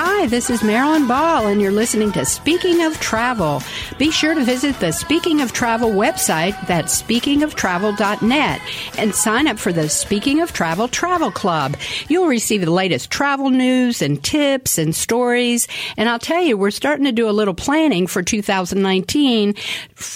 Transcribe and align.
Hi, 0.00 0.28
this 0.28 0.48
is 0.48 0.62
Marilyn 0.62 1.08
Ball, 1.08 1.48
and 1.48 1.60
you're 1.60 1.72
listening 1.72 2.12
to 2.12 2.24
Speaking 2.24 2.84
of 2.84 3.00
Travel. 3.00 3.60
Be 3.98 4.12
sure 4.12 4.32
to 4.32 4.44
visit 4.44 4.78
the 4.78 4.92
Speaking 4.92 5.40
of 5.40 5.52
Travel 5.52 5.90
website, 5.90 6.54
that's 6.68 7.02
speakingoftravel.net, 7.02 8.60
and 8.96 9.12
sign 9.12 9.48
up 9.48 9.58
for 9.58 9.72
the 9.72 9.88
Speaking 9.88 10.40
of 10.40 10.52
Travel 10.52 10.86
Travel 10.86 11.32
Club. 11.32 11.76
You'll 12.06 12.28
receive 12.28 12.60
the 12.60 12.70
latest 12.70 13.10
travel 13.10 13.50
news 13.50 14.00
and 14.00 14.22
tips 14.22 14.78
and 14.78 14.94
stories. 14.94 15.66
And 15.96 16.08
I'll 16.08 16.20
tell 16.20 16.42
you, 16.42 16.56
we're 16.56 16.70
starting 16.70 17.06
to 17.06 17.10
do 17.10 17.28
a 17.28 17.32
little 17.32 17.52
planning 17.52 18.06
for 18.06 18.22
2019 18.22 19.56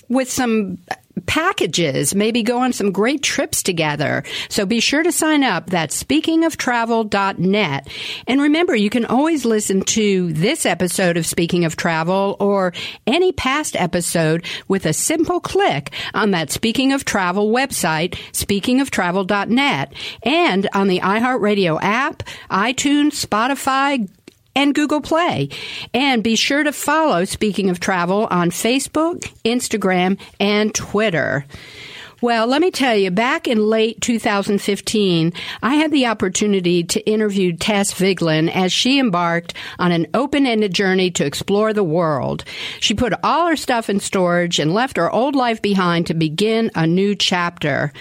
with 0.09 0.31
some 0.31 0.79
packages, 1.27 2.15
maybe 2.15 2.43
go 2.43 2.59
on 2.61 2.73
some 2.73 2.93
great 2.93 3.23
trips 3.23 3.63
together. 3.63 4.25
So 4.49 4.67
be 4.67 4.81
sure 4.81 5.03
to 5.03 5.13
sign 5.13 5.45
up. 5.45 5.67
That's 5.67 6.03
speakingoftravel.net. 6.03 7.89
And 8.27 8.41
remember, 8.41 8.75
you 8.75 8.91
can 8.91 9.05
always 9.05 9.45
listen 9.45 9.83
to 9.83 10.33
this 10.33 10.67
episode 10.67 11.17
of 11.17 11.27
Speaking 11.27 11.65
of 11.65 11.77
Travel 11.77 12.37
or 12.41 12.73
any 13.07 13.33
past 13.33 13.77
episode 13.77 14.45
with 14.69 14.87
a 14.87 14.93
simple 14.93 15.41
click 15.41 15.93
on 16.15 16.33
that 16.33 16.51
Speaking 16.51 16.93
of 16.93 17.05
Travel 17.05 17.51
website, 17.51 18.15
speakingoftravel.net, 18.33 19.95
and 20.23 20.69
on 20.73 20.89
the 20.89 21.01
iHeartRadio 21.01 21.79
app, 21.83 22.23
iTunes, 22.51 23.25
Spotify, 23.25 24.09
and 24.55 24.75
Google 24.75 25.01
Play. 25.01 25.49
And 25.93 26.23
be 26.23 26.37
sure 26.37 26.63
to 26.63 26.73
follow 26.73 27.25
Speaking 27.25 27.71
of 27.71 27.81
Travel 27.81 28.27
on 28.31 28.51
Facebook, 28.51 29.23
Instagram, 29.45 30.19
and 30.39 30.75
Twitter. 30.75 31.45
Well, 32.23 32.47
let 32.47 32.61
me 32.61 32.71
tell 32.71 32.95
you, 32.95 33.11
back 33.11 33.49
in 33.49 33.67
late 33.67 34.01
2015, 34.01 35.33
I 35.61 35.75
had 35.75 35.91
the 35.91 36.07
opportunity 36.07 36.85
to 36.85 37.05
interview 37.05 37.53
Tess 37.57 37.93
Vigeland 37.93 38.55
as 38.55 38.73
she 38.73 39.01
embarked 39.01 39.55
on 39.81 39.91
an 39.91 40.07
open-ended 40.15 40.73
journey 40.73 41.11
to 41.11 41.27
explore 41.27 41.73
the 41.73 41.83
world. 41.83 42.45
She 42.79 42.95
put 42.95 43.13
all 43.25 43.49
her 43.49 43.57
stuff 43.57 43.91
in 43.91 43.99
storage 43.99 44.61
and 44.61 44.73
left 44.73 44.99
her 44.99 45.11
old 45.11 45.35
life 45.35 45.61
behind 45.61 46.07
to 46.07 46.15
begin 46.15 46.71
a 46.77 46.87
new 46.87 47.17
chapter. 47.17 47.93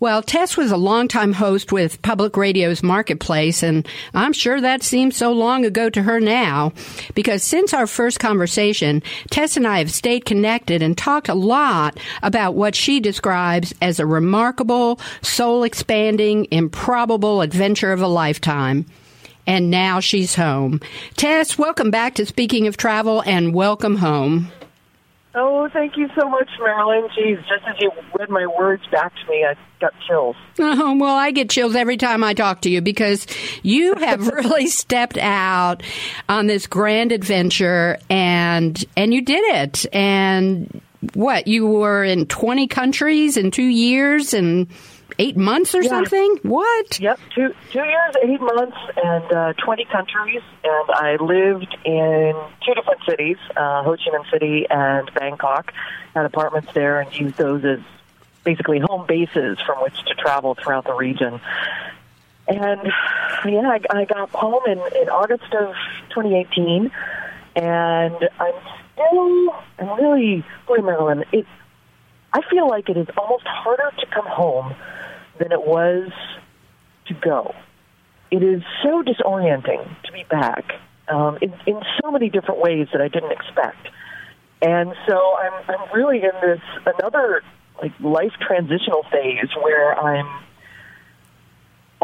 Well, 0.00 0.22
Tess 0.22 0.56
was 0.56 0.70
a 0.70 0.78
longtime 0.78 1.34
host 1.34 1.70
with 1.70 2.00
Public 2.00 2.38
Radio's 2.38 2.82
Marketplace, 2.82 3.62
and 3.62 3.86
I'm 4.14 4.32
sure 4.32 4.62
that 4.62 4.82
seems 4.82 5.14
so 5.14 5.32
long 5.32 5.66
ago 5.66 5.90
to 5.90 6.02
her 6.04 6.20
now, 6.20 6.72
because 7.14 7.42
since 7.42 7.74
our 7.74 7.86
first 7.86 8.18
conversation, 8.18 9.02
Tess 9.30 9.58
and 9.58 9.66
I 9.66 9.80
have 9.80 9.90
stayed 9.90 10.24
connected 10.24 10.80
and 10.80 10.96
talked 10.96 11.28
a 11.28 11.34
lot 11.34 11.98
about 12.22 12.54
what 12.54 12.74
she 12.74 12.98
describes 12.98 13.57
as 13.80 14.00
a 14.00 14.06
remarkable, 14.06 15.00
soul 15.22 15.62
expanding, 15.62 16.46
improbable 16.50 17.40
adventure 17.40 17.92
of 17.92 18.00
a 18.00 18.08
lifetime. 18.08 18.86
And 19.46 19.70
now 19.70 20.00
she's 20.00 20.34
home. 20.34 20.80
Tess, 21.16 21.56
welcome 21.56 21.90
back 21.90 22.16
to 22.16 22.26
Speaking 22.26 22.66
of 22.66 22.76
Travel 22.76 23.22
and 23.22 23.54
welcome 23.54 23.96
home. 23.96 24.52
Oh, 25.34 25.68
thank 25.72 25.96
you 25.96 26.08
so 26.18 26.28
much, 26.28 26.48
Marilyn. 26.58 27.08
Geez, 27.14 27.38
just 27.48 27.64
as 27.66 27.76
you 27.78 27.92
read 28.18 28.28
my 28.28 28.46
words 28.46 28.82
back 28.90 29.12
to 29.14 29.30
me, 29.30 29.44
I 29.44 29.54
got 29.80 29.94
chills. 30.06 30.36
Oh, 30.58 30.96
well, 30.98 31.14
I 31.14 31.30
get 31.30 31.48
chills 31.48 31.76
every 31.76 31.96
time 31.96 32.24
I 32.24 32.34
talk 32.34 32.62
to 32.62 32.70
you 32.70 32.80
because 32.80 33.26
you 33.62 33.94
have 33.94 34.26
really 34.26 34.66
stepped 34.66 35.18
out 35.18 35.82
on 36.28 36.46
this 36.46 36.66
grand 36.66 37.12
adventure 37.12 37.98
and 38.10 38.82
and 38.96 39.14
you 39.14 39.20
did 39.20 39.44
it. 39.54 39.86
And 39.94 40.80
what 41.14 41.46
you 41.46 41.66
were 41.66 42.02
in 42.04 42.26
20 42.26 42.66
countries 42.66 43.36
in 43.36 43.50
two 43.50 43.62
years 43.62 44.34
and 44.34 44.66
eight 45.18 45.36
months 45.36 45.74
or 45.74 45.82
Yeah. 45.82 45.88
something 45.88 46.38
what 46.42 47.00
Yep, 47.00 47.18
two 47.34 47.54
two 47.72 47.78
years, 47.84 48.14
eight 48.22 48.40
months, 48.40 48.76
and 49.02 49.32
uh, 49.32 49.52
twenty 49.54 49.84
countries, 49.84 50.42
and 50.62 50.90
I 50.90 51.16
lived 51.16 51.76
in 51.84 52.34
two 52.64 52.74
different 52.74 53.00
cities, 53.08 53.36
uh, 53.56 53.82
Ho 53.84 53.96
Chi 53.96 54.10
Minh 54.10 54.30
City 54.30 54.66
and 54.70 55.10
Bangkok. 55.14 55.72
Had 56.14 56.24
apartments 56.26 56.72
there, 56.74 57.00
and 57.00 57.18
used 57.18 57.36
those 57.36 57.64
as 57.64 57.80
basically 58.44 58.78
home 58.80 59.06
bases 59.06 59.58
from 59.66 59.82
which 59.82 59.96
to 60.06 60.14
travel 60.14 60.54
throughout 60.54 60.84
the 60.84 60.94
region. 60.94 61.40
And 62.46 62.80
yeah, 63.44 63.68
I, 63.68 63.80
I 63.90 64.04
got 64.04 64.30
home 64.30 64.62
in, 64.66 64.78
in 64.78 65.08
August 65.08 65.52
of 65.52 65.74
2018, 66.10 66.90
and 67.56 68.28
I'm 68.40 68.54
still, 68.98 69.54
I'm 69.78 69.98
really, 69.98 70.44
boy, 70.66 70.78
Marilyn, 70.78 71.24
I 72.32 72.40
feel 72.50 72.68
like 72.68 72.88
it 72.88 72.96
is 72.96 73.06
almost 73.16 73.46
harder 73.46 73.90
to 73.98 74.06
come 74.06 74.26
home 74.26 74.74
than 75.38 75.52
it 75.52 75.66
was 75.66 76.10
to 77.06 77.14
go. 77.14 77.54
It 78.30 78.42
is 78.42 78.62
so 78.82 79.02
disorienting 79.02 80.02
to 80.02 80.12
be 80.12 80.24
back 80.28 80.72
um, 81.08 81.38
in, 81.40 81.54
in 81.66 81.80
so 82.02 82.10
many 82.10 82.28
different 82.28 82.60
ways 82.60 82.88
that 82.92 83.00
I 83.00 83.08
didn't 83.08 83.32
expect. 83.32 83.88
And 84.60 84.92
so 85.06 85.36
I'm, 85.38 85.52
I'm 85.68 85.92
really 85.94 86.18
in 86.18 86.32
this 86.42 86.60
another 86.84 87.42
like 87.80 87.92
life 88.00 88.32
transitional 88.40 89.04
phase 89.04 89.48
where 89.62 89.96
I'm 89.98 90.44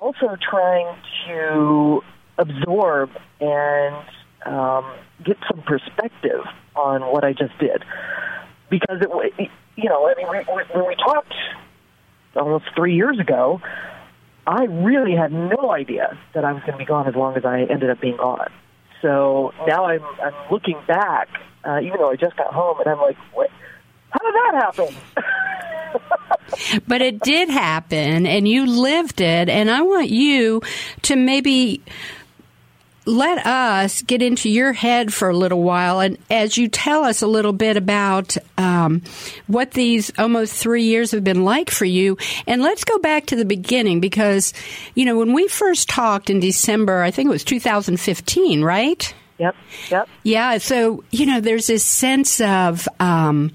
also 0.00 0.37
trying 0.41 0.97
to 1.26 2.03
absorb 2.38 3.11
and 3.41 4.06
um, 4.47 4.94
get 5.25 5.37
some 5.50 5.62
perspective 5.62 6.44
on 6.77 7.03
what 7.03 7.25
I 7.25 7.33
just 7.33 7.57
did. 7.59 7.85
Because 8.71 9.01
it, 9.01 9.51
you 9.77 9.89
know, 9.89 10.09
I 10.09 10.15
mean, 10.17 10.27
when 10.73 10.87
we 10.87 10.95
talked 10.97 11.35
almost 12.37 12.65
three 12.75 12.95
years 12.95 13.19
ago, 13.19 13.61
I 14.47 14.65
really 14.65 15.15
had 15.15 15.33
no 15.33 15.71
idea 15.71 16.19
that 16.35 16.45
I 16.45 16.53
was 16.53 16.62
going 16.62 16.73
to 16.73 16.79
be 16.79 16.85
gone 16.85 17.09
as 17.09 17.15
long 17.15 17.37
as 17.37 17.45
I 17.45 17.62
ended 17.62 17.91
up 17.91 18.01
being 18.01 18.17
gone. 18.17 18.53
So 19.01 19.53
now 19.67 19.85
I'm 19.87 20.03
I'm 20.23 20.35
looking 20.51 20.79
back, 20.87 21.29
uh, 21.65 21.81
even 21.83 21.99
though 21.99 22.11
I 22.11 22.17
just 22.17 22.37
got 22.37 22.53
home, 22.53 22.81
and 22.81 22.89
I'm 22.89 22.99
like, 22.99 23.17
what? 23.33 23.51
How 24.11 24.19
did 24.25 24.35
that 24.35 24.55
happen? 24.55 24.95
but 26.87 27.03
it 27.03 27.21
did 27.21 27.49
happen 27.49 28.27
and 28.27 28.49
you 28.49 28.67
lived 28.67 29.21
it 29.21 29.49
and 29.49 29.71
i 29.71 29.81
want 29.81 30.11
you 30.11 30.61
to 31.03 31.15
maybe 31.17 31.81
let 33.06 33.44
us 33.47 34.03
get 34.03 34.22
into 34.22 34.48
your 34.48 34.72
head 34.72 35.12
for 35.12 35.28
a 35.28 35.37
little 35.37 35.62
while 35.62 36.00
and 36.00 36.16
as 36.31 36.56
you 36.56 36.69
tell 36.69 37.04
us 37.04 37.22
a 37.22 37.26
little 37.26 37.53
bit 37.53 37.76
about 37.76 38.37
um, 38.56 39.03
what 39.47 39.72
these 39.72 40.10
almost 40.19 40.54
three 40.54 40.84
years 40.84 41.10
have 41.10 41.25
been 41.25 41.44
like 41.44 41.70
for 41.70 41.84
you 41.84 42.16
and 42.47 42.62
let's 42.62 42.84
go 42.84 42.98
back 42.98 43.26
to 43.26 43.37
the 43.37 43.44
beginning 43.44 44.00
because 44.00 44.53
you 44.94 45.04
know 45.04 45.19
when 45.19 45.32
we 45.32 45.48
first 45.48 45.88
talked 45.88 46.31
in 46.31 46.41
december 46.41 47.03
i 47.03 47.10
think 47.10 47.26
it 47.26 47.32
was 47.32 47.44
2015 47.44 48.62
right 48.62 49.14
Yep, 49.39 49.56
yep. 49.91 50.09
yeah, 50.22 50.59
so 50.59 51.03
you 51.11 51.27
know, 51.27 51.41
there's 51.41 51.67
this 51.67 51.84
sense 51.84 52.41
of, 52.41 52.89
um, 53.00 53.50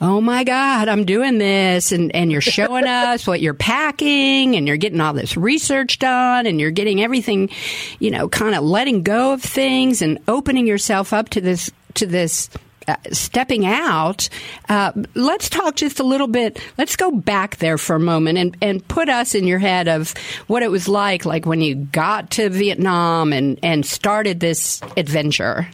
oh 0.00 0.20
my 0.20 0.44
God, 0.44 0.88
I'm 0.88 1.04
doing 1.04 1.38
this, 1.38 1.90
and 1.90 2.14
and 2.14 2.30
you're 2.30 2.40
showing 2.40 2.84
us 2.86 3.26
what 3.26 3.40
you're 3.40 3.54
packing, 3.54 4.54
and 4.54 4.68
you're 4.68 4.76
getting 4.76 5.00
all 5.00 5.12
this 5.12 5.36
research 5.36 5.98
done, 5.98 6.46
and 6.46 6.60
you're 6.60 6.70
getting 6.70 7.02
everything, 7.02 7.50
you 7.98 8.12
know, 8.12 8.28
kind 8.28 8.54
of 8.54 8.62
letting 8.62 9.02
go 9.02 9.32
of 9.32 9.42
things 9.42 10.02
and 10.02 10.18
opening 10.28 10.68
yourself 10.68 11.12
up 11.12 11.30
to 11.30 11.40
this 11.40 11.70
to 11.94 12.06
this. 12.06 12.48
Uh, 12.88 12.96
stepping 13.12 13.66
out, 13.66 14.30
uh, 14.70 14.92
let's 15.14 15.50
talk 15.50 15.76
just 15.76 16.00
a 16.00 16.02
little 16.02 16.26
bit. 16.26 16.58
Let's 16.78 16.96
go 16.96 17.10
back 17.10 17.58
there 17.58 17.76
for 17.76 17.96
a 17.96 18.00
moment 18.00 18.38
and, 18.38 18.56
and 18.62 18.88
put 18.88 19.10
us 19.10 19.34
in 19.34 19.46
your 19.46 19.58
head 19.58 19.88
of 19.88 20.14
what 20.46 20.62
it 20.62 20.70
was 20.70 20.88
like, 20.88 21.26
like 21.26 21.44
when 21.44 21.60
you 21.60 21.74
got 21.74 22.30
to 22.30 22.48
Vietnam 22.48 23.34
and, 23.34 23.58
and 23.62 23.84
started 23.84 24.40
this 24.40 24.80
adventure. 24.96 25.68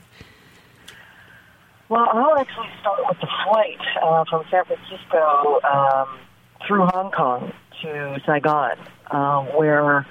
Well, 1.89 2.09
I'll 2.13 2.37
actually 2.37 2.67
start 2.81 2.99
with 3.09 3.21
the 3.21 3.29
flight 3.47 3.79
uh, 4.03 4.25
from 4.29 4.43
San 4.51 4.65
Francisco 4.65 5.61
um, 5.63 6.19
through 6.67 6.87
Hong 6.87 7.13
Kong 7.13 7.53
to 7.83 8.21
Saigon, 8.27 8.77
um, 9.13 9.47
where 9.57 10.05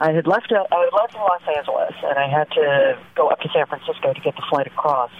I 0.00 0.12
had 0.12 0.28
left. 0.28 0.52
uh, 0.52 0.64
I 0.70 0.84
had 0.84 0.92
left 0.92 1.14
in 1.14 1.20
Los 1.20 1.42
Angeles, 1.56 1.94
and 2.04 2.16
I 2.16 2.28
had 2.28 2.48
to 2.52 2.96
go 3.16 3.26
up 3.26 3.40
to 3.40 3.48
San 3.52 3.66
Francisco 3.66 4.12
to 4.12 4.20
get 4.20 4.36
the 4.36 4.44
flight 4.48 4.68
across. 4.68 5.10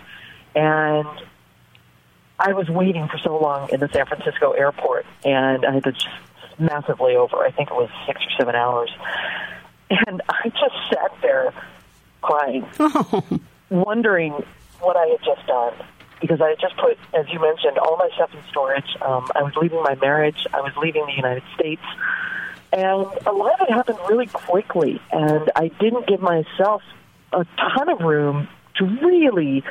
And 0.54 1.08
I 2.38 2.52
was 2.52 2.68
waiting 2.68 3.08
for 3.08 3.18
so 3.18 3.36
long 3.38 3.68
in 3.70 3.80
the 3.80 3.88
San 3.88 4.06
Francisco 4.06 4.52
airport, 4.52 5.06
and 5.24 5.64
I 5.64 5.74
had 5.74 5.84
to 5.84 5.92
just 5.92 6.08
massively 6.58 7.16
over. 7.16 7.38
I 7.38 7.50
think 7.50 7.70
it 7.70 7.74
was 7.74 7.90
six 8.06 8.20
or 8.20 8.30
seven 8.38 8.54
hours, 8.54 8.90
and 9.90 10.22
I 10.28 10.48
just 10.48 10.74
sat 10.90 11.12
there 11.22 11.52
crying 12.20 12.66
wondering 13.70 14.32
what 14.80 14.96
I 14.96 15.06
had 15.06 15.20
just 15.24 15.46
done 15.46 15.74
because 16.20 16.40
I 16.40 16.50
had 16.50 16.60
just 16.60 16.76
put, 16.76 16.98
as 17.14 17.26
you 17.32 17.40
mentioned, 17.40 17.78
all 17.78 17.96
my 17.96 18.08
stuff 18.14 18.34
in 18.34 18.40
storage. 18.50 18.96
Um, 19.02 19.28
I 19.34 19.42
was 19.42 19.54
leaving 19.56 19.82
my 19.82 19.94
marriage. 19.96 20.46
I 20.52 20.60
was 20.60 20.72
leaving 20.76 21.06
the 21.06 21.12
United 21.12 21.44
States. 21.54 21.82
And 22.72 23.06
a 23.26 23.32
lot 23.32 23.60
of 23.60 23.68
it 23.68 23.72
happened 23.72 23.98
really 24.08 24.26
quickly, 24.26 25.00
and 25.10 25.50
I 25.56 25.68
didn't 25.80 26.06
give 26.06 26.20
myself 26.20 26.82
a 27.32 27.46
ton 27.56 27.88
of 27.88 28.00
room 28.00 28.48
to 28.76 28.84
really 28.84 29.64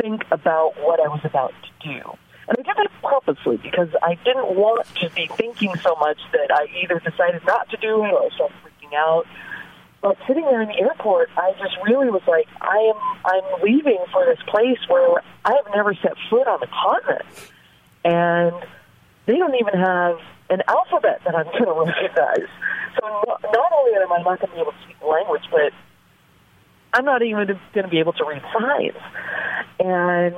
think 0.00 0.24
about 0.30 0.74
what 0.78 1.00
I 1.00 1.08
was 1.08 1.20
about 1.24 1.52
to 1.62 1.88
do. 1.88 2.16
And 2.48 2.58
I 2.58 2.62
did 2.62 2.76
that 2.76 2.90
purposely 3.02 3.56
because 3.56 3.88
I 4.02 4.16
didn't 4.24 4.54
want 4.54 4.86
to 4.96 5.10
be 5.10 5.28
thinking 5.36 5.74
so 5.76 5.94
much 5.96 6.18
that 6.32 6.50
I 6.50 6.66
either 6.82 7.00
decided 7.00 7.42
not 7.46 7.70
to 7.70 7.76
do 7.78 8.04
it 8.04 8.12
or 8.12 8.24
I 8.24 8.28
started 8.34 8.56
freaking 8.62 8.94
out. 8.94 9.26
But 10.02 10.18
sitting 10.26 10.44
there 10.44 10.60
in 10.60 10.68
the 10.68 10.78
airport, 10.80 11.30
I 11.36 11.52
just 11.58 11.76
really 11.86 12.10
was 12.10 12.20
like, 12.28 12.46
I 12.60 12.76
am 12.76 13.00
I'm 13.24 13.62
leaving 13.62 14.04
for 14.12 14.26
this 14.26 14.38
place 14.46 14.78
where 14.88 15.22
I 15.44 15.54
have 15.54 15.74
never 15.74 15.94
set 15.94 16.12
foot 16.28 16.46
on 16.46 16.60
the 16.60 16.66
continent. 16.66 17.24
And 18.04 18.54
they 19.24 19.38
don't 19.38 19.54
even 19.54 19.80
have 19.80 20.18
an 20.50 20.62
alphabet 20.68 21.22
that 21.24 21.34
I'm 21.34 21.46
going 21.46 21.64
to 21.72 21.72
recognize. 21.72 22.48
So 23.00 23.08
not, 23.26 23.42
not 23.42 23.72
only 23.72 23.96
am 23.96 24.12
I 24.12 24.18
not 24.18 24.40
going 24.40 24.50
to 24.50 24.54
be 24.54 24.60
able 24.60 24.72
to 24.72 24.78
speak 24.84 25.00
the 25.00 25.06
language, 25.06 25.44
but 25.50 25.72
I'm 26.94 27.04
not 27.04 27.22
even 27.22 27.46
going 27.46 27.84
to 27.84 27.88
be 27.88 27.98
able 27.98 28.12
to 28.14 28.24
read 28.24 28.42
signs. 28.58 28.96
And 29.80 30.36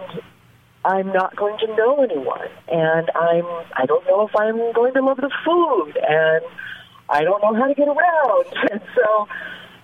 I'm 0.86 1.12
not 1.12 1.36
going 1.36 1.58
to 1.58 1.66
know 1.76 2.02
anyone, 2.02 2.48
and 2.68 3.10
I'm 3.10 3.44
I 3.74 3.86
don't 3.86 4.06
know 4.06 4.26
if 4.26 4.36
I'm 4.36 4.56
going 4.72 4.94
to 4.94 5.02
love 5.02 5.16
the 5.16 5.30
food, 5.44 5.96
and 5.96 6.44
I 7.10 7.24
don't 7.24 7.42
know 7.42 7.54
how 7.54 7.66
to 7.66 7.74
get 7.74 7.88
around, 7.88 8.46
and 8.70 8.80
so 8.94 9.28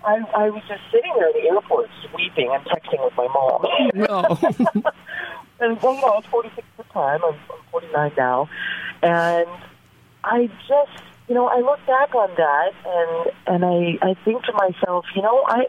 I, 0.05 0.19
I 0.33 0.49
was 0.49 0.63
just 0.67 0.81
sitting 0.93 1.11
there 1.17 1.27
at 1.27 1.33
the 1.33 1.49
airport, 1.49 1.89
weeping 2.15 2.49
and 2.53 2.63
texting 2.65 3.03
with 3.03 3.13
my 3.17 3.27
mom. 3.27 3.65
No. 3.93 4.37
and 5.59 5.81
well, 5.81 5.93
you 5.93 6.01
know, 6.01 6.07
I 6.07 6.15
was 6.15 6.25
46 6.31 6.65
at 6.79 6.87
the 6.87 6.93
time. 6.93 7.19
I'm, 7.25 7.33
I'm 7.33 7.63
49 7.71 8.11
now, 8.17 8.49
and 9.01 9.49
I 10.23 10.47
just, 10.69 11.03
you 11.27 11.35
know, 11.35 11.47
I 11.47 11.59
look 11.59 11.85
back 11.85 12.15
on 12.15 12.29
that, 12.37 12.71
and 12.85 13.31
and 13.45 13.65
I 13.65 14.09
I 14.09 14.13
think 14.23 14.43
to 14.45 14.53
myself, 14.53 15.05
you 15.15 15.21
know, 15.21 15.43
I 15.47 15.65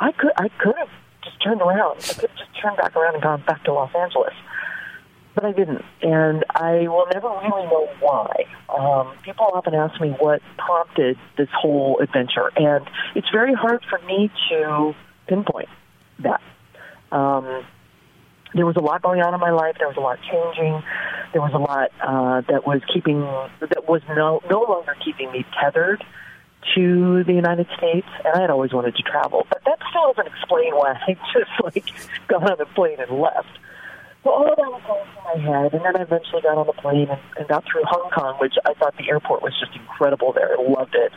I 0.00 0.12
could 0.12 0.32
I 0.36 0.48
could 0.48 0.76
have 0.76 0.90
just 1.24 1.42
turned 1.42 1.60
around. 1.60 1.98
I 1.98 2.14
could 2.14 2.30
have 2.30 2.38
just 2.38 2.62
turned 2.62 2.76
back 2.76 2.96
around 2.96 3.14
and 3.14 3.22
gone 3.22 3.42
back 3.46 3.64
to 3.64 3.72
Los 3.72 3.94
Angeles 3.94 4.34
but 5.38 5.46
I 5.46 5.52
didn't, 5.52 5.84
and 6.02 6.44
I 6.50 6.88
will 6.88 7.06
never 7.14 7.28
really 7.28 7.62
know 7.66 7.88
why. 8.00 8.44
Um, 8.76 9.16
people 9.22 9.46
often 9.54 9.72
ask 9.72 10.00
me 10.00 10.10
what 10.18 10.42
prompted 10.56 11.16
this 11.36 11.46
whole 11.56 12.00
adventure, 12.00 12.50
and 12.56 12.84
it's 13.14 13.28
very 13.30 13.54
hard 13.54 13.84
for 13.88 14.00
me 14.00 14.32
to 14.50 14.96
pinpoint 15.28 15.68
that. 16.24 16.40
Um, 17.12 17.64
there 18.52 18.66
was 18.66 18.74
a 18.74 18.80
lot 18.80 19.00
going 19.00 19.22
on 19.22 19.32
in 19.32 19.38
my 19.38 19.52
life. 19.52 19.76
There 19.78 19.86
was 19.86 19.96
a 19.96 20.00
lot 20.00 20.18
changing. 20.22 20.82
There 21.32 21.40
was 21.40 21.52
a 21.54 21.58
lot 21.58 21.92
uh, 22.02 22.40
that 22.52 22.66
was 22.66 22.80
keeping 22.92 23.20
that 23.60 23.88
was 23.88 24.02
no 24.08 24.40
no 24.50 24.62
longer 24.62 24.96
keeping 25.04 25.30
me 25.30 25.46
tethered 25.62 26.02
to 26.74 27.24
the 27.24 27.32
United 27.32 27.66
States, 27.76 28.06
and 28.24 28.34
I 28.34 28.40
had 28.40 28.50
always 28.50 28.72
wanted 28.72 28.96
to 28.96 29.02
travel. 29.02 29.46
But 29.48 29.62
that 29.64 29.78
still 29.90 30.12
doesn't 30.12 30.32
explain 30.32 30.74
why 30.74 30.98
I 31.06 31.14
just 31.32 31.50
like 31.62 31.90
got 32.28 32.50
on 32.50 32.60
a 32.60 32.66
plane 32.66 33.00
and 33.00 33.20
left. 33.20 33.48
So 34.24 34.30
all 34.30 34.50
of 34.50 34.56
that 34.56 34.66
was 34.66 34.82
going 34.86 35.04
through 35.06 35.42
my 35.44 35.60
head, 35.60 35.74
and 35.74 35.84
then 35.84 35.96
I 35.96 36.02
eventually 36.02 36.42
got 36.42 36.58
on 36.58 36.66
the 36.66 36.72
plane 36.72 37.08
and, 37.08 37.20
and 37.38 37.48
got 37.48 37.64
through 37.64 37.82
Hong 37.84 38.10
Kong, 38.10 38.36
which 38.40 38.54
I 38.66 38.74
thought 38.74 38.96
the 38.98 39.08
airport 39.08 39.42
was 39.42 39.54
just 39.58 39.74
incredible 39.76 40.32
there. 40.32 40.58
I 40.58 40.62
loved 40.62 40.94
it. 40.94 41.12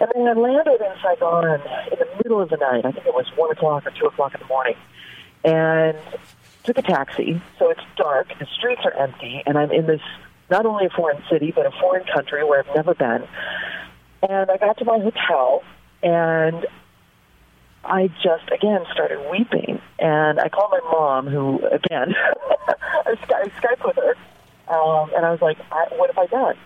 And 0.00 0.10
then 0.14 0.26
I 0.26 0.32
landed 0.32 0.80
in 0.80 0.92
Saigon 1.02 1.60
in 1.92 1.98
the 1.98 2.08
middle 2.24 2.40
of 2.40 2.48
the 2.48 2.56
night. 2.56 2.86
I 2.86 2.92
think 2.92 3.06
it 3.06 3.14
was 3.14 3.26
1 3.36 3.50
o'clock 3.50 3.86
or 3.86 3.90
2 3.90 4.06
o'clock 4.06 4.34
in 4.34 4.40
the 4.40 4.46
morning. 4.46 4.76
And 5.44 5.98
took 6.64 6.78
a 6.78 6.82
taxi. 6.82 7.40
So 7.58 7.70
it's 7.70 7.80
dark, 7.96 8.28
the 8.38 8.46
streets 8.46 8.82
are 8.84 8.92
empty, 8.92 9.42
and 9.46 9.58
I'm 9.58 9.70
in 9.70 9.86
this, 9.86 10.00
not 10.50 10.66
only 10.66 10.86
a 10.86 10.90
foreign 10.90 11.22
city, 11.30 11.52
but 11.54 11.66
a 11.66 11.70
foreign 11.70 12.04
country 12.04 12.44
where 12.44 12.60
I've 12.60 12.74
never 12.74 12.94
been. 12.94 13.26
And 14.22 14.50
I 14.50 14.56
got 14.58 14.76
to 14.78 14.84
my 14.84 14.98
hotel, 14.98 15.62
and 16.02 16.66
I 17.84 18.08
just 18.22 18.50
again 18.52 18.84
started 18.92 19.26
weeping, 19.30 19.80
and 19.98 20.38
I 20.38 20.48
called 20.48 20.72
my 20.72 20.80
mom, 20.90 21.26
who 21.26 21.64
again 21.66 22.14
I, 23.06 23.14
Sky, 23.22 23.42
I 23.44 23.48
Skype 23.60 23.86
with 23.86 23.96
her, 23.96 24.14
um, 24.72 25.10
and 25.16 25.24
I 25.24 25.30
was 25.30 25.40
like, 25.40 25.58
I, 25.72 25.86
"What 25.96 26.10
have 26.14 26.18
I 26.18 26.26
done? 26.26 26.56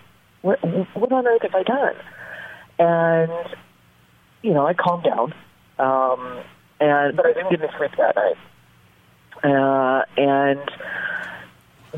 What, 0.41 0.63
what 0.95 1.11
on 1.11 1.25
earth 1.27 1.43
have 1.43 1.55
I 1.55 1.63
done?" 1.63 1.95
And 2.77 3.55
you 4.41 4.53
know, 4.53 4.67
I 4.67 4.73
calmed 4.73 5.05
down, 5.05 5.33
um, 5.79 6.41
and 6.81 7.15
but 7.15 7.25
I 7.25 7.33
didn't 7.33 7.51
get 7.51 7.61
any 7.61 7.77
sleep 7.77 7.91
that 7.97 8.15
night, 8.15 8.37
uh, 9.43 10.03
and 10.17 10.71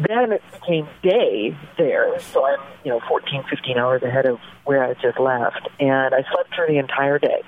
then 0.07 0.31
it 0.31 0.43
became 0.51 0.87
day 1.01 1.57
there, 1.77 2.19
so 2.19 2.45
I'm 2.45 2.59
you 2.83 2.91
know 2.91 2.99
14, 3.07 3.43
15 3.49 3.77
hours 3.77 4.03
ahead 4.03 4.25
of 4.25 4.39
where 4.65 4.83
I 4.83 4.93
just 4.95 5.19
left, 5.19 5.67
and 5.79 6.13
I 6.13 6.23
slept 6.31 6.55
through 6.55 6.67
the 6.67 6.77
entire 6.77 7.19
day 7.19 7.43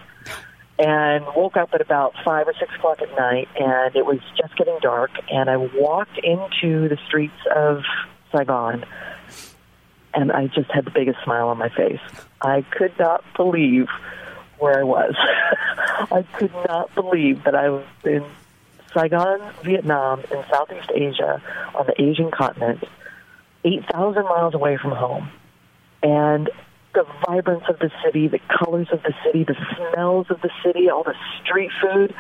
and 0.80 1.26
woke 1.36 1.58
up 1.58 1.70
at 1.74 1.82
about 1.82 2.14
five 2.24 2.48
or 2.48 2.54
six 2.58 2.74
o'clock 2.76 3.02
at 3.02 3.14
night, 3.18 3.50
and 3.60 3.96
it 3.96 4.06
was 4.06 4.20
just 4.38 4.56
getting 4.56 4.78
dark. 4.82 5.12
And 5.30 5.50
I 5.50 5.58
walked 5.58 6.18
into 6.24 6.88
the 6.88 6.98
streets 7.06 7.36
of 7.54 7.84
Saigon, 8.32 8.86
and 10.14 10.32
I 10.32 10.48
just 10.48 10.72
had 10.72 10.86
the 10.86 10.92
biggest 10.92 11.22
smile 11.24 11.50
on 11.50 11.58
my 11.58 11.70
face. 11.70 12.00
I 12.42 12.62
could 12.62 12.98
not 12.98 13.24
believe 13.36 13.88
where 14.58 14.80
I 14.80 14.84
was. 14.84 15.16
I 16.12 16.26
could 16.38 16.54
not 16.68 16.96
believe 16.96 17.44
that 17.44 17.56
I 17.56 17.70
was 17.70 17.86
in 18.06 18.24
Saigon, 18.94 19.54
Vietnam, 19.64 20.22
in 20.32 20.44
Southeast 20.52 20.90
Asia, 20.94 21.42
on 21.76 21.86
the 21.86 22.02
Asian 22.02 22.32
continent, 22.32 22.84
8,000 23.64 24.24
miles 24.24 24.54
away 24.54 24.78
from 24.78 24.92
home. 24.92 25.30
And 26.02 26.50
the 26.94 27.06
vibrance 27.28 27.64
of 27.70 27.80
the 27.80 27.92
city, 28.04 28.28
the 28.28 28.40
colors 28.58 28.88
of 28.92 29.04
the 29.04 29.14
city, 29.24 29.44
the 29.44 29.56
smells 29.76 30.28
of 30.30 30.42
the 30.42 30.50
city, 30.64 30.90
all 30.90 31.04
the 31.04 31.16
street 31.44 31.72
food. 31.82 32.14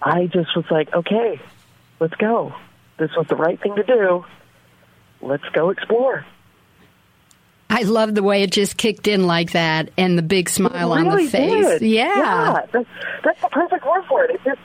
I 0.00 0.26
just 0.26 0.54
was 0.54 0.64
like, 0.70 0.92
okay, 0.94 1.40
let's 2.00 2.14
go. 2.14 2.54
This 2.98 3.10
was 3.16 3.26
the 3.28 3.36
right 3.36 3.60
thing 3.60 3.74
to 3.76 3.82
do. 3.82 4.24
Let's 5.20 5.44
go 5.52 5.70
explore. 5.70 6.24
I 7.70 7.82
love 7.82 8.14
the 8.14 8.22
way 8.22 8.42
it 8.42 8.50
just 8.50 8.76
kicked 8.76 9.08
in 9.08 9.26
like 9.26 9.52
that 9.52 9.90
and 9.98 10.16
the 10.16 10.22
big 10.22 10.48
smile 10.48 10.94
really 10.94 11.08
on 11.08 11.16
the 11.16 11.30
face. 11.30 11.66
Did. 11.80 11.82
Yeah. 11.82 12.06
Yeah, 12.06 12.66
that's, 12.72 12.88
that's 13.24 13.40
the 13.42 13.48
perfect 13.48 13.84
word 13.86 14.04
for 14.08 14.24
it. 14.24 14.30
It 14.30 14.40
just, 14.44 14.60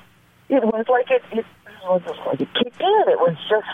it 0.54 0.64
was 0.66 0.86
like 0.90 1.10
it, 1.12 1.24
it 1.38 1.46
was 1.88 2.02
just 2.06 2.20
like 2.26 2.42
it 2.42 2.50
kicked 2.54 2.80
in. 2.82 3.04
It 3.08 3.20
was 3.20 3.36
just, 3.50 3.68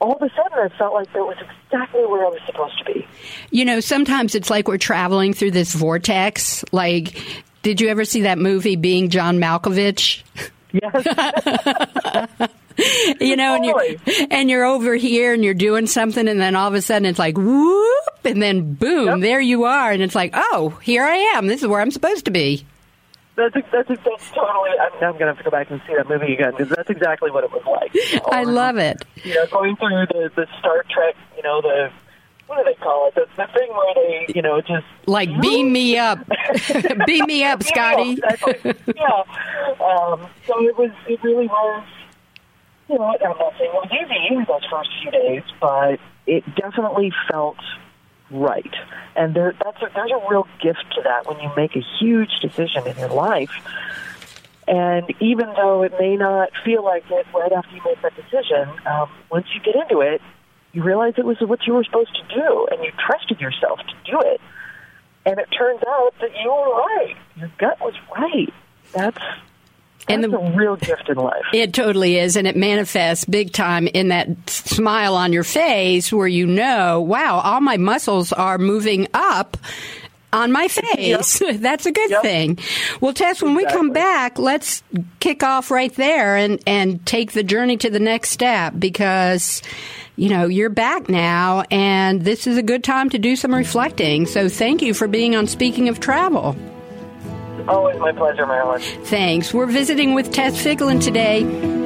all 0.00 0.14
of 0.14 0.22
a 0.22 0.30
sudden 0.34 0.58
I 0.58 0.68
felt 0.78 0.94
like 0.94 1.12
that 1.12 1.18
was 1.24 1.36
exactly 1.66 2.04
where 2.06 2.26
I 2.26 2.28
was 2.30 2.40
supposed 2.46 2.78
to 2.78 2.84
be. 2.92 3.06
You 3.50 3.64
know, 3.64 3.80
sometimes 3.80 4.34
it's 4.34 4.50
like 4.50 4.68
we're 4.68 4.78
traveling 4.78 5.32
through 5.34 5.52
this 5.52 5.72
vortex. 5.74 6.64
Like, 6.72 7.16
did 7.62 7.80
you 7.80 7.88
ever 7.88 8.04
see 8.04 8.22
that 8.22 8.38
movie 8.38 8.76
Being 8.76 9.08
John 9.10 9.38
Malkovich? 9.38 10.22
Yes. 10.72 11.04
you 13.20 13.36
know, 13.36 13.54
and 13.54 13.64
you're, 13.64 14.26
and 14.30 14.50
you're 14.50 14.64
over 14.64 14.94
here 14.94 15.34
and 15.34 15.44
you're 15.44 15.54
doing 15.54 15.86
something, 15.86 16.26
and 16.26 16.40
then 16.40 16.56
all 16.56 16.68
of 16.68 16.74
a 16.74 16.80
sudden 16.82 17.06
it's 17.06 17.18
like 17.18 17.36
whoop, 17.36 18.04
and 18.24 18.42
then 18.42 18.74
boom, 18.74 19.06
Yep. 19.06 19.20
there 19.20 19.40
you 19.40 19.64
are, 19.64 19.92
and 19.92 20.02
it's 20.02 20.14
like, 20.14 20.32
oh, 20.34 20.70
here 20.82 21.04
I 21.04 21.16
am. 21.36 21.46
This 21.46 21.62
is 21.62 21.68
where 21.68 21.80
I'm 21.80 21.90
supposed 21.90 22.24
to 22.24 22.30
be. 22.30 22.64
That's, 23.34 23.54
that's, 23.72 23.88
that's 23.88 24.30
totally, 24.30 24.70
I'm, 24.78 24.92
I'm 24.94 25.12
going 25.12 25.20
to 25.20 25.26
have 25.26 25.38
to 25.38 25.44
go 25.44 25.50
back 25.50 25.70
and 25.70 25.80
see 25.86 25.94
that 25.96 26.08
movie 26.08 26.34
again 26.34 26.50
because 26.50 26.68
that's 26.68 26.90
exactly 26.90 27.30
what 27.30 27.44
it 27.44 27.50
was 27.50 27.62
like. 27.64 27.92
I 28.30 28.44
love 28.44 28.76
it. 28.76 29.02
You 29.24 29.34
know, 29.34 29.46
going 29.46 29.76
through 29.76 30.06
the, 30.06 30.30
the 30.36 30.46
Star 30.58 30.84
Trek, 30.90 31.16
you 31.36 31.42
know, 31.42 31.62
the, 31.62 31.90
what 32.46 32.58
do 32.58 32.64
they 32.64 32.74
call 32.74 33.08
it? 33.08 33.14
The, 33.14 33.26
the 33.36 33.48
thing 33.54 33.70
where 33.70 33.94
they, 33.94 34.26
you 34.34 34.42
know, 34.42 34.60
just. 34.60 34.84
Like 35.06 35.28
beam 35.40 35.72
me 35.72 35.96
up, 35.98 36.18
beam 37.06 37.24
me 37.26 37.44
up, 37.44 37.62
Scotty. 37.62 38.18
Yeah, 38.22 38.32
exactly. 38.34 38.74
yeah. 38.96 39.84
Um, 39.84 40.28
so 40.46 40.62
it 40.62 40.76
was, 40.76 40.90
it 41.08 41.22
really 41.22 41.46
was, 41.46 41.84
you 42.90 42.98
know, 42.98 43.04
I'm 43.04 43.38
not 43.38 43.54
saying 43.58 43.70
it 43.72 43.74
was 43.74 43.90
easy 43.90 44.44
those 44.46 44.64
first 44.70 44.90
few 45.00 45.10
days, 45.10 45.42
but 45.58 45.98
it 46.26 46.44
definitely 46.54 47.12
felt 47.30 47.56
right. 48.32 48.74
And 49.14 49.34
there, 49.34 49.54
that's 49.62 49.82
a, 49.82 49.90
there's 49.94 50.10
a 50.10 50.30
real 50.30 50.46
gift 50.60 50.84
to 50.94 51.02
that 51.02 51.26
when 51.26 51.38
you 51.40 51.50
make 51.56 51.76
a 51.76 51.82
huge 52.00 52.40
decision 52.40 52.86
in 52.86 52.96
your 52.98 53.10
life. 53.10 53.52
And 54.68 55.12
even 55.20 55.46
though 55.56 55.82
it 55.82 55.92
may 55.98 56.16
not 56.16 56.50
feel 56.64 56.84
like 56.84 57.04
it 57.10 57.26
right 57.34 57.52
after 57.52 57.74
you 57.74 57.82
make 57.84 58.00
that 58.02 58.14
decision, 58.14 58.68
um, 58.86 59.10
once 59.30 59.46
you 59.54 59.60
get 59.60 59.74
into 59.74 60.00
it, 60.00 60.22
you 60.72 60.82
realize 60.82 61.14
it 61.18 61.24
was 61.24 61.38
what 61.40 61.66
you 61.66 61.74
were 61.74 61.84
supposed 61.84 62.14
to 62.14 62.34
do, 62.34 62.66
and 62.70 62.82
you 62.82 62.92
trusted 63.06 63.40
yourself 63.40 63.80
to 63.80 64.10
do 64.10 64.20
it. 64.20 64.40
And 65.26 65.38
it 65.38 65.48
turns 65.56 65.82
out 65.86 66.14
that 66.20 66.30
you 66.42 66.48
were 66.48 66.76
right. 66.76 67.16
Your 67.36 67.50
gut 67.58 67.78
was 67.80 67.94
right. 68.16 68.52
That's 68.92 69.18
And 70.08 70.22
that's 70.24 70.32
the- 70.32 70.38
a 70.38 70.56
real 70.56 70.76
gift 70.76 71.08
in 71.08 71.16
life. 71.16 71.42
It 71.52 71.72
totally 71.72 72.18
is, 72.18 72.36
and 72.36 72.46
it 72.46 72.56
manifests 72.56 73.24
big 73.24 73.52
time 73.52 73.86
in 73.86 74.08
that 74.08 74.28
smile 74.50 75.14
on 75.14 75.32
your 75.32 75.44
face 75.44 76.12
where 76.12 76.26
you 76.28 76.46
know, 76.46 77.00
wow, 77.00 77.40
all 77.40 77.60
my 77.60 77.76
muscles 77.76 78.32
are 78.32 78.58
moving 78.58 79.06
up 79.14 79.56
on 80.32 80.50
my 80.50 80.66
face. 80.68 81.42
That's 81.54 81.84
a 81.86 81.92
good 81.92 82.10
Yep. 82.10 82.22
thing. 82.22 82.58
Well, 83.00 83.12
Tess, 83.12 83.42
when 83.42 83.54
we 83.54 83.64
come 83.66 83.90
back, 83.90 84.38
let's 84.38 84.82
kick 85.20 85.42
off 85.42 85.70
right 85.70 85.94
there 85.94 86.36
and, 86.36 86.58
and 86.66 87.04
take 87.04 87.32
the 87.32 87.42
journey 87.42 87.76
to 87.76 87.90
the 87.90 88.00
next 88.00 88.30
step 88.30 88.72
because, 88.78 89.62
you 90.16 90.30
know, 90.30 90.46
you're 90.46 90.70
back 90.70 91.08
now, 91.10 91.64
and 91.70 92.22
this 92.22 92.46
is 92.46 92.56
a 92.56 92.62
good 92.62 92.82
time 92.82 93.10
to 93.10 93.18
do 93.18 93.36
some 93.36 93.54
reflecting. 93.54 94.24
So 94.26 94.48
thank 94.48 94.80
you 94.80 94.94
for 94.94 95.06
being 95.06 95.36
on 95.36 95.46
Speaking 95.46 95.88
of 95.90 96.00
Travel. 96.00 96.56
Always 97.68 97.98
my 97.98 98.12
pleasure, 98.12 98.46
Marilyn. 98.46 98.80
Thanks. 99.04 99.52
We're 99.54 99.66
visiting 99.66 100.14
with 100.14 100.32
Tess 100.32 100.62
Vigeland 100.64 101.02
today. 101.02 101.81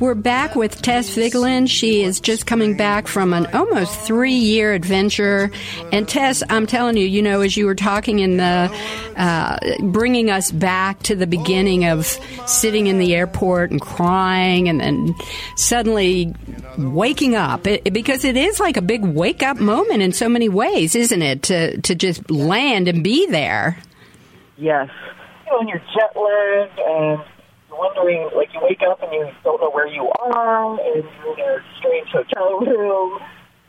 We're 0.00 0.14
back 0.14 0.56
with 0.56 0.80
Tess 0.80 1.14
Vigeland. 1.14 1.68
She 1.68 2.02
is 2.02 2.20
just 2.20 2.46
coming 2.46 2.74
back 2.74 3.06
from 3.06 3.34
an 3.34 3.44
almost 3.54 4.00
three 4.00 4.32
year 4.32 4.72
adventure. 4.72 5.50
And 5.92 6.08
Tess, 6.08 6.42
I'm 6.48 6.66
telling 6.66 6.96
you, 6.96 7.04
you 7.04 7.20
know, 7.20 7.42
as 7.42 7.54
you 7.54 7.66
were 7.66 7.74
talking 7.74 8.20
in 8.20 8.38
the, 8.38 8.74
uh, 9.16 9.58
bringing 9.82 10.30
us 10.30 10.52
back 10.52 11.02
to 11.02 11.14
the 11.14 11.26
beginning 11.26 11.84
of 11.84 12.06
sitting 12.46 12.86
in 12.86 12.98
the 12.98 13.14
airport 13.14 13.72
and 13.72 13.80
crying 13.80 14.70
and 14.70 14.80
then 14.80 15.14
suddenly 15.56 16.34
waking 16.78 17.34
up, 17.34 17.66
it, 17.66 17.92
because 17.92 18.24
it 18.24 18.38
is 18.38 18.58
like 18.58 18.78
a 18.78 18.82
big 18.82 19.04
wake 19.04 19.42
up 19.42 19.60
moment 19.60 20.00
in 20.00 20.12
so 20.12 20.30
many 20.30 20.48
ways, 20.48 20.94
isn't 20.94 21.20
it? 21.20 21.42
To, 21.42 21.78
to 21.82 21.94
just 21.94 22.30
land 22.30 22.88
and 22.88 23.04
be 23.04 23.26
there. 23.26 23.76
Yes. 24.56 24.88
You 25.44 25.52
know, 25.52 25.58
when 25.58 25.68
you're 25.68 25.82
jet 25.94 26.16
lagged 26.16 26.78
and 26.78 27.22
wondering, 27.72 28.28
like 28.34 28.52
you 28.54 28.60
wake 28.62 28.82
up 28.82 29.02
and 29.02 29.12
you 29.12 29.30
don't 29.44 29.60
know 29.60 29.70
where 29.70 29.86
you 29.86 30.08
are, 30.08 30.80
and 30.80 31.04
you're 31.24 31.38
in 31.38 31.60
a 31.60 31.64
strange 31.78 32.08
hotel 32.08 32.60
room. 32.60 33.20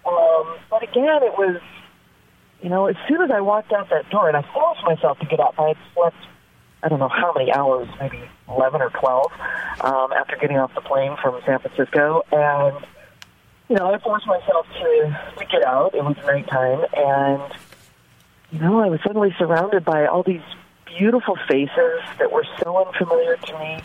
Um, 0.05 0.57
but 0.69 0.83
again, 0.83 1.23
it 1.23 1.37
was, 1.37 1.61
you 2.61 2.69
know, 2.69 2.87
as 2.87 2.95
soon 3.07 3.21
as 3.21 3.31
I 3.31 3.41
walked 3.41 3.71
out 3.71 3.89
that 3.89 4.09
door, 4.09 4.27
and 4.27 4.37
I 4.37 4.41
forced 4.53 4.83
myself 4.83 5.19
to 5.19 5.25
get 5.25 5.39
up. 5.39 5.55
I 5.59 5.69
had 5.69 5.77
slept, 5.93 6.17
I 6.83 6.89
don't 6.89 6.99
know 6.99 7.09
how 7.09 7.33
many 7.33 7.51
hours, 7.51 7.87
maybe 7.99 8.21
11 8.49 8.81
or 8.81 8.89
12, 8.89 9.31
um, 9.81 10.11
after 10.13 10.35
getting 10.37 10.57
off 10.57 10.73
the 10.73 10.81
plane 10.81 11.15
from 11.21 11.39
San 11.45 11.59
Francisco, 11.59 12.23
and 12.31 12.85
you 13.69 13.77
know, 13.77 13.93
I 13.93 13.99
forced 13.99 14.27
myself 14.27 14.67
to 14.81 15.19
to 15.37 15.45
get 15.45 15.63
out. 15.63 15.95
It 15.95 16.03
was 16.03 16.17
nighttime, 16.25 16.83
and 16.93 17.53
you 18.51 18.59
know, 18.59 18.81
I 18.81 18.87
was 18.87 18.99
suddenly 19.01 19.33
surrounded 19.39 19.85
by 19.85 20.07
all 20.07 20.23
these 20.23 20.41
beautiful 20.97 21.37
faces 21.47 22.01
that 22.19 22.31
were 22.31 22.45
so 22.61 22.85
unfamiliar 22.85 23.37
to 23.37 23.59
me 23.59 23.81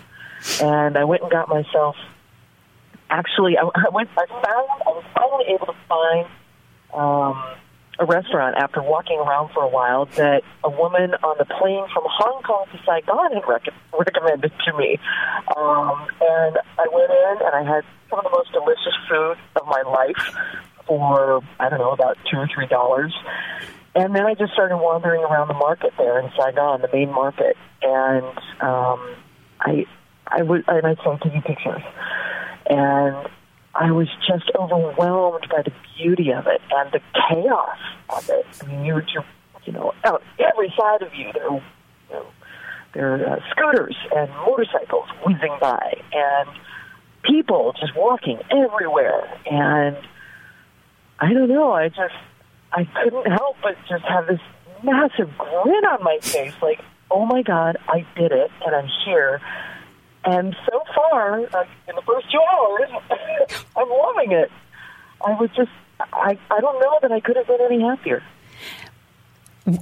and 0.60 0.96
I 0.96 1.04
went 1.04 1.22
and 1.22 1.30
got 1.30 1.48
myself. 1.48 1.96
Actually, 3.10 3.56
I, 3.56 3.62
I 3.62 3.88
went. 3.90 4.08
I 4.16 4.26
found. 4.26 4.68
I 4.86 4.90
was 4.90 5.04
finally 5.14 5.44
able 5.54 5.66
to 5.66 5.76
find 5.88 6.26
um, 6.92 7.42
a 7.98 8.04
restaurant 8.04 8.56
after 8.56 8.82
walking 8.82 9.18
around 9.18 9.52
for 9.52 9.62
a 9.62 9.68
while 9.68 10.06
that 10.16 10.42
a 10.64 10.70
woman 10.70 11.14
on 11.22 11.36
the 11.38 11.44
plane 11.44 11.84
from 11.92 12.04
Hong 12.06 12.42
Kong 12.42 12.66
to 12.72 12.78
Saigon 12.84 13.32
had 13.32 13.46
rec- 13.48 13.74
recommended 13.98 14.52
to 14.66 14.76
me. 14.76 14.98
Um, 15.56 16.08
and 16.20 16.58
I 16.78 16.86
went 16.92 17.10
in 17.10 17.46
and 17.46 17.54
I 17.54 17.62
had 17.62 17.84
some 18.10 18.18
of 18.18 18.24
the 18.24 18.30
most 18.30 18.52
delicious 18.52 18.94
food 19.08 19.36
of 19.56 19.66
my 19.66 19.82
life 19.82 20.36
for 20.86 21.42
I 21.60 21.68
don't 21.68 21.78
know 21.78 21.92
about 21.92 22.18
two 22.30 22.38
or 22.38 22.48
three 22.52 22.66
dollars. 22.66 23.14
And 23.96 24.14
then 24.14 24.26
I 24.26 24.34
just 24.34 24.52
started 24.52 24.76
wandering 24.76 25.22
around 25.22 25.48
the 25.48 25.54
market 25.54 25.92
there 25.96 26.20
in 26.20 26.30
Saigon, 26.38 26.82
the 26.82 26.90
main 26.92 27.10
market, 27.10 27.56
and 27.82 28.26
um, 28.60 29.16
I 29.60 29.86
I 30.26 30.42
would 30.42 30.64
and 30.68 30.86
I 30.86 30.94
started 30.96 31.22
taking 31.22 31.42
pictures, 31.42 31.82
and 32.68 33.16
I 33.74 33.90
was 33.92 34.08
just 34.26 34.50
overwhelmed 34.54 35.48
by 35.50 35.62
the 35.62 35.72
beauty 35.96 36.32
of 36.32 36.46
it 36.46 36.60
and 36.70 36.92
the 36.92 37.00
chaos 37.28 37.78
of 38.10 38.28
it. 38.28 38.46
I 38.62 38.66
mean, 38.66 38.84
you're, 38.84 39.04
you're 39.12 39.24
you 39.66 39.72
know, 39.72 39.92
out 40.04 40.22
every 40.38 40.72
side 40.78 41.02
of 41.02 41.14
you, 41.14 41.30
there, 41.32 41.50
you 41.50 41.62
know, 42.10 42.26
there 42.94 43.14
are 43.14 43.36
uh, 43.36 43.40
scooters 43.50 43.96
and 44.14 44.30
motorcycles 44.46 45.08
whizzing 45.24 45.56
by, 45.60 46.00
and 46.12 46.48
people 47.22 47.74
just 47.78 47.94
walking 47.96 48.38
everywhere, 48.50 49.28
and 49.50 49.96
I 51.18 51.32
don't 51.32 51.48
know, 51.48 51.72
I 51.72 51.88
just, 51.88 52.14
I 52.72 52.84
couldn't 52.84 53.26
help 53.26 53.56
but 53.62 53.76
just 53.88 54.04
have 54.04 54.26
this 54.26 54.40
massive 54.82 55.36
grin 55.38 55.84
on 55.86 56.02
my 56.02 56.18
face, 56.20 56.54
like, 56.60 56.80
oh 57.10 57.24
my 57.24 57.42
God, 57.42 57.78
I 57.88 58.06
did 58.16 58.32
it, 58.32 58.50
and 58.64 58.74
I'm 58.74 58.88
here 59.04 59.40
and 60.26 60.56
so 60.68 60.82
far, 60.92 61.38
in 61.38 61.46
the 61.46 62.02
first 62.04 62.30
two 62.32 62.40
hours, 62.52 62.90
I'm 63.76 63.88
loving 63.88 64.32
it. 64.32 64.50
I 65.24 65.30
was 65.40 65.50
just, 65.56 65.70
I, 66.00 66.36
I 66.50 66.60
don't 66.60 66.80
know 66.80 66.98
that 67.00 67.12
I 67.12 67.20
could 67.20 67.36
have 67.36 67.46
been 67.46 67.60
any 67.60 67.80
happier. 67.80 68.24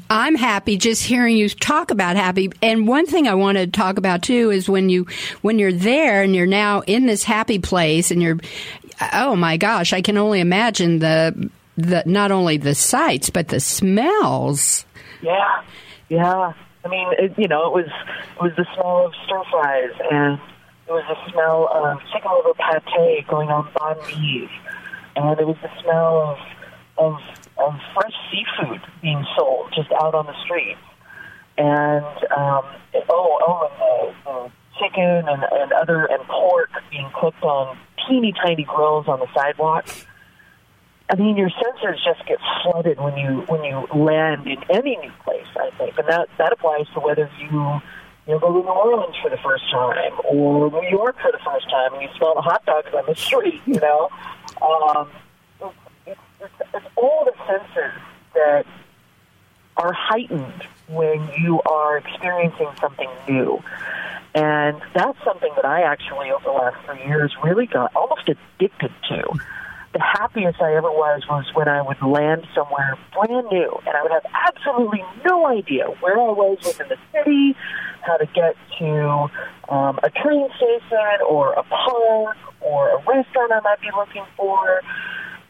I'm 0.08 0.34
happy 0.34 0.76
just 0.76 1.02
hearing 1.02 1.36
you 1.36 1.48
talk 1.48 1.90
about 1.90 2.16
happy. 2.16 2.50
And 2.62 2.86
one 2.86 3.06
thing 3.06 3.26
I 3.26 3.34
want 3.34 3.56
to 3.58 3.66
talk 3.66 3.96
about 3.96 4.22
too 4.22 4.50
is 4.50 4.66
when 4.66 4.88
you 4.88 5.06
when 5.42 5.58
you're 5.58 5.74
there 5.74 6.22
and 6.22 6.34
you're 6.34 6.46
now 6.46 6.80
in 6.86 7.04
this 7.04 7.22
happy 7.22 7.58
place 7.58 8.10
and 8.10 8.22
you're 8.22 8.38
oh 9.12 9.36
my 9.36 9.58
gosh, 9.58 9.92
I 9.92 10.00
can 10.00 10.16
only 10.16 10.40
imagine 10.40 11.00
the 11.00 11.50
the 11.76 12.02
not 12.06 12.30
only 12.30 12.56
the 12.56 12.74
sights 12.74 13.30
but 13.30 13.48
the 13.48 13.60
smells. 13.60 14.86
Yeah. 15.22 15.62
Yeah. 16.08 16.52
I 16.84 16.88
mean, 16.88 17.08
it, 17.18 17.32
you 17.38 17.48
know, 17.48 17.66
it 17.66 17.72
was 17.72 17.90
it 18.36 18.42
was 18.42 18.52
the 18.56 18.66
smell 18.74 19.06
of 19.06 19.12
stir 19.24 19.42
fries, 19.50 19.96
and 20.10 20.38
it 20.86 20.92
was 20.92 21.04
the 21.08 21.32
smell 21.32 21.68
of 21.72 21.98
chicken 22.12 22.30
liver 22.44 22.80
pate 22.94 23.26
going 23.26 23.48
on 23.48 23.64
banh 23.72 23.96
mi's, 24.06 24.50
and 25.16 25.40
it 25.40 25.46
was 25.46 25.56
the 25.62 25.70
smell 25.82 26.36
of 26.36 26.38
of 26.98 27.20
of 27.56 27.80
fresh 27.94 28.12
seafood 28.30 28.82
being 29.00 29.24
sold 29.36 29.72
just 29.74 29.90
out 29.92 30.14
on 30.14 30.26
the 30.26 30.36
street, 30.44 30.76
and 31.56 32.04
um, 32.36 32.64
it, 32.92 33.04
oh 33.08 33.38
oh, 33.40 33.68
and 33.70 33.80
the, 33.80 34.30
the 34.30 34.50
chicken 34.78 35.24
and, 35.26 35.42
and 35.52 35.72
other 35.72 36.04
and 36.04 36.22
pork 36.28 36.68
being 36.90 37.08
cooked 37.18 37.42
on 37.42 37.78
teeny 38.06 38.34
tiny 38.44 38.64
grills 38.64 39.08
on 39.08 39.20
the 39.20 39.28
sidewalk 39.34 39.86
I 41.10 41.16
mean, 41.16 41.36
your 41.36 41.50
senses 41.50 42.02
just 42.02 42.26
get 42.26 42.38
flooded 42.62 42.98
when 42.98 43.16
you 43.18 43.44
when 43.46 43.62
you 43.62 43.86
land 43.94 44.46
in 44.46 44.58
any 44.70 44.96
new 44.96 45.12
place. 45.22 45.46
I 45.56 45.70
think, 45.76 45.98
and 45.98 46.08
that 46.08 46.28
that 46.38 46.52
applies 46.52 46.86
to 46.94 47.00
whether 47.00 47.30
you 47.38 47.80
you 48.26 48.40
go 48.40 48.48
to 48.48 48.60
New 48.60 48.68
Orleans 48.68 49.14
for 49.22 49.28
the 49.28 49.36
first 49.36 49.70
time 49.70 50.12
or 50.24 50.70
New 50.70 50.88
York 50.88 51.16
for 51.20 51.30
the 51.30 51.38
first 51.44 51.68
time, 51.68 51.92
and 51.92 52.02
you 52.02 52.08
smell 52.16 52.34
the 52.34 52.40
hot 52.40 52.64
dogs 52.64 52.88
on 52.94 53.04
the 53.06 53.14
street. 53.14 53.60
You 53.66 53.80
know, 53.80 54.08
um, 54.62 55.08
it's, 56.06 56.20
it's, 56.40 56.52
it's 56.72 56.86
all 56.96 57.26
the 57.26 57.34
senses 57.46 58.00
that 58.34 58.66
are 59.76 59.92
heightened 59.92 60.66
when 60.88 61.28
you 61.38 61.60
are 61.66 61.98
experiencing 61.98 62.68
something 62.80 63.10
new. 63.28 63.62
And 64.34 64.80
that's 64.94 65.18
something 65.24 65.52
that 65.54 65.64
I 65.64 65.82
actually, 65.82 66.30
over 66.30 66.44
the 66.44 66.50
last 66.50 66.76
three 66.86 67.06
years, 67.06 67.32
really 67.42 67.66
got 67.66 67.94
almost 67.94 68.28
addicted 68.28 68.92
to 69.10 69.32
the 69.94 70.00
happiest 70.00 70.60
I 70.60 70.74
ever 70.74 70.90
was 70.90 71.22
was 71.28 71.44
when 71.54 71.68
I 71.68 71.80
would 71.80 72.02
land 72.02 72.46
somewhere 72.52 72.98
brand 73.14 73.46
new 73.50 73.80
and 73.86 73.96
I 73.96 74.02
would 74.02 74.10
have 74.10 74.26
absolutely 74.48 75.04
no 75.24 75.46
idea 75.46 75.86
where 76.00 76.14
I 76.14 76.32
was 76.32 76.58
within 76.66 76.88
the 76.88 76.98
city, 77.12 77.56
how 78.02 78.16
to 78.16 78.26
get 78.26 78.56
to 78.80 79.30
um, 79.72 80.00
a 80.02 80.10
train 80.10 80.48
station 80.56 81.22
or 81.26 81.52
a 81.52 81.62
park 81.62 82.36
or 82.60 82.90
a 82.90 82.96
restaurant 83.06 83.52
I 83.52 83.60
might 83.60 83.80
be 83.80 83.88
looking 83.96 84.24
for. 84.36 84.82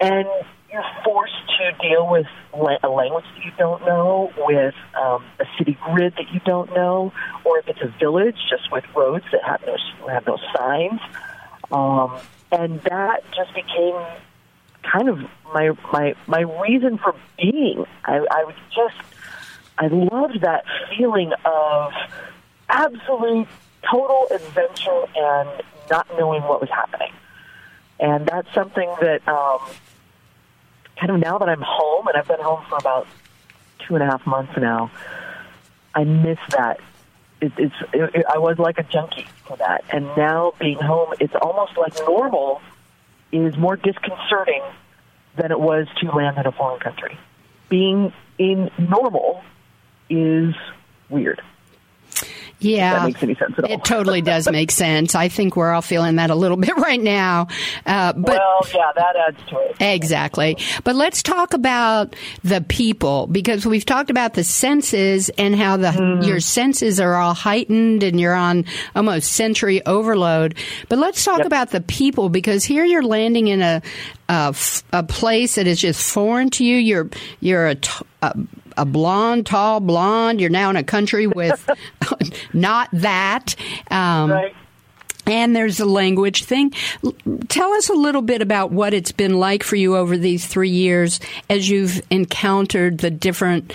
And 0.00 0.28
you're 0.70 0.84
forced 1.04 1.32
to 1.58 1.88
deal 1.88 2.06
with 2.06 2.26
a 2.52 2.88
language 2.88 3.24
that 3.36 3.44
you 3.44 3.52
don't 3.56 3.80
know, 3.86 4.30
with 4.38 4.74
um, 5.00 5.24
a 5.40 5.44
city 5.56 5.78
grid 5.84 6.14
that 6.18 6.30
you 6.32 6.40
don't 6.44 6.68
know, 6.74 7.12
or 7.44 7.58
if 7.60 7.68
it's 7.68 7.80
a 7.80 7.94
village, 7.98 8.36
just 8.50 8.70
with 8.70 8.84
roads 8.94 9.24
that 9.32 9.42
have 9.42 9.62
no 9.66 10.08
have 10.08 10.26
no 10.26 10.36
signs. 10.54 11.00
Um, 11.72 12.18
and 12.52 12.80
that 12.82 13.22
just 13.34 13.54
became 13.54 13.96
kind 14.90 15.08
of 15.08 15.18
my 15.52 15.72
my 15.92 16.14
my 16.26 16.40
reason 16.40 16.98
for 16.98 17.14
being. 17.38 17.84
I, 18.04 18.24
I 18.30 18.44
was 18.44 18.54
just 18.74 18.96
I 19.78 19.88
loved 19.88 20.40
that 20.42 20.64
feeling 20.96 21.32
of 21.44 21.92
absolute 22.68 23.48
total 23.90 24.28
adventure 24.30 25.04
and 25.16 25.48
not 25.90 26.06
knowing 26.16 26.42
what 26.42 26.60
was 26.60 26.70
happening. 26.70 27.12
And 28.00 28.26
that's 28.26 28.52
something 28.54 28.92
that 29.00 29.26
um, 29.28 29.60
kind 30.98 31.10
of 31.10 31.20
now 31.20 31.38
that 31.38 31.48
I'm 31.48 31.62
home 31.62 32.06
and 32.08 32.16
I've 32.16 32.28
been 32.28 32.40
home 32.40 32.64
for 32.68 32.78
about 32.78 33.06
two 33.80 33.94
and 33.94 34.02
a 34.02 34.06
half 34.06 34.26
months 34.26 34.52
now, 34.56 34.90
I 35.94 36.04
miss 36.04 36.38
that. 36.50 36.80
It, 37.40 37.52
it's 37.58 37.74
it, 37.92 38.14
it, 38.14 38.26
I 38.32 38.38
was 38.38 38.58
like 38.58 38.78
a 38.78 38.84
junkie 38.84 39.26
for 39.46 39.56
that, 39.58 39.84
and 39.90 40.06
now 40.16 40.54
being 40.58 40.78
home, 40.78 41.14
it's 41.20 41.34
almost 41.34 41.76
like 41.76 41.94
normal 42.06 42.60
is 43.34 43.56
more 43.56 43.76
disconcerting 43.76 44.62
than 45.36 45.50
it 45.50 45.58
was 45.58 45.86
to 46.00 46.10
land 46.12 46.38
in 46.38 46.46
a 46.46 46.52
foreign 46.52 46.80
country. 46.80 47.18
Being 47.68 48.12
in 48.38 48.70
normal 48.78 49.42
is 50.08 50.54
weird. 51.08 51.42
Yeah, 52.64 52.94
that 52.94 53.06
makes 53.06 53.23
any 53.23 53.35
sense 53.35 53.54
at 53.59 53.64
all. 53.64 53.71
It 53.71 53.85
totally 53.85 54.23
does 54.23 54.50
make 54.50 54.71
sense. 54.71 55.14
I 55.14 55.28
think 55.28 55.56
we're 55.56 55.73
all 55.73 55.83
feeling 55.83 56.16
that 56.16 56.30
a 56.30 56.35
little 56.35 56.56
bit 56.64 56.76
right 56.76 57.00
now. 57.00 57.49
Uh, 57.85 58.12
but 58.12 58.37
well, 58.38 58.61
yeah, 58.75 58.92
that 58.94 59.16
adds 59.16 59.38
to 59.50 59.59
it. 59.59 59.76
Exactly. 59.80 60.56
But 60.83 60.97
let's 60.97 61.23
talk 61.23 61.54
about 61.54 62.16
the 62.42 62.61
people 62.62 63.26
because 63.26 63.66
we've 63.66 63.85
talked 63.85 64.11
about 64.11 64.35
the 64.35 64.44
senses 64.44 65.28
and 65.30 65.54
how 65.54 65.76
the 65.76 65.88
mm. 65.88 66.26
your 66.26 66.40
senses 66.40 67.00
are 67.00 67.14
all 67.14 67.35
heightened 67.35 68.02
and 68.02 68.21
you're 68.21 68.35
on 68.35 68.64
almost 68.94 69.33
sensory 69.33 69.85
overload. 69.87 70.56
But 70.88 70.99
let's 70.99 71.25
talk 71.25 71.38
yep. 71.38 71.47
about 71.47 71.71
the 71.71 71.80
people 71.80 72.28
because 72.28 72.64
here 72.64 72.85
you're 72.85 73.02
landing 73.02 73.49
in 73.49 73.61
a 73.61 73.83
a, 74.28 74.54
a 74.92 75.02
place 75.02 75.56
that 75.56 75.66
is 75.66 75.80
just 75.80 76.11
foreign 76.11 76.50
to 76.50 76.64
you. 76.64 76.76
You're 76.76 77.11
you're 77.40 77.68
a, 77.68 77.76
a 78.23 78.35
a 78.76 78.84
blonde, 78.84 79.46
tall 79.46 79.80
blonde. 79.80 80.40
You're 80.40 80.50
now 80.50 80.70
in 80.70 80.76
a 80.76 80.84
country 80.84 81.26
with 81.26 81.68
not 82.52 82.88
that. 82.92 83.54
Um, 83.90 84.30
right. 84.30 84.54
And 85.26 85.56
there's 85.56 85.80
a 85.80 85.86
language 85.86 86.44
thing. 86.44 86.72
Tell 87.48 87.72
us 87.72 87.88
a 87.88 87.94
little 87.94 88.20
bit 88.20 88.42
about 88.42 88.72
what 88.72 88.92
it's 88.92 89.12
been 89.12 89.38
like 89.38 89.62
for 89.62 89.76
you 89.76 89.96
over 89.96 90.18
these 90.18 90.46
three 90.46 90.68
years 90.68 91.18
as 91.48 91.68
you've 91.68 92.02
encountered 92.10 92.98
the 92.98 93.10
different 93.10 93.72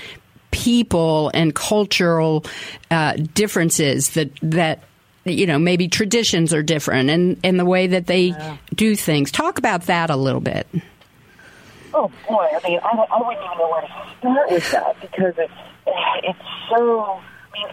people 0.52 1.32
and 1.34 1.54
cultural 1.54 2.46
uh, 2.92 3.14
differences 3.34 4.12
that 4.12 4.32
that 4.42 4.84
you 5.26 5.46
know 5.46 5.60
maybe 5.60 5.88
traditions 5.88 6.54
are 6.54 6.64
different 6.64 7.10
and 7.10 7.40
and 7.44 7.60
the 7.60 7.66
way 7.66 7.88
that 7.88 8.08
they 8.08 8.28
yeah. 8.28 8.58
do 8.74 8.96
things. 8.96 9.32
Talk 9.32 9.58
about 9.58 9.84
that 9.84 10.10
a 10.10 10.16
little 10.16 10.42
bit. 10.42 10.68
Oh 11.94 12.12
boy, 12.28 12.48
I 12.52 12.68
mean, 12.68 12.80
I, 12.84 12.90
I 12.90 13.22
wouldn't 13.22 13.44
even 13.44 13.58
know 13.58 13.70
where 13.70 13.82
to 13.82 13.88
start 14.20 14.52
with 14.52 14.72
that 14.72 15.02
because 15.02 15.34
it's 15.38 15.54
it's 16.24 16.40
so. 16.70 17.02
I 17.02 17.52
mean, 17.54 17.68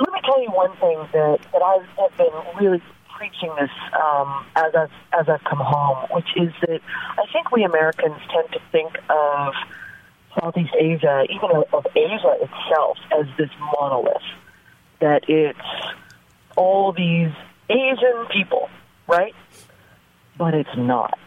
let 0.00 0.12
me 0.12 0.20
tell 0.24 0.42
you 0.42 0.50
one 0.50 0.74
thing 0.76 0.98
that 1.12 1.40
that 1.52 1.62
I've 1.62 2.16
been 2.16 2.32
really 2.58 2.82
preaching 3.16 3.50
this 3.60 3.70
um, 3.92 4.46
as 4.56 4.74
I've 4.74 4.90
as 5.18 5.28
I've 5.28 5.44
come 5.44 5.60
home, 5.60 6.06
which 6.10 6.28
is 6.36 6.52
that 6.62 6.80
I 7.18 7.24
think 7.32 7.52
we 7.52 7.64
Americans 7.64 8.16
tend 8.32 8.48
to 8.52 8.60
think 8.72 8.94
of 9.10 9.54
Southeast 10.38 10.74
Asia, 10.78 11.24
even 11.30 11.50
of 11.72 11.86
Asia 11.94 12.36
itself, 12.40 12.98
as 13.18 13.26
this 13.36 13.50
monolith. 13.60 14.16
That 15.00 15.28
it's 15.28 15.58
all 16.56 16.92
these 16.92 17.32
Asian 17.68 18.26
people, 18.32 18.70
right? 19.06 19.34
But 20.38 20.54
it's 20.54 20.76
not. 20.76 21.18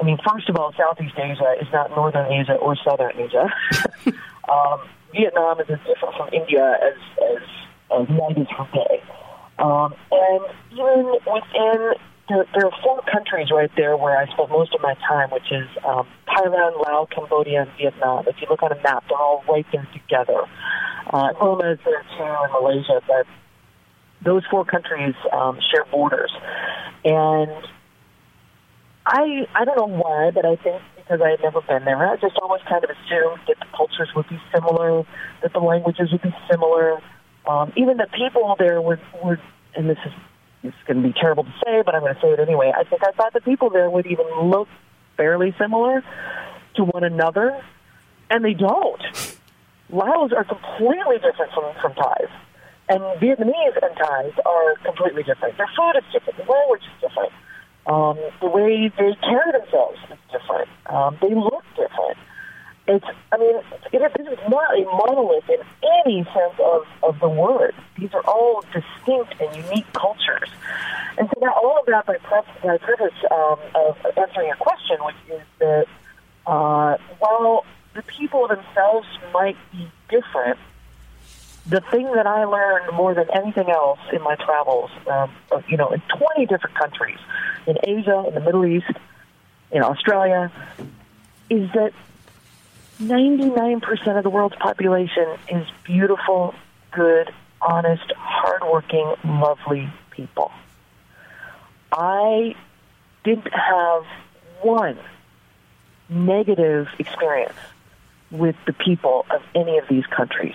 I 0.00 0.04
mean, 0.04 0.18
first 0.26 0.48
of 0.48 0.56
all, 0.56 0.72
Southeast 0.78 1.14
Asia 1.16 1.54
is 1.60 1.68
not 1.72 1.90
Northern 1.90 2.32
Asia 2.32 2.54
or 2.54 2.74
Southern 2.76 3.12
Asia. 3.18 3.52
um, 4.48 4.80
Vietnam 5.12 5.60
is 5.60 5.68
as 5.68 5.78
different 5.86 6.14
from 6.16 6.28
India 6.32 6.78
as 6.82 6.96
as, 7.20 7.42
as 8.00 8.08
night 8.08 8.38
is 8.38 8.48
from 8.56 8.68
day. 8.72 9.02
Um, 9.58 9.94
and 10.10 10.44
even 10.72 11.18
within 11.26 11.94
there, 12.30 12.46
there 12.54 12.66
are 12.66 12.82
four 12.82 13.02
countries 13.12 13.48
right 13.52 13.70
there 13.76 13.96
where 13.96 14.16
I 14.16 14.26
spent 14.32 14.48
most 14.50 14.72
of 14.74 14.80
my 14.80 14.94
time, 15.06 15.30
which 15.30 15.50
is 15.50 15.68
um, 15.84 16.06
Thailand, 16.28 16.80
Laos, 16.80 17.08
Cambodia, 17.14 17.62
and 17.62 17.70
Vietnam. 17.76 18.24
If 18.26 18.36
you 18.40 18.46
look 18.48 18.62
on 18.62 18.72
a 18.72 18.80
map, 18.82 19.04
they're 19.08 19.18
all 19.18 19.44
right 19.48 19.66
there 19.72 19.86
together. 19.92 20.46
Uh, 21.12 21.32
Burma 21.34 21.72
is 21.72 21.78
there 21.84 22.02
too, 22.16 22.22
and 22.24 22.52
Malaysia, 22.52 23.02
but 23.06 23.26
those 24.24 24.44
four 24.50 24.64
countries 24.64 25.14
um, 25.32 25.58
share 25.70 25.84
borders. 25.90 26.32
And 27.04 27.50
I 29.10 29.46
I 29.54 29.64
don't 29.64 29.76
know 29.76 29.98
why, 29.98 30.30
but 30.30 30.46
I 30.46 30.54
think 30.56 30.80
because 30.96 31.20
I 31.20 31.30
had 31.30 31.40
never 31.42 31.60
been 31.62 31.84
there, 31.84 31.98
I 31.98 32.16
just 32.16 32.38
always 32.40 32.62
kind 32.68 32.84
of 32.84 32.90
assumed 32.90 33.40
that 33.48 33.58
the 33.58 33.66
cultures 33.76 34.08
would 34.14 34.28
be 34.28 34.40
similar, 34.54 35.02
that 35.42 35.52
the 35.52 35.58
languages 35.58 36.12
would 36.12 36.22
be 36.22 36.34
similar, 36.48 37.02
um, 37.48 37.72
even 37.76 37.96
the 37.96 38.06
people 38.14 38.54
there 38.58 38.80
would 38.80 39.00
would, 39.24 39.40
and 39.74 39.90
this 39.90 39.98
is 40.06 40.12
it's 40.62 40.76
going 40.86 41.02
to 41.02 41.08
be 41.08 41.14
terrible 41.18 41.42
to 41.42 41.54
say, 41.64 41.82
but 41.84 41.94
I'm 41.94 42.02
going 42.02 42.14
to 42.14 42.20
say 42.20 42.28
it 42.28 42.38
anyway. 42.38 42.70
I 42.76 42.84
think 42.84 43.02
I 43.02 43.10
thought 43.12 43.32
the 43.32 43.40
people 43.40 43.70
there 43.70 43.90
would 43.90 44.06
even 44.06 44.26
look 44.44 44.68
fairly 45.16 45.54
similar 45.58 46.04
to 46.76 46.84
one 46.84 47.02
another, 47.02 47.60
and 48.30 48.44
they 48.44 48.54
don't. 48.54 49.02
Laos 49.90 50.32
are 50.32 50.44
completely 50.44 51.18
different 51.18 51.50
from 51.52 51.74
from 51.82 51.94
Thais. 51.94 52.30
And 52.88 53.00
Vietnamese 53.20 53.78
and 53.82 53.96
Thais 53.96 54.34
are 54.46 54.76
completely 54.84 55.24
different. 55.24 55.56
Their 55.56 55.70
food 55.76 55.98
is 55.98 56.04
different. 56.12 56.38
The 56.38 56.52
language 56.52 56.82
is 56.82 57.08
different. 57.08 57.32
Um, 57.86 58.18
the 58.40 58.48
way 58.48 58.88
they 58.88 59.14
carry 59.20 59.52
themselves 59.52 59.98
is 60.10 60.18
different. 60.30 60.68
Um, 60.86 61.16
they 61.20 61.34
look 61.34 61.64
different. 61.76 62.18
It's, 62.86 63.06
I 63.32 63.38
mean, 63.38 63.56
it, 63.92 64.12
this 64.16 64.26
is 64.26 64.38
not 64.48 64.76
a 64.76 64.84
monolith 64.84 65.48
in 65.48 65.60
any 66.04 66.24
sense 66.24 66.54
of, 66.58 66.86
of 67.02 67.20
the 67.20 67.28
word. 67.28 67.74
These 67.98 68.12
are 68.14 68.22
all 68.22 68.64
distinct 68.72 69.40
and 69.40 69.64
unique 69.64 69.92
cultures. 69.92 70.48
And 71.16 71.28
so 71.28 71.40
now 71.40 71.52
all 71.52 71.78
of 71.80 71.86
that 71.86 72.06
by, 72.06 72.16
pre- 72.16 72.40
by 72.62 72.78
purpose 72.78 73.14
um, 73.30 73.58
of 73.74 73.96
answering 74.16 74.48
your 74.48 74.56
question, 74.56 74.96
which 75.04 75.16
is 75.30 75.42
that 75.58 75.86
uh, 76.46 76.96
while 77.18 77.64
the 77.94 78.02
people 78.02 78.48
themselves 78.48 79.06
might 79.32 79.56
be 79.72 79.90
different, 80.08 80.58
the 81.66 81.80
thing 81.90 82.10
that 82.14 82.26
I 82.26 82.44
learned 82.44 82.94
more 82.96 83.14
than 83.14 83.26
anything 83.30 83.70
else 83.70 84.00
in 84.12 84.22
my 84.22 84.34
travels, 84.36 84.90
um, 85.10 85.30
you 85.68 85.76
know, 85.76 85.90
in 85.90 86.00
20 86.00 86.46
different 86.46 86.76
countries, 86.76 87.18
in 87.66 87.76
Asia, 87.84 88.24
in 88.26 88.34
the 88.34 88.40
Middle 88.40 88.64
East, 88.64 88.90
in 89.70 89.82
Australia, 89.82 90.50
is 91.48 91.70
that 91.72 91.92
99% 93.00 94.16
of 94.16 94.22
the 94.22 94.30
world's 94.30 94.56
population 94.56 95.26
is 95.48 95.66
beautiful, 95.84 96.54
good, 96.92 97.32
honest, 97.60 98.12
hardworking, 98.16 99.14
lovely 99.24 99.88
people. 100.10 100.50
I 101.92 102.54
didn't 103.24 103.52
have 103.52 104.04
one 104.62 104.98
negative 106.08 106.88
experience 106.98 107.54
with 108.30 108.56
the 108.66 108.72
people 108.72 109.26
of 109.30 109.42
any 109.54 109.78
of 109.78 109.88
these 109.88 110.06
countries 110.06 110.54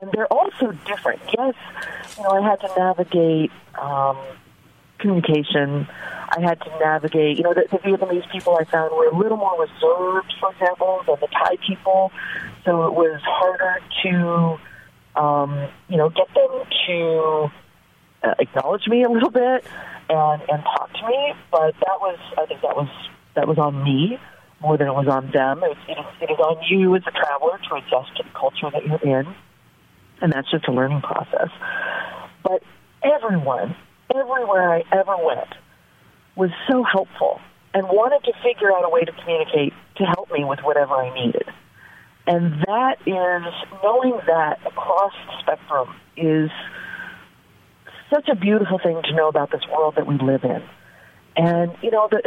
and 0.00 0.10
they're 0.12 0.32
also 0.32 0.72
different. 0.86 1.20
Yes, 1.36 1.54
you 2.16 2.22
know, 2.22 2.30
I 2.30 2.40
had 2.40 2.60
to 2.60 2.68
navigate 2.76 3.50
um, 3.80 4.18
communication. 4.98 5.86
I 6.34 6.40
had 6.40 6.60
to 6.62 6.70
navigate, 6.78 7.36
you 7.36 7.44
know, 7.44 7.52
the, 7.52 7.66
the 7.70 7.78
Vietnamese 7.78 8.30
people 8.30 8.56
I 8.58 8.64
found 8.64 8.92
were 8.96 9.08
a 9.08 9.16
little 9.16 9.36
more 9.36 9.60
reserved, 9.60 10.32
for 10.40 10.50
example, 10.52 11.02
than 11.06 11.16
the 11.20 11.26
Thai 11.26 11.56
people. 11.66 12.10
So 12.64 12.86
it 12.86 12.94
was 12.94 13.20
harder 13.22 13.80
to, 14.04 15.20
um, 15.20 15.68
you 15.88 15.98
know, 15.98 16.08
get 16.08 16.28
them 16.34 16.64
to 16.86 17.50
uh, 18.22 18.34
acknowledge 18.38 18.86
me 18.86 19.02
a 19.02 19.10
little 19.10 19.30
bit 19.30 19.64
and 20.08 20.42
and 20.48 20.62
talk 20.62 20.90
to 20.94 21.06
me. 21.06 21.34
But 21.50 21.74
that 21.74 22.00
was, 22.00 22.18
I 22.38 22.46
think, 22.46 22.62
that 22.62 22.76
was 22.76 22.88
that 23.34 23.46
was 23.46 23.58
on 23.58 23.84
me 23.84 24.18
more 24.62 24.78
than 24.78 24.86
it 24.86 24.94
was 24.94 25.08
on 25.08 25.30
them. 25.32 25.62
It, 25.64 25.76
it, 25.88 25.98
is, 25.98 26.06
it 26.22 26.30
is 26.30 26.38
on 26.38 26.62
you 26.70 26.94
as 26.94 27.02
a 27.06 27.10
traveler 27.10 27.58
to 27.68 27.74
adjust 27.74 28.16
to 28.16 28.22
the 28.22 28.30
culture 28.30 28.70
that 28.70 28.86
you're 28.86 29.18
in 29.18 29.34
and 30.22 30.32
that's 30.32 30.50
just 30.50 30.66
a 30.68 30.72
learning 30.72 31.02
process. 31.02 31.48
But 32.42 32.62
everyone, 33.02 33.76
everywhere 34.14 34.72
I 34.72 34.84
ever 34.92 35.16
went, 35.22 35.48
was 36.36 36.50
so 36.70 36.84
helpful 36.84 37.40
and 37.74 37.84
wanted 37.88 38.24
to 38.24 38.32
figure 38.42 38.72
out 38.72 38.84
a 38.84 38.88
way 38.88 39.02
to 39.02 39.12
communicate 39.12 39.72
to 39.96 40.04
help 40.04 40.30
me 40.30 40.44
with 40.44 40.60
whatever 40.62 40.94
I 40.94 41.12
needed. 41.14 41.44
And 42.26 42.62
that 42.66 42.96
is, 43.04 43.52
knowing 43.82 44.20
that 44.26 44.60
across 44.64 45.12
the 45.26 45.40
spectrum 45.40 45.88
is 46.16 46.50
such 48.12 48.28
a 48.28 48.36
beautiful 48.36 48.78
thing 48.78 49.02
to 49.02 49.14
know 49.14 49.28
about 49.28 49.50
this 49.50 49.62
world 49.72 49.94
that 49.96 50.06
we 50.06 50.16
live 50.18 50.44
in. 50.44 50.62
And, 51.34 51.72
you 51.82 51.90
know, 51.90 52.08
the, 52.10 52.22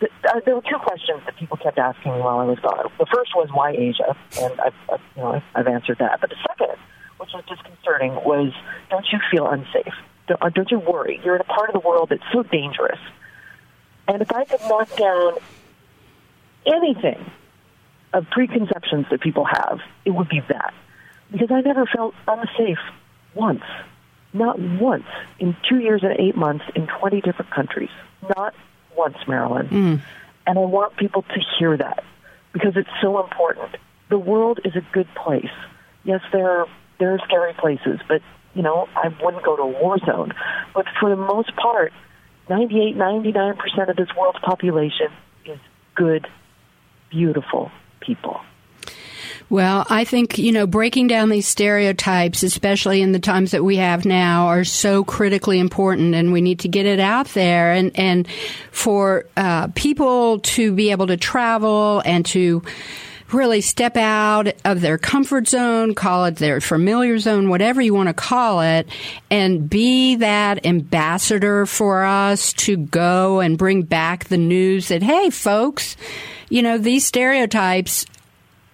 the, 0.00 0.08
uh, 0.28 0.40
there 0.44 0.54
were 0.54 0.62
two 0.62 0.78
questions 0.84 1.22
that 1.24 1.36
people 1.36 1.56
kept 1.56 1.78
asking 1.78 2.12
me 2.12 2.20
while 2.20 2.38
I 2.38 2.44
was 2.44 2.58
gone. 2.60 2.92
The 2.98 3.06
first 3.06 3.34
was, 3.34 3.48
why 3.52 3.72
Asia? 3.72 4.14
And 4.40 4.60
I've, 4.60 4.74
I've 4.92 5.00
you 5.16 5.22
know, 5.22 5.42
I've 5.54 5.66
answered 5.66 5.96
that. 5.98 6.20
But 6.20 6.30
the 6.30 6.36
second 6.46 6.76
which 7.20 7.30
was 7.34 7.44
disconcerting, 7.46 8.14
was 8.24 8.52
don't 8.88 9.06
you 9.12 9.18
feel 9.30 9.46
unsafe? 9.46 9.94
Don't, 10.26 10.42
uh, 10.42 10.48
don't 10.48 10.70
you 10.70 10.78
worry? 10.78 11.20
You're 11.22 11.34
in 11.34 11.42
a 11.42 11.44
part 11.44 11.68
of 11.68 11.74
the 11.74 11.86
world 11.86 12.08
that's 12.08 12.22
so 12.32 12.42
dangerous. 12.42 12.98
And 14.08 14.22
if 14.22 14.32
I 14.32 14.44
could 14.44 14.60
knock 14.62 14.96
down 14.96 15.34
anything 16.66 17.30
of 18.12 18.28
preconceptions 18.30 19.06
that 19.10 19.20
people 19.20 19.44
have, 19.44 19.80
it 20.04 20.10
would 20.10 20.28
be 20.28 20.40
that. 20.48 20.74
Because 21.30 21.50
I 21.50 21.60
never 21.60 21.86
felt 21.86 22.14
unsafe 22.26 22.78
once. 23.34 23.62
Not 24.32 24.58
once 24.58 25.06
in 25.38 25.56
two 25.68 25.78
years 25.78 26.02
and 26.02 26.18
eight 26.18 26.36
months 26.36 26.64
in 26.74 26.86
20 26.86 27.20
different 27.20 27.50
countries. 27.50 27.90
Not 28.36 28.54
once, 28.96 29.16
Marilyn. 29.28 29.68
Mm. 29.68 30.00
And 30.46 30.58
I 30.58 30.62
want 30.62 30.96
people 30.96 31.22
to 31.22 31.40
hear 31.58 31.76
that 31.76 32.02
because 32.52 32.76
it's 32.76 32.90
so 33.00 33.22
important. 33.22 33.76
The 34.08 34.18
world 34.18 34.60
is 34.64 34.74
a 34.74 34.84
good 34.92 35.08
place. 35.14 35.50
Yes, 36.02 36.20
there 36.32 36.50
are 36.50 36.68
there 37.00 37.12
are 37.14 37.18
scary 37.26 37.54
places, 37.54 37.98
but 38.06 38.22
you 38.54 38.62
know, 38.62 38.88
I 38.94 39.08
wouldn't 39.22 39.44
go 39.44 39.56
to 39.56 39.62
a 39.62 39.66
war 39.66 39.98
zone. 39.98 40.32
But 40.74 40.86
for 41.00 41.08
the 41.10 41.16
most 41.16 41.54
part, 41.56 41.92
98, 42.48 42.96
99% 42.96 43.90
of 43.90 43.96
this 43.96 44.08
world's 44.16 44.38
population 44.40 45.08
is 45.44 45.58
good, 45.94 46.26
beautiful 47.10 47.70
people. 48.00 48.40
Well, 49.48 49.84
I 49.90 50.04
think, 50.04 50.38
you 50.38 50.52
know, 50.52 50.66
breaking 50.66 51.08
down 51.08 51.28
these 51.28 51.46
stereotypes, 51.46 52.44
especially 52.44 53.02
in 53.02 53.10
the 53.10 53.18
times 53.18 53.50
that 53.50 53.64
we 53.64 53.76
have 53.76 54.04
now, 54.04 54.46
are 54.46 54.62
so 54.62 55.02
critically 55.02 55.58
important 55.58 56.14
and 56.14 56.32
we 56.32 56.40
need 56.40 56.60
to 56.60 56.68
get 56.68 56.86
it 56.86 57.00
out 57.00 57.26
there 57.28 57.72
and, 57.72 57.90
and 57.98 58.28
for 58.70 59.26
uh, 59.36 59.66
people 59.74 60.38
to 60.40 60.72
be 60.72 60.92
able 60.92 61.08
to 61.08 61.16
travel 61.16 62.00
and 62.04 62.24
to 62.26 62.62
really 63.32 63.60
step 63.60 63.96
out 63.96 64.48
of 64.64 64.80
their 64.80 64.98
comfort 64.98 65.48
zone, 65.48 65.94
call 65.94 66.24
it 66.24 66.36
their 66.36 66.60
familiar 66.60 67.18
zone, 67.18 67.48
whatever 67.48 67.80
you 67.80 67.94
want 67.94 68.08
to 68.08 68.14
call 68.14 68.60
it, 68.60 68.88
and 69.30 69.68
be 69.68 70.16
that 70.16 70.66
ambassador 70.66 71.66
for 71.66 72.04
us 72.04 72.52
to 72.52 72.76
go 72.76 73.40
and 73.40 73.58
bring 73.58 73.82
back 73.82 74.24
the 74.24 74.38
news 74.38 74.88
that, 74.88 75.02
hey, 75.02 75.30
folks, 75.30 75.96
you 76.48 76.62
know, 76.62 76.78
these 76.78 77.06
stereotypes 77.06 78.06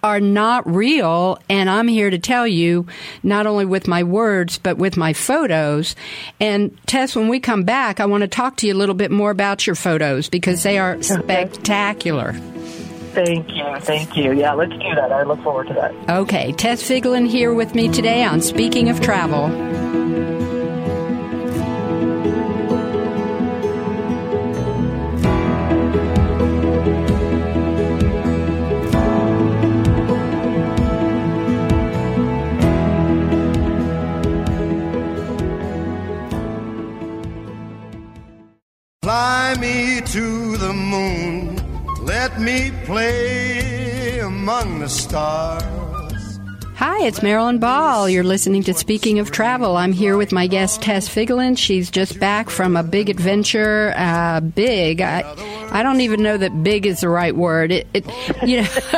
are 0.03 0.19
not 0.19 0.67
real. 0.67 1.39
And 1.49 1.69
I'm 1.69 1.87
here 1.87 2.09
to 2.09 2.19
tell 2.19 2.47
you, 2.47 2.87
not 3.23 3.47
only 3.47 3.65
with 3.65 3.87
my 3.87 4.03
words, 4.03 4.57
but 4.57 4.77
with 4.77 4.95
my 4.95 5.13
photos. 5.13 5.95
And 6.39 6.77
Tess, 6.85 7.15
when 7.15 7.27
we 7.27 7.39
come 7.39 7.63
back, 7.63 7.99
I 7.99 8.05
want 8.05 8.21
to 8.21 8.27
talk 8.27 8.57
to 8.57 8.67
you 8.67 8.73
a 8.73 8.77
little 8.77 8.95
bit 8.95 9.11
more 9.11 9.31
about 9.31 9.65
your 9.65 9.75
photos 9.75 10.29
because 10.29 10.63
they 10.63 10.77
are 10.77 11.01
spectacular. 11.01 12.35
Thank 13.17 13.49
you. 13.49 13.65
Thank 13.79 14.15
you. 14.15 14.31
Yeah, 14.31 14.53
let's 14.53 14.73
do 14.73 14.93
that. 14.93 15.11
I 15.11 15.23
look 15.23 15.41
forward 15.41 15.67
to 15.69 15.73
that. 15.73 15.91
Okay. 16.07 16.51
Tess 16.51 16.83
Vigeland 16.83 17.27
here 17.27 17.51
with 17.51 17.73
me 17.73 17.89
today 17.89 18.23
on 18.23 18.41
Speaking 18.41 18.89
of 18.89 19.01
Travel. 19.01 19.47
Fly 39.01 39.55
me 39.59 40.01
to 40.01 40.57
the 40.57 40.71
moon. 40.71 41.36
Let 42.27 42.41
me 42.41 42.71
play 42.83 44.19
among 44.19 44.79
the 44.79 44.89
stars. 44.89 46.39
Hi, 46.75 47.05
it's 47.05 47.23
Marilyn 47.23 47.57
Ball. 47.57 48.09
You're 48.09 48.25
listening 48.25 48.63
to 48.63 48.73
Speaking 48.73 49.19
of 49.19 49.31
Travel. 49.31 49.77
I'm 49.77 49.93
here 49.93 50.17
with 50.17 50.33
my 50.33 50.45
guest 50.45 50.81
Tess 50.81 51.07
Vigeland. 51.07 51.57
She's 51.57 51.89
just 51.89 52.19
back 52.19 52.49
from 52.49 52.75
a 52.75 52.83
big 52.83 53.09
adventure. 53.09 53.93
Uh, 53.95 54.41
big. 54.41 54.99
I, 54.99 55.21
I 55.71 55.83
don't 55.83 56.01
even 56.01 56.21
know 56.21 56.35
that 56.35 56.63
big 56.63 56.85
is 56.85 56.99
the 56.99 57.07
right 57.07 57.33
word. 57.33 57.71
It, 57.71 57.87
it 57.93 58.05
you 58.45 58.57
know, 58.57 58.67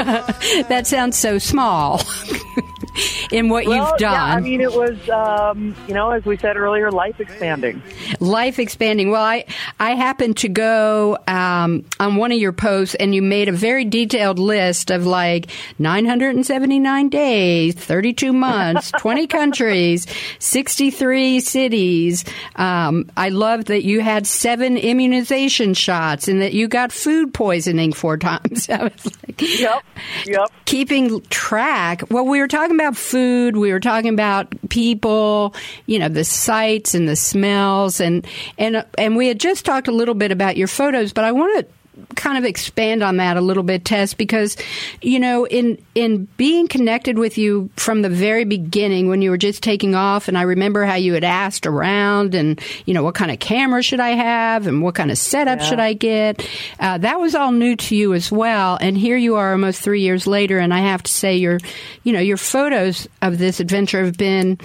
that 0.68 0.88
sounds 0.88 1.16
so 1.16 1.38
small. 1.38 2.02
in 3.32 3.50
what 3.50 3.66
well, 3.66 3.78
you've 3.78 3.98
done. 4.00 4.14
Yeah, 4.14 4.36
I 4.36 4.40
mean, 4.40 4.62
it 4.62 4.74
was, 4.74 5.10
um, 5.10 5.76
you 5.88 5.94
know, 5.94 6.12
as 6.12 6.26
we 6.26 6.38
said 6.38 6.58
earlier, 6.58 6.92
life 6.92 7.20
expanding. 7.20 7.82
Life 8.20 8.60
expanding. 8.60 9.12
Well, 9.12 9.24
I, 9.24 9.46
I 9.80 9.92
happened 9.96 10.38
to 10.38 10.50
go 10.50 11.18
um, 11.28 11.86
on 12.00 12.16
one 12.16 12.32
of 12.32 12.40
your 12.40 12.54
posts 12.54 12.96
and 12.96 13.14
you 13.14 13.22
made 13.22 13.50
a 13.50 13.54
very 13.54 13.86
detailed 13.86 14.40
list 14.40 14.92
of 14.92 15.06
like 15.06 15.50
979 15.80 17.10
days, 17.10 17.76
32 17.76 18.34
months, 18.34 18.92
20 19.00 19.28
countries, 19.28 20.08
63 20.40 21.40
cities. 21.40 22.26
Um, 22.56 23.10
I 23.16 23.30
love 23.30 23.66
that 23.66 23.84
you 23.84 24.02
had 24.02 24.28
seven 24.28 24.78
immunization 24.78 25.74
shots 25.74 26.28
and 26.28 26.42
that 26.42 26.54
you 26.54 26.68
got 26.68 26.92
food 26.92 27.34
poisoning 27.34 27.94
four 27.94 28.18
times. 28.18 28.70
I 28.70 28.84
was 28.84 29.06
like, 29.06 29.42
yep, 29.42 29.84
yep. 30.26 30.52
Keeping 30.66 31.22
track. 31.24 32.04
Well, 32.10 32.26
we 32.26 32.40
were 32.40 32.48
talking 32.48 32.76
about 32.76 32.89
food. 32.98 33.58
We 33.58 33.72
were 33.72 33.80
talking 33.80 34.14
about 34.14 34.54
people, 34.70 35.56
you 35.86 36.00
know, 36.00 36.10
the 36.10 36.24
sights 36.24 36.94
and 36.96 37.08
the 37.08 37.16
smells 37.16 38.00
and, 38.00 38.26
and, 38.58 38.86
and 38.98 39.16
we 39.16 39.28
had 39.28 39.40
just 39.40 39.66
talked 39.66 39.88
a 39.88 39.92
little 39.92 40.16
bit 40.16 40.32
about 40.32 40.58
your 40.58 40.68
photos, 40.68 41.14
but 41.14 41.26
I 41.26 41.32
want 41.32 41.60
to 41.60 41.74
kind 42.16 42.38
of 42.38 42.46
expand 42.46 43.04
on 43.04 43.18
that 43.18 43.38
a 43.38 43.42
little 43.42 43.64
bit, 43.64 43.86
Tess, 43.86 44.14
because 44.14 44.58
you 45.02 45.20
know, 45.20 45.46
in 45.46 45.84
in 45.96 46.26
being 46.38 46.68
connected 46.68 47.18
with 47.18 47.38
you 47.38 47.70
from 47.76 48.02
the 48.02 48.10
very 48.10 48.46
beginning 48.46 49.10
when 49.10 49.22
you 49.22 49.30
were 49.30 49.38
just 49.38 49.64
taking 49.64 49.96
off, 49.96 50.28
and 50.28 50.38
I 50.38 50.44
remember 50.44 50.86
how 50.86 50.96
you 50.96 51.14
had 51.14 51.24
asked 51.24 51.66
around, 51.66 52.36
and 52.36 52.60
you 52.86 52.94
know, 52.94 53.04
what 53.04 53.16
kind 53.16 53.32
of 53.32 53.40
camera 53.40 53.82
should 53.82 54.00
I 54.00 54.10
have, 54.10 54.68
and 54.68 54.82
what 54.82 54.96
kind 54.96 55.12
of 55.12 55.18
setup 55.18 55.60
yeah. 55.60 55.66
should 55.66 55.80
I 55.80 55.94
get? 55.94 56.48
Uh, 56.80 56.98
that 57.00 57.20
was 57.20 57.36
all 57.36 57.52
new 57.52 57.76
to 57.76 57.96
you 57.96 58.14
as 58.14 58.32
well, 58.32 58.78
and 58.80 58.98
here 58.98 59.18
you 59.18 59.36
are, 59.36 59.52
almost 59.52 59.82
three 59.82 60.02
years 60.02 60.28
later, 60.28 60.60
and 60.60 60.74
I 60.74 60.80
have 60.80 61.04
to 61.04 61.12
say, 61.12 61.38
your, 61.38 61.60
you 62.04 62.14
know, 62.14 62.20
your 62.20 62.38
photos 62.38 63.08
of 63.22 63.38
this 63.38 63.60
adventure 63.60 64.04
have 64.06 64.18
been 64.18 64.58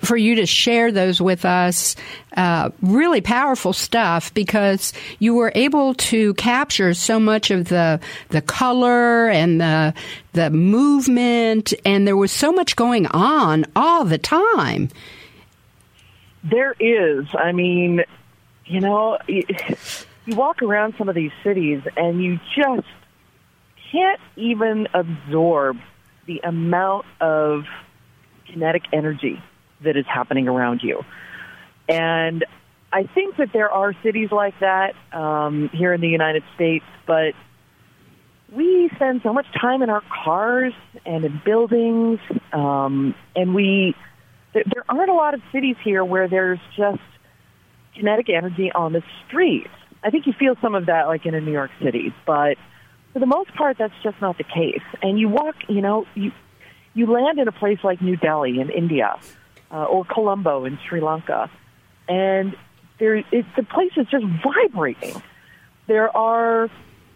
for 0.00 0.16
you 0.16 0.36
to 0.36 0.46
share 0.46 0.92
those 0.92 1.20
with 1.20 1.44
us. 1.44 1.96
Uh, 2.36 2.70
really 2.82 3.20
powerful 3.20 3.72
stuff 3.72 4.32
because 4.34 4.92
you 5.18 5.34
were 5.34 5.52
able 5.54 5.94
to 5.94 6.34
capture 6.34 6.94
so 6.94 7.18
much 7.18 7.50
of 7.50 7.68
the 7.68 8.00
the 8.28 8.42
color 8.42 9.28
and 9.28 9.60
the 9.60 9.94
the 10.32 10.50
movement, 10.50 11.74
and 11.84 12.06
there 12.06 12.16
was 12.16 12.32
so 12.32 12.52
much 12.52 12.76
going 12.76 13.06
on 13.08 13.64
all 13.74 14.04
the 14.04 14.18
time. 14.18 14.88
There 16.44 16.74
is. 16.78 17.26
I 17.34 17.52
mean, 17.52 18.04
you 18.66 18.80
know, 18.80 19.18
you, 19.26 19.44
you 20.26 20.36
walk 20.36 20.62
around 20.62 20.94
some 20.96 21.08
of 21.08 21.14
these 21.14 21.32
cities 21.42 21.82
and 21.96 22.22
you 22.22 22.38
just 22.54 22.86
can't 23.90 24.20
even 24.36 24.86
absorb 24.94 25.78
the 26.26 26.40
amount 26.44 27.06
of 27.20 27.64
kinetic 28.46 28.84
energy 28.92 29.42
that 29.82 29.96
is 29.96 30.06
happening 30.06 30.48
around 30.48 30.82
you. 30.82 31.04
And 31.88 32.44
I 32.92 33.04
think 33.04 33.36
that 33.36 33.52
there 33.52 33.70
are 33.70 33.94
cities 34.02 34.30
like 34.30 34.58
that 34.60 34.94
um, 35.12 35.68
here 35.72 35.92
in 35.92 36.00
the 36.00 36.08
United 36.08 36.42
States, 36.54 36.84
but 37.06 37.34
we 38.50 38.90
spend 38.94 39.20
so 39.22 39.32
much 39.32 39.46
time 39.60 39.82
in 39.82 39.90
our 39.90 40.02
cars 40.24 40.72
and 41.04 41.24
in 41.24 41.40
buildings, 41.44 42.18
um, 42.52 43.14
and 43.36 43.54
we 43.54 43.94
there, 44.54 44.64
there 44.72 44.84
aren't 44.88 45.10
a 45.10 45.14
lot 45.14 45.34
of 45.34 45.42
cities 45.52 45.76
here 45.84 46.04
where 46.04 46.28
there's 46.28 46.60
just 46.76 47.00
kinetic 47.94 48.30
energy 48.30 48.72
on 48.72 48.92
the 48.92 49.02
streets. 49.26 49.68
I 50.02 50.10
think 50.10 50.26
you 50.26 50.32
feel 50.32 50.54
some 50.62 50.74
of 50.74 50.86
that 50.86 51.08
like 51.08 51.26
in 51.26 51.34
a 51.34 51.40
New 51.40 51.52
York 51.52 51.70
City, 51.82 52.14
but 52.26 52.56
for 53.12 53.18
the 53.18 53.26
most 53.26 53.54
part, 53.54 53.76
that's 53.78 53.94
just 54.02 54.20
not 54.20 54.38
the 54.38 54.44
case. 54.44 54.82
And 55.02 55.18
you 55.18 55.28
walk, 55.28 55.56
you 55.68 55.82
know, 55.82 56.06
you 56.14 56.32
you 56.94 57.06
land 57.06 57.38
in 57.38 57.48
a 57.48 57.52
place 57.52 57.78
like 57.84 58.00
New 58.00 58.16
Delhi 58.16 58.60
in 58.60 58.70
India, 58.70 59.18
uh, 59.70 59.84
or 59.84 60.04
Colombo 60.04 60.64
in 60.64 60.78
Sri 60.88 61.00
Lanka, 61.00 61.50
and 62.08 62.56
there 62.98 63.16
it, 63.16 63.46
the 63.56 63.62
place 63.62 63.92
is 63.96 64.06
just 64.10 64.24
vibrating. 64.42 65.22
There 65.86 66.14
are, 66.16 66.68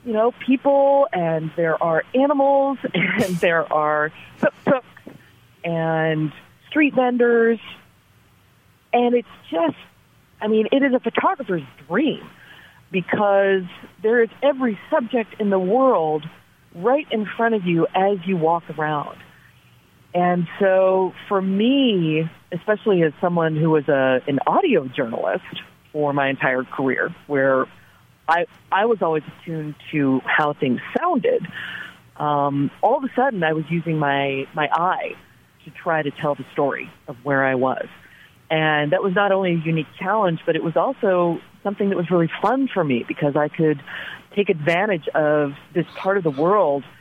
you 0.05 0.13
know, 0.13 0.33
people 0.47 1.09
and 1.13 1.51
there 1.57 1.83
are 1.83 2.05
animals 2.15 2.79
and 2.95 3.37
there 3.37 3.71
are 3.73 4.13
tuk-tuks 4.41 4.87
and 5.65 6.33
street 6.69 6.95
vendors, 6.95 7.59
and 8.93 9.15
it's 9.15 9.29
just, 9.51 9.77
I 10.41 10.49
mean, 10.49 10.69
it 10.73 10.83
is 10.83 10.95
a 10.95 11.01
photographer's 11.01 11.63
dream 11.89 12.27
because 12.91 13.65
there 14.03 14.23
is 14.23 14.29
every 14.43 14.79
subject 14.91 15.41
in 15.41 15.51
the 15.51 15.59
world 15.59 16.25
right 16.75 17.07
in 17.11 17.27
front 17.27 17.55
of 17.55 17.67
you 17.67 17.87
as 17.95 18.19
you 18.27 18.37
walk 18.37 18.65
around. 18.79 19.19
And 20.15 20.47
so 20.61 21.15
for 21.29 21.41
me, 21.41 22.29
especially 22.51 23.03
as 23.03 23.13
someone 23.21 23.57
who 23.57 23.71
was 23.71 23.89
a, 23.89 24.21
an 24.27 24.41
audio 24.47 24.87
journalist 24.87 25.63
for 25.93 26.13
my 26.13 26.29
entire 26.29 26.65
career, 26.65 27.15
where 27.27 27.67
I, 28.29 28.47
I 28.71 28.85
was 28.85 29.01
always 29.01 29.23
attuned 29.39 29.75
to 29.91 30.21
how 30.25 30.53
things 30.53 30.81
sounded, 30.99 31.47
um, 32.17 32.71
all 32.83 32.99
of 32.99 33.05
a 33.05 33.11
sudden 33.17 33.43
I 33.43 33.55
was 33.55 33.65
using 33.71 33.99
my, 33.99 34.47
my 34.55 34.69
eye 34.71 35.15
to 35.65 35.71
try 35.71 36.03
to 36.03 36.11
tell 36.11 36.35
the 36.35 36.45
story 36.53 36.91
of 37.09 37.17
where 37.23 37.45
I 37.45 37.55
was. 37.55 37.87
And 38.51 38.93
that 38.93 39.03
was 39.03 39.15
not 39.15 39.33
only 39.33 39.53
a 39.53 39.57
unique 39.65 39.87
challenge, 39.99 40.41
but 40.45 40.57
it 40.57 40.63
was 40.63 40.77
also 40.77 41.41
something 41.63 41.89
that 41.89 41.97
was 41.97 42.11
really 42.11 42.31
fun 42.43 42.69
for 42.69 42.85
me 42.85 43.03
because 43.09 43.35
I 43.35 43.49
could 43.49 43.83
take 44.37 44.51
advantage 44.51 45.09
of 45.15 45.53
this 45.73 45.87
part 45.97 46.19
of 46.19 46.23
the 46.23 46.31
world– 46.31 46.85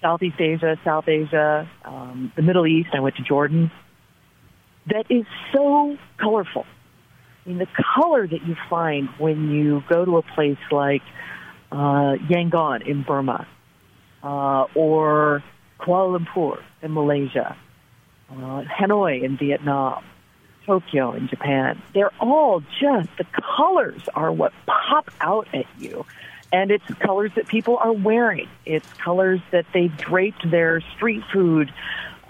Southeast 0.00 0.40
Asia, 0.40 0.78
South 0.84 1.08
Asia, 1.08 1.68
um, 1.84 2.32
the 2.36 2.42
Middle 2.42 2.66
East. 2.66 2.90
I 2.92 3.00
went 3.00 3.16
to 3.16 3.22
Jordan. 3.22 3.70
That 4.86 5.10
is 5.10 5.24
so 5.54 5.96
colorful. 6.18 6.64
I 7.44 7.48
mean, 7.48 7.58
the 7.58 7.68
color 7.94 8.26
that 8.26 8.46
you 8.46 8.56
find 8.68 9.08
when 9.18 9.50
you 9.50 9.82
go 9.88 10.04
to 10.04 10.18
a 10.18 10.22
place 10.22 10.58
like 10.70 11.02
uh, 11.70 12.16
Yangon 12.28 12.86
in 12.86 13.02
Burma, 13.02 13.46
uh, 14.22 14.64
or 14.74 15.42
Kuala 15.80 16.18
Lumpur 16.18 16.62
in 16.82 16.92
Malaysia, 16.92 17.56
uh, 18.30 18.62
Hanoi 18.78 19.22
in 19.22 19.36
Vietnam, 19.36 20.04
Tokyo 20.66 21.12
in 21.12 21.28
Japan. 21.28 21.80
They're 21.94 22.12
all 22.20 22.60
just, 22.80 23.08
the 23.16 23.26
colors 23.56 24.02
are 24.14 24.32
what 24.32 24.52
pop 24.66 25.10
out 25.20 25.48
at 25.54 25.66
you 25.78 26.04
and 26.52 26.70
it's 26.70 26.84
colors 26.94 27.30
that 27.36 27.46
people 27.46 27.76
are 27.76 27.92
wearing. 27.92 28.48
It's 28.66 28.90
colors 28.94 29.40
that 29.52 29.66
they've 29.72 29.94
draped 29.96 30.50
their 30.50 30.80
street 30.96 31.22
food. 31.32 31.72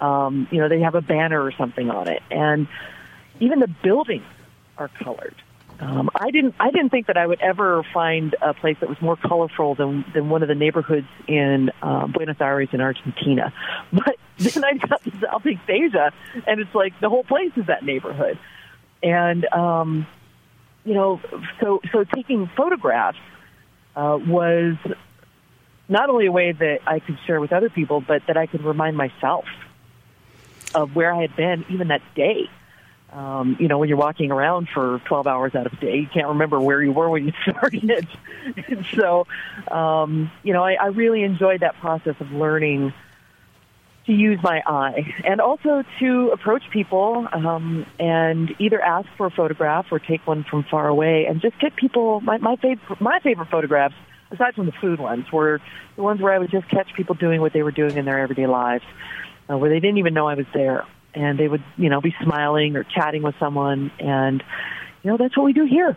Um, 0.00 0.48
you 0.50 0.58
know, 0.60 0.68
they 0.68 0.80
have 0.80 0.94
a 0.94 1.00
banner 1.00 1.42
or 1.42 1.52
something 1.52 1.90
on 1.90 2.08
it, 2.08 2.22
and 2.30 2.68
even 3.38 3.60
the 3.60 3.68
buildings 3.82 4.24
are 4.78 4.88
colored. 4.88 5.34
Um, 5.78 6.10
I 6.14 6.30
didn't. 6.30 6.54
I 6.60 6.70
didn't 6.70 6.90
think 6.90 7.06
that 7.06 7.16
I 7.16 7.26
would 7.26 7.40
ever 7.40 7.82
find 7.94 8.36
a 8.42 8.52
place 8.52 8.76
that 8.80 8.88
was 8.88 9.00
more 9.00 9.16
colorful 9.16 9.74
than 9.74 10.04
than 10.12 10.28
one 10.28 10.42
of 10.42 10.48
the 10.48 10.54
neighborhoods 10.54 11.08
in 11.26 11.70
uh, 11.82 12.06
Buenos 12.06 12.36
Aires 12.40 12.68
in 12.72 12.80
Argentina. 12.80 13.52
But 13.92 14.16
then 14.38 14.64
I 14.64 14.74
got 14.74 15.02
to 15.04 15.12
Southeast 15.20 15.68
Asia, 15.68 16.12
and 16.46 16.60
it's 16.60 16.74
like 16.74 16.98
the 17.00 17.08
whole 17.08 17.24
place 17.24 17.52
is 17.56 17.66
that 17.66 17.84
neighborhood. 17.84 18.38
And 19.02 19.46
um, 19.52 20.06
you 20.84 20.94
know, 20.94 21.20
so 21.60 21.80
so 21.92 22.04
taking 22.04 22.50
photographs 22.56 23.18
uh, 23.96 24.18
was 24.20 24.76
not 25.88 26.08
only 26.08 26.26
a 26.26 26.32
way 26.32 26.52
that 26.52 26.80
I 26.86 27.00
could 27.00 27.18
share 27.26 27.40
with 27.40 27.52
other 27.52 27.68
people, 27.68 28.00
but 28.00 28.26
that 28.26 28.36
I 28.36 28.46
could 28.46 28.62
remind 28.62 28.96
myself 28.96 29.44
of 30.74 30.94
where 30.94 31.12
I 31.12 31.22
had 31.22 31.34
been 31.36 31.64
even 31.68 31.88
that 31.88 32.02
day. 32.14 32.48
Um, 33.12 33.56
you 33.58 33.66
know, 33.66 33.78
when 33.78 33.88
you're 33.88 33.98
walking 33.98 34.30
around 34.30 34.68
for 34.68 35.00
12 35.06 35.26
hours 35.26 35.56
out 35.56 35.66
of 35.66 35.72
the 35.72 35.78
day, 35.78 35.96
you 35.96 36.06
can't 36.06 36.28
remember 36.28 36.60
where 36.60 36.80
you 36.80 36.92
were 36.92 37.10
when 37.10 37.26
you 37.26 37.32
started. 37.42 38.06
and 38.68 38.86
so, 38.94 39.26
um, 39.68 40.30
you 40.44 40.52
know, 40.52 40.62
I, 40.62 40.74
I 40.74 40.86
really 40.86 41.24
enjoyed 41.24 41.60
that 41.60 41.74
process 41.80 42.14
of 42.20 42.30
learning 42.30 42.92
to 44.10 44.16
use 44.16 44.40
my 44.42 44.60
eye 44.66 45.14
and 45.24 45.40
also 45.40 45.84
to 46.00 46.30
approach 46.32 46.64
people 46.70 47.28
um, 47.32 47.86
and 48.00 48.52
either 48.58 48.80
ask 48.80 49.08
for 49.16 49.26
a 49.26 49.30
photograph 49.30 49.86
or 49.92 50.00
take 50.00 50.26
one 50.26 50.42
from 50.42 50.64
far 50.64 50.88
away 50.88 51.26
and 51.28 51.40
just 51.40 51.58
get 51.60 51.76
people. 51.76 52.20
My 52.20 52.38
my 52.38 52.56
favorite 52.56 53.00
my 53.00 53.20
favorite 53.20 53.48
photographs, 53.48 53.94
aside 54.32 54.54
from 54.54 54.66
the 54.66 54.72
food 54.72 54.98
ones, 54.98 55.30
were 55.32 55.60
the 55.94 56.02
ones 56.02 56.20
where 56.20 56.32
I 56.32 56.38
would 56.38 56.50
just 56.50 56.68
catch 56.68 56.92
people 56.94 57.14
doing 57.14 57.40
what 57.40 57.52
they 57.52 57.62
were 57.62 57.70
doing 57.70 57.96
in 57.96 58.04
their 58.04 58.18
everyday 58.18 58.48
lives, 58.48 58.84
uh, 59.48 59.56
where 59.56 59.70
they 59.70 59.78
didn't 59.78 59.98
even 59.98 60.12
know 60.12 60.26
I 60.26 60.34
was 60.34 60.46
there, 60.52 60.84
and 61.14 61.38
they 61.38 61.46
would 61.46 61.62
you 61.76 61.88
know 61.88 62.00
be 62.00 62.14
smiling 62.20 62.74
or 62.74 62.82
chatting 62.82 63.22
with 63.22 63.36
someone, 63.38 63.92
and 64.00 64.42
you 65.04 65.12
know 65.12 65.18
that's 65.18 65.36
what 65.36 65.44
we 65.44 65.52
do 65.52 65.66
here. 65.66 65.96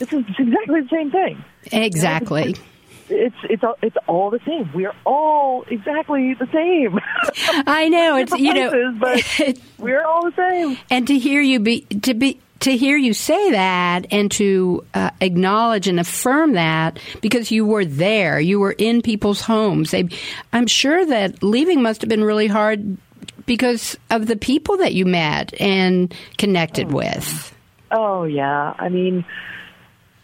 This 0.00 0.12
is 0.12 0.24
exactly 0.36 0.80
the 0.80 0.88
same 0.90 1.12
thing. 1.12 1.44
Exactly 1.70 2.56
it's 3.08 3.36
it's 3.44 3.62
all, 3.62 3.76
it's 3.82 3.96
all 4.06 4.30
the 4.30 4.40
same. 4.46 4.70
We 4.72 4.86
are 4.86 4.94
all 5.04 5.64
exactly 5.68 6.34
the 6.34 6.46
same. 6.52 6.98
I 7.66 7.88
know 7.88 8.16
it's 8.16 8.32
you 8.32 8.52
places, 8.52 8.72
know, 8.72 8.98
but 9.00 9.58
we're 9.78 10.04
all 10.04 10.30
the 10.30 10.36
same. 10.36 10.78
And 10.90 11.06
to 11.08 11.18
hear 11.18 11.40
you 11.40 11.60
be 11.60 11.82
to 12.02 12.14
be 12.14 12.40
to 12.60 12.76
hear 12.76 12.96
you 12.96 13.12
say 13.12 13.50
that 13.50 14.06
and 14.10 14.30
to 14.32 14.84
uh, 14.94 15.10
acknowledge 15.20 15.86
and 15.86 16.00
affirm 16.00 16.54
that 16.54 16.98
because 17.20 17.50
you 17.50 17.66
were 17.66 17.84
there, 17.84 18.40
you 18.40 18.58
were 18.58 18.72
in 18.72 19.02
people's 19.02 19.42
homes. 19.42 19.90
They, 19.90 20.08
I'm 20.52 20.66
sure 20.66 21.04
that 21.04 21.42
leaving 21.42 21.82
must 21.82 22.00
have 22.00 22.08
been 22.08 22.24
really 22.24 22.46
hard 22.46 22.96
because 23.44 23.98
of 24.10 24.26
the 24.26 24.36
people 24.36 24.78
that 24.78 24.94
you 24.94 25.04
met 25.04 25.52
and 25.60 26.14
connected 26.38 26.86
oh. 26.90 26.96
with. 26.96 27.54
Oh 27.90 28.24
yeah, 28.24 28.74
I 28.78 28.88
mean, 28.88 29.24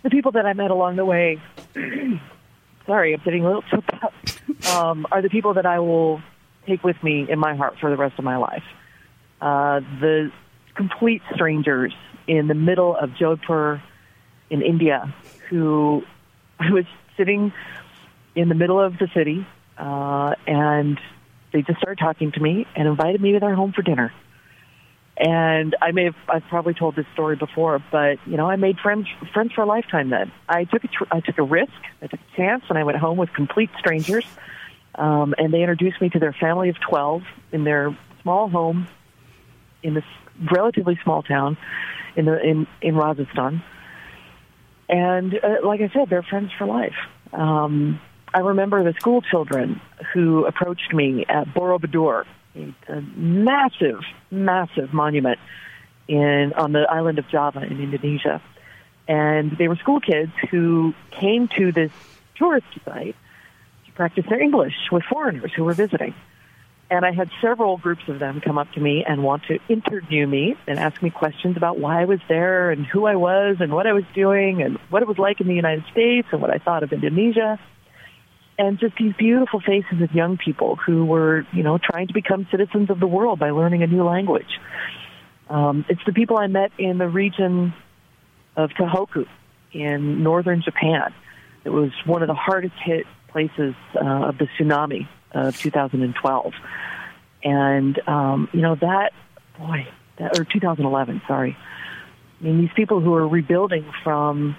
the 0.03 0.11
people 0.11 0.33
that 0.33 0.47
I 0.47 0.55
met 0.55 0.71
along 0.71 0.97
the 0.97 1.05
way. 1.05 1.41
sorry, 2.91 3.15
I'm 3.15 3.21
getting 3.25 3.45
a 3.45 3.47
little 3.47 3.63
choked 3.63 3.93
up, 4.03 4.13
um, 4.75 5.07
are 5.13 5.23
the 5.23 5.29
people 5.29 5.55
that 5.55 5.65
I 5.65 5.79
will 5.79 6.21
take 6.67 6.83
with 6.83 7.01
me 7.05 7.25
in 7.31 7.39
my 7.39 7.55
heart 7.55 7.75
for 7.81 7.89
the 7.89 7.97
rest 7.97 8.19
of 8.19 8.25
my 8.25 8.37
life. 8.37 8.65
Uh, 9.41 9.79
the 10.01 10.33
complete 10.75 11.23
strangers 11.33 11.95
in 12.27 12.49
the 12.49 12.55
middle 12.55 12.97
of 12.97 13.11
Jodhpur 13.11 13.81
in 14.51 14.63
India 14.63 15.15
who 15.49 16.03
I 16.59 16.73
was 16.73 16.85
sitting 17.17 17.53
in 18.35 18.49
the 18.49 18.57
middle 18.57 18.81
of 18.81 18.99
the 18.99 19.09
city 19.15 19.47
uh, 19.79 20.35
and 20.47 20.99
they 21.53 21.63
just 21.63 21.79
started 21.79 21.99
talking 22.01 22.33
to 22.33 22.41
me 22.41 22.67
and 22.75 22.89
invited 22.89 23.21
me 23.21 23.33
to 23.33 23.41
their 23.41 23.55
home 23.55 23.73
for 23.73 23.83
dinner. 23.83 24.13
And 25.21 25.77
I 25.83 25.93
may 25.93 26.05
have, 26.05 26.17
I've 26.31 26.45
probably 26.49 26.73
told 26.73 26.97
this 26.97 27.05
story 27.13 27.37
before, 27.37 27.79
but 27.93 28.19
you 28.27 28.39
know, 28.39 28.49
I 28.49 28.57
made 28.57 28.79
friends, 28.79 29.07
friends 29.35 29.53
for 29.53 29.61
a 29.61 29.67
lifetime 29.67 30.09
then. 30.09 30.33
I 30.49 30.65
took 30.65 30.83
a, 30.83 30.89
tr- 30.89 31.05
I 31.13 31.21
took 31.21 31.37
a 31.37 31.43
risk, 31.43 31.73
I 32.01 32.07
took 32.07 32.21
a 32.21 32.37
chance, 32.37 32.65
and 32.71 32.79
I 32.79 32.85
went 32.85 32.97
home 32.97 33.19
with 33.19 33.31
complete 33.35 33.69
strangers. 33.79 34.25
Um, 34.95 35.35
and 35.37 35.53
they 35.53 35.61
introduced 35.61 36.01
me 36.01 36.09
to 36.11 36.19
their 36.19 36.33
family 36.33 36.71
of 36.71 36.81
12 36.81 37.23
in 37.53 37.65
their 37.65 37.97
small 38.23 38.49
home 38.49 38.89
in 39.83 39.93
this 39.93 40.05
relatively 40.51 40.99
small 41.05 41.23
town 41.23 41.59
in 42.17 42.25
the, 42.25 42.41
in, 42.41 42.67
in 42.81 42.97
Rajasthan. 42.97 43.63
And 44.89 45.35
uh, 45.35 45.67
like 45.67 45.83
I 45.83 45.91
said, 45.93 46.09
they're 46.09 46.23
friends 46.23 46.51
for 46.57 46.67
life. 46.67 46.97
Um, 47.33 48.01
I 48.33 48.41
remember 48.41 48.83
the 48.85 48.99
school 48.99 49.21
children 49.21 49.81
who 50.15 50.47
approached 50.47 50.93
me 50.95 51.27
at 51.29 51.49
Borobudur, 51.49 52.25
it's 52.61 52.89
a 52.89 53.01
massive, 53.17 54.01
massive 54.31 54.93
monument 54.93 55.39
in 56.09 56.53
on 56.57 56.73
the 56.73 56.87
island 56.91 57.19
of 57.19 57.29
Java 57.29 57.63
in 57.63 57.81
Indonesia. 57.81 58.43
And 59.09 59.57
they 59.59 59.69
were 59.69 59.77
school 59.77 60.01
kids 60.01 60.33
who 60.51 60.95
came 61.11 61.49
to 61.59 61.73
this 61.73 61.93
tourist 62.37 62.67
site 62.85 63.17
to 63.87 63.93
practice 63.93 64.25
their 64.29 64.41
English 64.41 64.75
with 64.93 65.03
foreigners 65.05 65.53
who 65.55 65.65
were 65.65 65.75
visiting. 65.75 66.15
And 66.91 67.05
I 67.05 67.13
had 67.13 67.31
several 67.41 67.77
groups 67.77 68.03
of 68.09 68.19
them 68.19 68.41
come 68.41 68.59
up 68.59 68.73
to 68.73 68.81
me 68.81 69.05
and 69.07 69.23
want 69.23 69.45
to 69.45 69.61
interview 69.69 70.27
me 70.27 70.57
and 70.67 70.79
ask 70.79 71.01
me 71.01 71.11
questions 71.11 71.57
about 71.57 71.79
why 71.79 72.03
I 72.03 72.05
was 72.05 72.19
there 72.29 72.73
and 72.73 72.85
who 72.85 73.07
I 73.07 73.15
was 73.15 73.59
and 73.61 73.73
what 73.73 73.87
I 73.87 73.93
was 73.93 74.05
doing 74.13 74.61
and 74.63 74.77
what 74.89 75.03
it 75.03 75.07
was 75.07 75.19
like 75.19 75.41
in 75.41 75.47
the 75.47 75.55
United 75.55 75.85
States 75.93 76.27
and 76.33 76.41
what 76.41 76.51
I 76.51 76.59
thought 76.59 76.83
of 76.83 76.93
Indonesia 76.93 77.61
and 78.61 78.79
just 78.79 78.95
these 78.97 79.15
beautiful 79.15 79.59
faces 79.59 80.03
of 80.03 80.13
young 80.13 80.37
people 80.37 80.77
who 80.77 81.07
were, 81.07 81.47
you 81.51 81.63
know, 81.63 81.79
trying 81.79 82.09
to 82.09 82.13
become 82.13 82.47
citizens 82.51 82.91
of 82.91 83.01
the 83.01 83.07
world 83.07 83.39
by 83.39 83.53
learning 83.53 83.83
a 83.83 83.87
new 83.87 84.05
language. 84.05 84.61
Um, 85.49 85.87
it's 85.89 86.03
the 86.05 86.13
people 86.13 86.37
I 86.37 86.47
met 86.47 86.71
in 86.79 86.99
the 86.99 87.09
region 87.09 87.73
of 88.57 88.69
Tohoku 88.73 89.27
in 89.73 90.23
northern 90.23 90.61
Japan. 90.61 91.15
It 91.65 91.71
was 91.71 91.91
one 92.05 92.21
of 92.21 92.29
the 92.29 92.35
hardest 92.35 92.75
hit 92.85 93.07
places 93.29 93.75
uh, 93.95 94.29
of 94.29 94.37
the 94.37 94.47
tsunami 94.59 95.09
of 95.33 95.57
2012. 95.57 96.53
And, 97.43 97.99
um, 98.07 98.51
you 98.53 98.61
know, 98.61 98.75
that, 98.75 99.13
boy, 99.59 99.89
that, 100.19 100.39
or 100.39 100.45
2011, 100.45 101.23
sorry. 101.27 101.57
I 102.39 102.45
mean, 102.45 102.61
these 102.61 102.73
people 102.77 103.01
who 103.01 103.15
are 103.15 103.27
rebuilding 103.27 103.91
from 104.05 104.55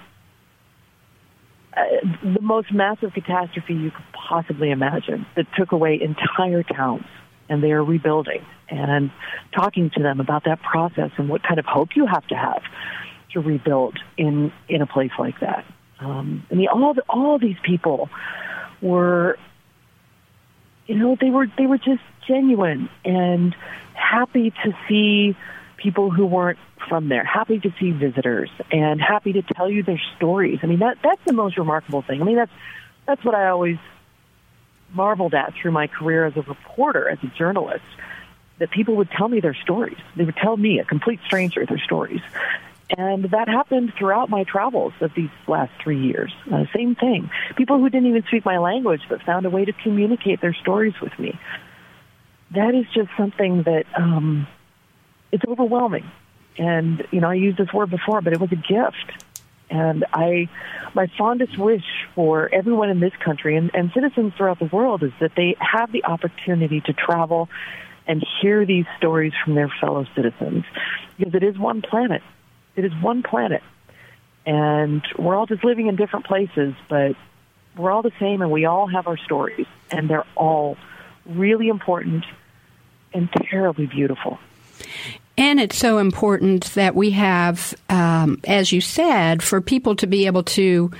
the 1.74 2.40
most 2.40 2.72
massive 2.72 3.12
catastrophe 3.14 3.74
you 3.74 3.90
could 3.90 4.04
possibly 4.12 4.70
imagine 4.70 5.26
that 5.36 5.46
took 5.56 5.72
away 5.72 6.00
entire 6.00 6.62
towns 6.62 7.04
and 7.48 7.62
they 7.62 7.72
are 7.72 7.84
rebuilding 7.84 8.44
and 8.68 9.10
talking 9.54 9.90
to 9.90 10.02
them 10.02 10.20
about 10.20 10.44
that 10.44 10.60
process 10.62 11.10
and 11.16 11.28
what 11.28 11.42
kind 11.42 11.58
of 11.58 11.66
hope 11.66 11.90
you 11.94 12.06
have 12.06 12.26
to 12.28 12.34
have 12.34 12.62
to 13.32 13.40
rebuild 13.40 13.98
in 14.16 14.52
in 14.68 14.82
a 14.82 14.86
place 14.86 15.10
like 15.18 15.38
that. 15.40 15.64
Um, 16.00 16.46
I 16.50 16.54
mean, 16.54 16.68
all 16.68 16.94
the, 16.94 17.02
all 17.08 17.38
these 17.38 17.56
people 17.62 18.08
were, 18.80 19.38
you 20.86 20.96
know, 20.96 21.16
they 21.20 21.30
were 21.30 21.46
they 21.56 21.66
were 21.66 21.78
just 21.78 22.02
genuine 22.26 22.88
and 23.04 23.54
happy 23.94 24.50
to 24.64 24.76
see 24.88 25.36
people 25.82 26.10
who 26.10 26.26
weren't 26.26 26.58
from 26.88 27.08
there, 27.08 27.24
happy 27.24 27.58
to 27.58 27.72
see 27.80 27.90
visitors 27.90 28.50
and 28.70 29.00
happy 29.00 29.32
to 29.32 29.42
tell 29.42 29.70
you 29.70 29.82
their 29.82 30.00
stories. 30.16 30.60
I 30.62 30.66
mean, 30.66 30.80
that 30.80 30.98
that's 31.02 31.24
the 31.24 31.32
most 31.32 31.58
remarkable 31.58 32.02
thing. 32.02 32.20
I 32.20 32.24
mean, 32.24 32.36
that's 32.36 32.52
that's 33.06 33.24
what 33.24 33.34
I 33.34 33.48
always 33.48 33.78
marveled 34.92 35.34
at 35.34 35.54
through 35.54 35.72
my 35.72 35.86
career 35.86 36.26
as 36.26 36.36
a 36.36 36.42
reporter, 36.42 37.08
as 37.08 37.18
a 37.22 37.26
journalist, 37.38 37.84
that 38.58 38.70
people 38.70 38.96
would 38.96 39.10
tell 39.10 39.28
me 39.28 39.40
their 39.40 39.54
stories. 39.54 39.96
They 40.16 40.24
would 40.24 40.36
tell 40.36 40.56
me, 40.56 40.78
a 40.78 40.84
complete 40.84 41.20
stranger, 41.26 41.64
their 41.66 41.78
stories. 41.78 42.20
And 42.96 43.24
that 43.30 43.48
happened 43.48 43.94
throughout 43.98 44.28
my 44.28 44.44
travels 44.44 44.92
of 45.00 45.12
these 45.14 45.30
last 45.48 45.72
three 45.82 45.98
years. 45.98 46.30
Uh, 46.52 46.64
same 46.76 46.94
thing. 46.94 47.30
People 47.56 47.78
who 47.78 47.88
didn't 47.88 48.08
even 48.08 48.22
speak 48.24 48.44
my 48.44 48.58
language 48.58 49.00
but 49.08 49.22
found 49.22 49.46
a 49.46 49.50
way 49.50 49.64
to 49.64 49.72
communicate 49.72 50.42
their 50.42 50.52
stories 50.52 50.92
with 51.00 51.18
me. 51.18 51.38
That 52.50 52.74
is 52.74 52.84
just 52.94 53.08
something 53.16 53.62
that 53.62 53.86
um, 53.96 54.46
it's 55.32 55.44
overwhelming. 55.48 56.10
And, 56.58 57.06
you 57.10 57.20
know, 57.20 57.30
I 57.30 57.34
used 57.34 57.58
this 57.58 57.72
word 57.72 57.90
before, 57.90 58.20
but 58.20 58.32
it 58.32 58.40
was 58.40 58.52
a 58.52 58.56
gift. 58.56 59.24
And 59.70 60.04
I, 60.12 60.48
my 60.94 61.06
fondest 61.18 61.56
wish 61.56 61.84
for 62.14 62.50
everyone 62.52 62.90
in 62.90 63.00
this 63.00 63.14
country 63.24 63.56
and, 63.56 63.70
and 63.72 63.90
citizens 63.92 64.34
throughout 64.36 64.58
the 64.58 64.66
world 64.66 65.02
is 65.02 65.12
that 65.20 65.32
they 65.34 65.56
have 65.58 65.90
the 65.90 66.04
opportunity 66.04 66.82
to 66.82 66.92
travel 66.92 67.48
and 68.06 68.22
hear 68.42 68.66
these 68.66 68.84
stories 68.98 69.32
from 69.42 69.54
their 69.54 69.72
fellow 69.80 70.06
citizens. 70.14 70.64
Because 71.16 71.34
it 71.34 71.42
is 71.42 71.58
one 71.58 71.80
planet. 71.80 72.22
It 72.76 72.84
is 72.84 72.92
one 73.00 73.22
planet. 73.22 73.62
And 74.44 75.02
we're 75.18 75.36
all 75.36 75.46
just 75.46 75.64
living 75.64 75.86
in 75.86 75.96
different 75.96 76.26
places, 76.26 76.74
but 76.88 77.16
we're 77.76 77.90
all 77.90 78.02
the 78.02 78.12
same 78.20 78.42
and 78.42 78.50
we 78.50 78.66
all 78.66 78.86
have 78.88 79.06
our 79.06 79.16
stories. 79.16 79.66
And 79.90 80.10
they're 80.10 80.26
all 80.36 80.76
really 81.24 81.68
important 81.68 82.24
and 83.14 83.30
terribly 83.32 83.86
beautiful. 83.86 84.38
And 85.38 85.60
it's 85.60 85.78
so 85.78 85.98
important 85.98 86.64
that 86.74 86.94
we 86.94 87.10
have, 87.10 87.74
um, 87.88 88.40
as 88.44 88.70
you 88.72 88.80
said, 88.80 89.42
for 89.42 89.60
people 89.60 89.96
to 89.96 90.06
be 90.06 90.26
able 90.26 90.42
to 90.44 90.90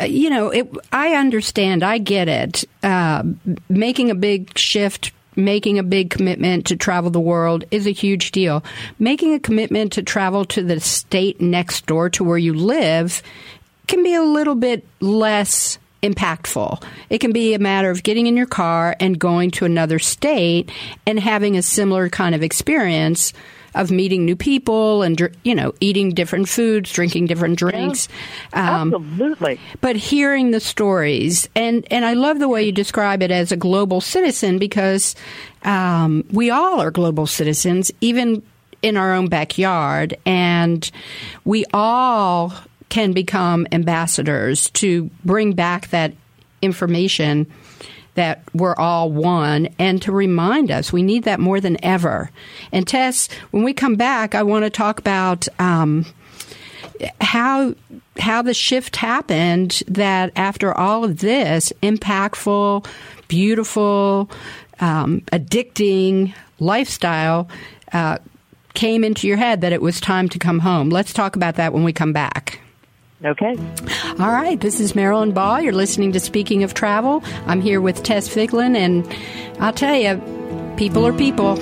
uh, 0.00 0.04
you 0.04 0.30
know, 0.30 0.50
it, 0.50 0.70
I 0.92 1.14
understand, 1.14 1.82
I 1.82 1.98
get 1.98 2.28
it. 2.28 2.64
Uh, 2.84 3.24
making 3.68 4.10
a 4.10 4.14
big 4.14 4.56
shift 4.56 5.12
making 5.38 5.78
a 5.78 5.84
big 5.84 6.10
commitment 6.10 6.66
to 6.66 6.76
travel 6.76 7.10
the 7.10 7.20
world 7.20 7.64
is 7.70 7.86
a 7.86 7.92
huge 7.92 8.32
deal. 8.32 8.62
Making 8.98 9.34
a 9.34 9.40
commitment 9.40 9.92
to 9.92 10.02
travel 10.02 10.44
to 10.46 10.62
the 10.62 10.80
state 10.80 11.40
next 11.40 11.86
door 11.86 12.10
to 12.10 12.24
where 12.24 12.36
you 12.36 12.52
live 12.52 13.22
can 13.86 14.02
be 14.02 14.14
a 14.14 14.22
little 14.22 14.56
bit 14.56 14.84
less 15.00 15.78
impactful. 16.02 16.82
It 17.08 17.18
can 17.18 17.32
be 17.32 17.54
a 17.54 17.58
matter 17.58 17.90
of 17.90 18.02
getting 18.02 18.26
in 18.26 18.36
your 18.36 18.46
car 18.46 18.96
and 19.00 19.18
going 19.18 19.52
to 19.52 19.64
another 19.64 19.98
state 19.98 20.70
and 21.06 21.18
having 21.18 21.56
a 21.56 21.62
similar 21.62 22.08
kind 22.08 22.34
of 22.34 22.42
experience 22.42 23.32
of 23.74 23.90
meeting 23.90 24.24
new 24.24 24.36
people 24.36 25.02
and 25.02 25.30
you 25.44 25.54
know 25.54 25.74
eating 25.80 26.14
different 26.14 26.48
foods, 26.48 26.92
drinking 26.92 27.26
different 27.26 27.58
drinks. 27.58 28.08
Yeah, 28.52 28.80
um, 28.80 28.94
absolutely. 28.94 29.60
But 29.80 29.96
hearing 29.96 30.50
the 30.50 30.60
stories 30.60 31.48
and 31.54 31.86
and 31.90 32.04
I 32.04 32.14
love 32.14 32.38
the 32.38 32.48
way 32.48 32.64
you 32.64 32.72
describe 32.72 33.22
it 33.22 33.30
as 33.30 33.52
a 33.52 33.56
global 33.56 34.00
citizen 34.00 34.58
because 34.58 35.14
um, 35.64 36.24
we 36.30 36.50
all 36.50 36.80
are 36.80 36.90
global 36.90 37.26
citizens, 37.26 37.90
even 38.00 38.42
in 38.82 38.96
our 38.96 39.12
own 39.12 39.26
backyard, 39.26 40.16
and 40.24 40.90
we 41.44 41.64
all 41.72 42.52
can 42.88 43.12
become 43.12 43.66
ambassadors 43.72 44.70
to 44.70 45.10
bring 45.24 45.52
back 45.52 45.88
that 45.88 46.12
information 46.62 47.46
that 48.18 48.42
we're 48.52 48.74
all 48.74 49.12
one 49.12 49.68
and 49.78 50.02
to 50.02 50.10
remind 50.10 50.72
us 50.72 50.92
we 50.92 51.04
need 51.04 51.22
that 51.22 51.38
more 51.38 51.60
than 51.60 51.82
ever. 51.84 52.30
And 52.72 52.86
Tess, 52.86 53.28
when 53.52 53.62
we 53.62 53.72
come 53.72 53.94
back, 53.94 54.34
I 54.34 54.42
want 54.42 54.64
to 54.64 54.70
talk 54.70 54.98
about 54.98 55.46
um, 55.60 56.04
how 57.20 57.74
how 58.18 58.42
the 58.42 58.54
shift 58.54 58.96
happened 58.96 59.84
that 59.86 60.32
after 60.34 60.76
all 60.76 61.04
of 61.04 61.20
this 61.20 61.72
impactful, 61.80 62.84
beautiful, 63.28 64.28
um, 64.80 65.20
addicting 65.32 66.34
lifestyle 66.58 67.48
uh, 67.92 68.18
came 68.74 69.04
into 69.04 69.28
your 69.28 69.36
head 69.36 69.60
that 69.60 69.72
it 69.72 69.80
was 69.80 70.00
time 70.00 70.28
to 70.30 70.40
come 70.40 70.58
home. 70.58 70.90
Let's 70.90 71.12
talk 71.12 71.36
about 71.36 71.54
that 71.54 71.72
when 71.72 71.84
we 71.84 71.92
come 71.92 72.12
back. 72.12 72.60
Okay. 73.24 73.56
All 74.20 74.30
right. 74.30 74.60
This 74.60 74.78
is 74.78 74.94
Marilyn 74.94 75.32
Ball. 75.32 75.60
You're 75.60 75.72
listening 75.72 76.12
to 76.12 76.20
Speaking 76.20 76.62
of 76.62 76.74
Travel. 76.74 77.22
I'm 77.46 77.60
here 77.60 77.80
with 77.80 78.04
Tess 78.04 78.28
Vigeland, 78.28 78.76
and 78.76 79.04
I'll 79.60 79.72
tell 79.72 79.96
you, 79.96 80.22
people 80.76 81.04
are 81.04 81.12
people. 81.12 81.56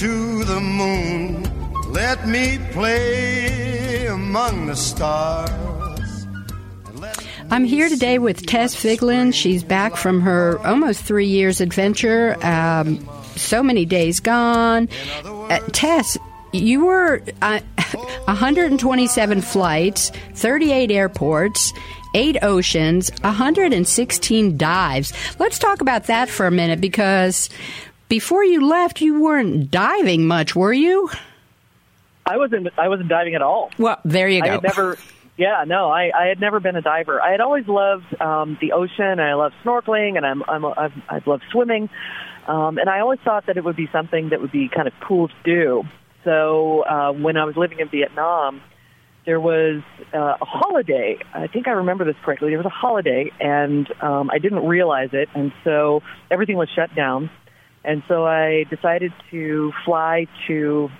To 0.00 0.44
the 0.44 0.60
moon. 0.60 1.42
Let 1.92 2.26
me 2.26 2.58
play 2.72 4.06
among 4.06 4.68
the 4.68 4.74
stars. 4.74 6.26
I'm 7.50 7.64
here 7.64 7.90
today 7.90 8.18
with 8.18 8.46
Tess 8.46 8.74
Vigeland. 8.76 9.34
She's 9.34 9.62
back 9.62 9.96
from 9.96 10.22
her 10.22 10.58
almost 10.66 11.04
three 11.04 11.26
years 11.26 11.60
adventure. 11.60 12.34
Um, 12.42 13.06
so 13.36 13.62
many 13.62 13.84
days 13.84 14.20
gone. 14.20 14.88
Uh, 15.22 15.58
Tess, 15.72 16.16
you 16.54 16.86
were 16.86 17.22
uh, 17.42 17.60
127 18.24 19.42
flights, 19.42 20.12
38 20.32 20.90
airports, 20.90 21.74
eight 22.14 22.38
oceans, 22.42 23.10
116 23.20 24.56
dives. 24.56 25.12
Let's 25.38 25.58
talk 25.58 25.82
about 25.82 26.04
that 26.04 26.30
for 26.30 26.46
a 26.46 26.50
minute 26.50 26.80
because 26.80 27.50
before 28.10 28.44
you 28.44 28.66
left, 28.66 29.00
you 29.00 29.22
weren't 29.22 29.70
diving 29.70 30.26
much, 30.26 30.54
were 30.54 30.72
you? 30.72 31.08
I 32.26 32.36
wasn't. 32.36 32.68
I 32.76 32.88
wasn't 32.88 33.08
diving 33.08 33.34
at 33.34 33.40
all. 33.40 33.70
Well, 33.78 33.98
there 34.04 34.28
you 34.28 34.42
go. 34.42 34.48
I 34.48 34.52
had 34.52 34.62
never. 34.62 34.98
Yeah, 35.38 35.64
no, 35.66 35.88
I, 35.88 36.10
I 36.14 36.26
had 36.26 36.38
never 36.38 36.60
been 36.60 36.76
a 36.76 36.82
diver. 36.82 37.22
I 37.22 37.30
had 37.30 37.40
always 37.40 37.66
loved 37.66 38.20
um, 38.20 38.58
the 38.60 38.72
ocean. 38.72 39.18
I 39.20 39.32
love 39.32 39.52
snorkeling, 39.64 40.18
and 40.18 40.26
I'm, 40.26 40.42
I'm 40.46 40.66
I've, 40.66 40.92
I've 41.08 41.26
loved 41.26 41.44
swimming. 41.50 41.88
Um, 42.46 42.76
and 42.76 42.90
I 42.90 43.00
always 43.00 43.20
thought 43.24 43.46
that 43.46 43.56
it 43.56 43.64
would 43.64 43.76
be 43.76 43.88
something 43.90 44.30
that 44.30 44.40
would 44.42 44.52
be 44.52 44.68
kind 44.68 44.86
of 44.86 44.92
cool 45.00 45.28
to 45.28 45.34
do. 45.44 45.84
So 46.24 46.82
uh, 46.82 47.12
when 47.12 47.38
I 47.38 47.44
was 47.44 47.56
living 47.56 47.78
in 47.78 47.88
Vietnam, 47.88 48.60
there 49.24 49.40
was 49.40 49.82
uh, 50.12 50.36
a 50.40 50.44
holiday. 50.44 51.18
I 51.32 51.46
think 51.46 51.68
I 51.68 51.72
remember 51.72 52.04
this 52.04 52.16
correctly. 52.22 52.50
There 52.50 52.58
was 52.58 52.66
a 52.66 52.68
holiday, 52.68 53.30
and 53.40 53.90
um, 54.02 54.30
I 54.30 54.38
didn't 54.38 54.66
realize 54.66 55.10
it, 55.12 55.28
and 55.34 55.52
so 55.64 56.02
everything 56.30 56.56
was 56.56 56.68
shut 56.74 56.94
down. 56.94 57.30
And 57.84 58.02
so 58.08 58.26
I 58.26 58.64
decided 58.68 59.12
to 59.30 59.72
fly 59.84 60.26
to 60.46 60.90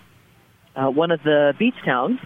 uh, 0.75 0.89
one 0.89 1.11
of 1.11 1.23
the 1.23 1.55
beach 1.59 1.75
towns 1.85 2.21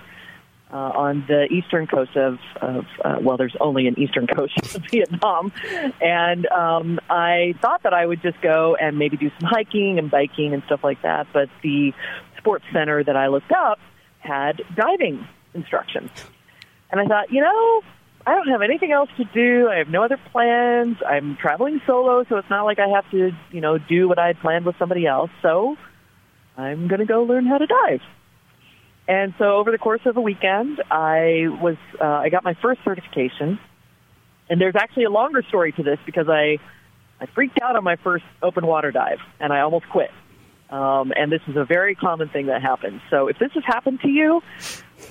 uh, 0.72 0.76
on 0.76 1.24
the 1.28 1.44
eastern 1.52 1.86
coast 1.86 2.16
of, 2.16 2.38
of 2.60 2.84
uh, 3.04 3.16
well, 3.20 3.36
there's 3.36 3.56
only 3.60 3.86
an 3.86 3.98
eastern 3.98 4.26
coast 4.26 4.56
of 4.74 4.82
Vietnam. 4.90 5.52
And 6.00 6.46
um, 6.46 7.00
I 7.08 7.54
thought 7.60 7.82
that 7.84 7.94
I 7.94 8.06
would 8.06 8.22
just 8.22 8.40
go 8.40 8.76
and 8.76 8.98
maybe 8.98 9.16
do 9.16 9.30
some 9.40 9.48
hiking 9.48 9.98
and 9.98 10.10
biking 10.10 10.52
and 10.52 10.62
stuff 10.64 10.82
like 10.82 11.02
that. 11.02 11.26
But 11.32 11.48
the 11.62 11.92
sports 12.38 12.64
center 12.72 13.02
that 13.04 13.16
I 13.16 13.28
looked 13.28 13.52
up 13.52 13.78
had 14.18 14.62
diving 14.74 15.26
instruction. 15.54 16.10
And 16.90 17.00
I 17.00 17.06
thought, 17.06 17.32
you 17.32 17.40
know, 17.40 17.82
I 18.26 18.34
don't 18.34 18.48
have 18.48 18.62
anything 18.62 18.90
else 18.90 19.10
to 19.18 19.24
do. 19.24 19.68
I 19.68 19.76
have 19.76 19.88
no 19.88 20.02
other 20.02 20.18
plans. 20.32 20.96
I'm 21.06 21.36
traveling 21.36 21.80
solo, 21.86 22.24
so 22.28 22.36
it's 22.36 22.48
not 22.48 22.64
like 22.64 22.78
I 22.78 22.88
have 22.88 23.10
to, 23.10 23.32
you 23.50 23.60
know, 23.60 23.76
do 23.76 24.08
what 24.08 24.18
I 24.18 24.28
had 24.28 24.40
planned 24.40 24.64
with 24.64 24.76
somebody 24.78 25.06
else. 25.06 25.30
So 25.42 25.76
I'm 26.56 26.88
going 26.88 27.00
to 27.00 27.06
go 27.06 27.24
learn 27.24 27.46
how 27.46 27.58
to 27.58 27.66
dive. 27.66 28.00
And 29.06 29.34
so 29.36 29.56
over 29.56 29.70
the 29.70 29.78
course 29.78 30.00
of 30.06 30.16
a 30.16 30.20
weekend, 30.20 30.82
I 30.90 31.48
was 31.60 31.76
uh, 32.00 32.04
I 32.04 32.30
got 32.30 32.44
my 32.44 32.54
first 32.62 32.80
certification. 32.84 33.58
And 34.48 34.60
there's 34.60 34.76
actually 34.76 35.04
a 35.04 35.10
longer 35.10 35.42
story 35.48 35.72
to 35.72 35.82
this 35.82 35.98
because 36.06 36.28
I 36.28 36.58
I 37.20 37.26
freaked 37.34 37.58
out 37.62 37.76
on 37.76 37.84
my 37.84 37.96
first 37.96 38.24
open 38.42 38.66
water 38.66 38.90
dive 38.90 39.18
and 39.40 39.52
I 39.52 39.60
almost 39.60 39.88
quit. 39.90 40.10
Um, 40.70 41.12
and 41.14 41.30
this 41.30 41.42
is 41.46 41.56
a 41.56 41.64
very 41.64 41.94
common 41.94 42.30
thing 42.30 42.46
that 42.46 42.62
happens. 42.62 43.02
So 43.10 43.28
if 43.28 43.38
this 43.38 43.52
has 43.52 43.64
happened 43.64 44.00
to 44.00 44.08
you, 44.08 44.42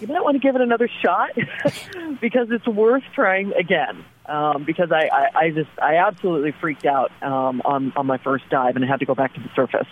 you 0.02 0.08
might 0.08 0.24
want 0.24 0.36
to 0.36 0.40
give 0.40 0.56
it 0.56 0.62
another 0.62 0.90
shot 1.02 1.30
because 2.22 2.48
it's 2.52 2.68
worth 2.68 3.04
trying 3.14 3.54
again. 3.54 4.06
Um, 4.26 4.64
because 4.64 4.90
I, 4.90 5.10
I, 5.12 5.46
I 5.46 5.50
just 5.50 5.70
I 5.82 5.96
absolutely 5.96 6.54
freaked 6.62 6.86
out 6.86 7.12
um, 7.22 7.62
on 7.66 7.92
on 7.96 8.06
my 8.06 8.18
first 8.18 8.46
dive 8.50 8.78
and 8.78 8.86
I 8.86 8.88
had 8.88 9.00
to 9.02 9.06
go 9.06 9.16
back 9.16 9.34
to 9.34 9.40
the 9.42 9.50
surface. 9.56 9.88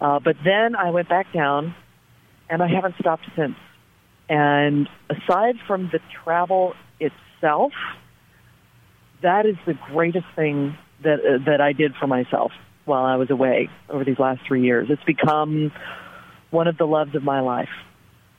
Uh, 0.00 0.18
but 0.18 0.36
then 0.44 0.74
I 0.74 0.90
went 0.90 1.08
back 1.08 1.32
down, 1.32 1.74
and 2.48 2.62
I 2.62 2.68
haven't 2.68 2.94
stopped 2.98 3.24
since. 3.36 3.56
And 4.28 4.88
aside 5.10 5.56
from 5.66 5.90
the 5.92 6.00
travel 6.24 6.74
itself, 6.98 7.72
that 9.22 9.44
is 9.44 9.56
the 9.66 9.74
greatest 9.92 10.26
thing 10.34 10.76
that 11.02 11.20
uh, 11.20 11.44
that 11.46 11.60
I 11.60 11.72
did 11.72 11.94
for 11.96 12.06
myself 12.06 12.52
while 12.84 13.04
I 13.04 13.16
was 13.16 13.30
away 13.30 13.68
over 13.88 14.04
these 14.04 14.18
last 14.18 14.40
three 14.46 14.62
years. 14.62 14.88
It's 14.90 15.04
become 15.04 15.72
one 16.50 16.66
of 16.66 16.78
the 16.78 16.86
loves 16.86 17.14
of 17.14 17.22
my 17.22 17.40
life. 17.40 17.68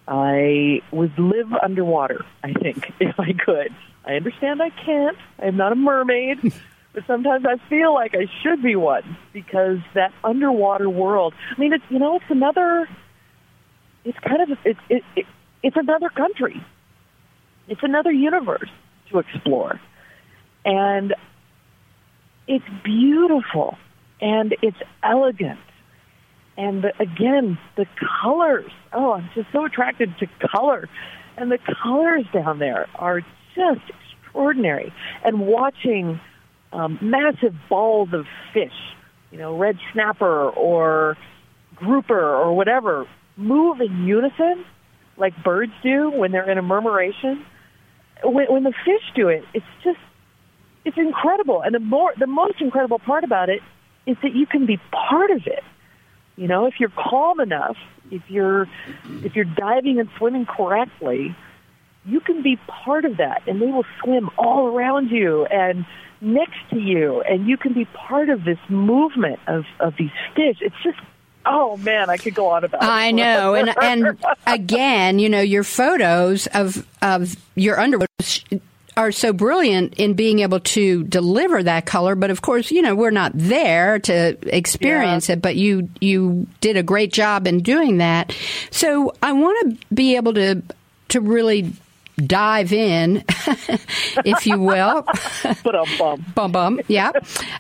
I 0.08 0.82
would 0.92 1.18
live 1.18 1.54
underwater, 1.54 2.26
I 2.44 2.54
think, 2.54 2.92
if 3.00 3.20
I 3.20 3.34
could. 3.34 3.74
I 4.06 4.14
understand 4.14 4.62
I 4.62 4.70
can't. 4.70 5.18
I'm 5.40 5.58
not 5.58 5.72
a 5.72 5.76
mermaid, 5.76 6.40
but 6.94 7.04
sometimes 7.08 7.46
I 7.46 7.58
feel 7.70 7.94
like 7.94 8.16
I 8.16 8.28
should 8.42 8.64
be 8.64 8.76
one 8.76 9.18
because 9.32 9.78
that 9.94 10.12
underwater 10.24 10.90
world. 10.90 11.34
I 11.56 11.60
mean, 11.60 11.74
it's 11.74 11.84
you 11.90 12.00
know, 12.00 12.16
it's 12.16 12.26
another. 12.30 12.90
It's 14.04 14.18
kind 14.20 14.42
of 14.42 14.58
it's 14.66 14.80
it, 14.90 15.04
it, 15.16 15.26
it's 15.62 15.78
another 15.78 16.10
country. 16.10 16.64
It's 17.68 17.84
another 17.84 18.12
universe 18.12 18.70
to 19.12 19.20
explore, 19.20 19.80
and 20.66 21.14
it's 22.48 22.66
beautiful 22.84 23.78
and 24.20 24.56
it's 24.62 24.78
elegant 25.04 25.60
and 26.58 26.84
the, 26.84 26.94
again, 27.00 27.58
the 27.78 27.86
colors. 28.22 28.72
Oh, 28.94 29.14
I'm 29.14 29.30
just 29.36 29.48
so 29.52 29.66
attracted 29.66 30.14
to 30.20 30.28
color. 30.56 30.90
And 31.38 31.52
the 31.52 31.60
colors 31.82 32.26
down 32.34 32.60
there 32.60 32.88
are 32.96 33.22
just 33.56 33.82
extraordinary. 33.90 34.94
And 35.24 35.40
watching 35.48 36.20
um, 36.74 37.00
massive 37.02 37.56
balls 37.70 38.10
of 38.14 38.26
fish, 38.54 38.74
you 39.32 39.38
know, 39.38 39.58
red 39.58 39.78
snapper 39.94 40.50
or 40.50 41.18
grouper 41.76 42.20
or 42.20 42.54
whatever, 42.56 43.08
move 43.38 43.80
in 43.82 44.06
unison 44.06 44.66
like 45.18 45.42
birds 45.44 45.72
do 45.84 46.10
when 46.10 46.32
they're 46.32 46.50
in 46.50 46.58
a 46.58 46.62
murmuration. 46.62 47.46
When, 48.24 48.52
when 48.52 48.64
the 48.64 48.74
fish 48.86 49.04
do 49.16 49.30
it, 49.30 49.44
it's 49.54 49.66
just, 49.84 50.00
it's 50.84 50.98
incredible. 50.98 51.62
And 51.62 51.74
the 51.74 51.80
more, 51.80 52.14
the 52.18 52.28
most 52.28 52.60
incredible 52.60 53.00
part 53.00 53.24
about 53.24 53.50
it 53.50 53.62
is 54.06 54.18
that 54.24 54.36
you 54.36 54.46
can 54.46 54.66
be 54.66 54.80
part 54.92 55.32
of 55.32 55.46
it. 55.46 55.64
You 56.42 56.48
know, 56.48 56.66
if 56.66 56.80
you're 56.80 56.90
calm 56.90 57.40
enough, 57.40 57.78
if 58.10 58.24
you're 58.28 58.68
if 59.24 59.36
you're 59.36 59.46
diving 59.46 60.00
and 60.00 60.10
swimming 60.18 60.48
correctly, 60.48 61.36
you 62.04 62.20
can 62.20 62.42
be 62.42 62.56
part 62.68 63.06
of 63.06 63.18
that, 63.18 63.44
and 63.46 63.62
they 63.62 63.68
will 63.68 63.86
swim 64.04 64.28
all 64.40 64.66
around 64.66 65.12
you 65.12 65.46
and 65.46 65.86
next 66.20 66.58
to 66.72 66.80
you, 66.80 67.22
and 67.22 67.48
you 67.48 67.58
can 67.58 67.74
be 67.74 67.86
part 67.86 68.30
of 68.30 68.44
this 68.44 68.58
movement 68.70 69.40
of 69.46 69.66
of 69.80 69.94
these 70.00 70.10
fish. 70.36 70.58
It's 70.62 70.76
just 70.84 70.98
Oh 71.46 71.78
man, 71.78 72.10
I 72.10 72.18
could 72.18 72.34
go 72.34 72.48
on 72.48 72.64
about. 72.64 72.82
I 72.82 73.12
know, 73.12 73.54
and 73.54 73.76
and 73.80 74.18
again, 74.48 75.20
you 75.20 75.30
know, 75.30 75.42
your 75.42 75.64
photos 75.64 76.48
of 76.56 76.88
of 77.04 77.36
your 77.54 77.80
underwear 77.80 78.08
are 79.02 79.12
so 79.12 79.34
brilliant 79.34 79.96
in 79.96 80.14
being 80.14 80.40
able 80.40 80.60
to 80.60 81.04
deliver 81.06 81.64
that 81.64 81.86
color 81.86 82.16
but 82.16 82.30
of 82.30 82.42
course 82.42 82.72
you 82.72 82.82
know 82.82 82.96
we're 82.96 83.12
not 83.12 83.32
there 83.34 83.98
to 84.00 84.38
experience 84.56 85.28
yeah. 85.28 85.34
it 85.34 85.42
but 85.42 85.56
you 85.56 85.90
you 86.00 86.46
did 86.62 86.78
a 86.78 86.84
great 86.84 87.12
job 87.12 87.48
in 87.48 87.62
doing 87.62 87.98
that 87.98 88.36
so 88.70 89.14
i 89.24 89.34
want 89.34 89.80
to 89.80 89.94
be 89.94 90.16
able 90.16 90.34
to 90.34 90.62
to 91.10 91.20
really 91.20 91.74
dive 92.26 92.74
in, 92.74 93.24
if 94.26 94.46
you 94.46 94.60
will. 94.60 95.06
bum 95.98 96.26
bum 96.36 96.52
bum. 96.52 96.82
Yeah. 96.88 97.12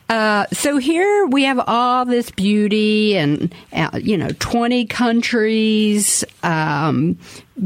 Uh, 0.10 0.46
so 0.52 0.78
here 0.78 1.26
we 1.28 1.44
have 1.44 1.62
all 1.68 2.06
this 2.06 2.32
beauty 2.32 3.18
and 3.18 3.54
uh, 3.74 4.00
you 4.02 4.18
know 4.18 4.30
twenty 4.40 4.86
countries, 4.86 6.24
um, 6.44 7.18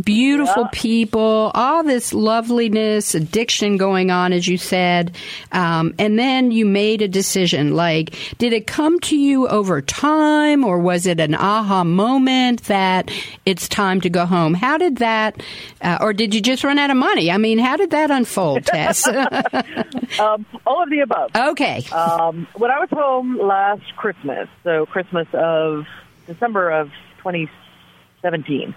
beautiful 0.01 0.63
yeah. 0.63 0.69
people, 0.73 1.51
all 1.53 1.83
this 1.83 2.13
loveliness, 2.13 3.15
addiction 3.15 3.77
going 3.77 4.11
on, 4.11 4.33
as 4.33 4.47
you 4.47 4.57
said. 4.57 5.15
Um, 5.51 5.93
and 5.97 6.19
then 6.19 6.51
you 6.51 6.65
made 6.65 7.01
a 7.01 7.07
decision. 7.07 7.75
Like, 7.75 8.15
did 8.37 8.53
it 8.53 8.67
come 8.67 8.99
to 9.01 9.17
you 9.17 9.47
over 9.47 9.81
time, 9.81 10.63
or 10.63 10.79
was 10.79 11.05
it 11.05 11.19
an 11.19 11.35
aha 11.35 11.83
moment 11.83 12.63
that 12.65 13.09
it's 13.45 13.67
time 13.67 14.01
to 14.01 14.09
go 14.09 14.25
home? 14.25 14.53
How 14.53 14.77
did 14.77 14.97
that, 14.97 15.41
uh, 15.81 15.97
or 16.01 16.13
did 16.13 16.33
you 16.33 16.41
just 16.41 16.63
run 16.63 16.77
out 16.77 16.89
of 16.89 16.97
money? 16.97 17.31
I 17.31 17.37
mean, 17.37 17.57
how 17.57 17.77
did 17.77 17.91
that 17.91 18.11
unfold, 18.11 18.65
Tess? 18.65 19.07
um, 20.19 20.45
all 20.65 20.83
of 20.83 20.89
the 20.89 20.99
above. 21.01 21.31
Okay. 21.35 21.83
Um, 21.91 22.47
when 22.55 22.71
I 22.71 22.79
was 22.79 22.89
home 22.89 23.37
last 23.37 23.95
Christmas, 23.95 24.49
so 24.63 24.85
Christmas 24.85 25.27
of 25.33 25.85
December 26.27 26.71
of 26.71 26.89
2017 27.19 28.75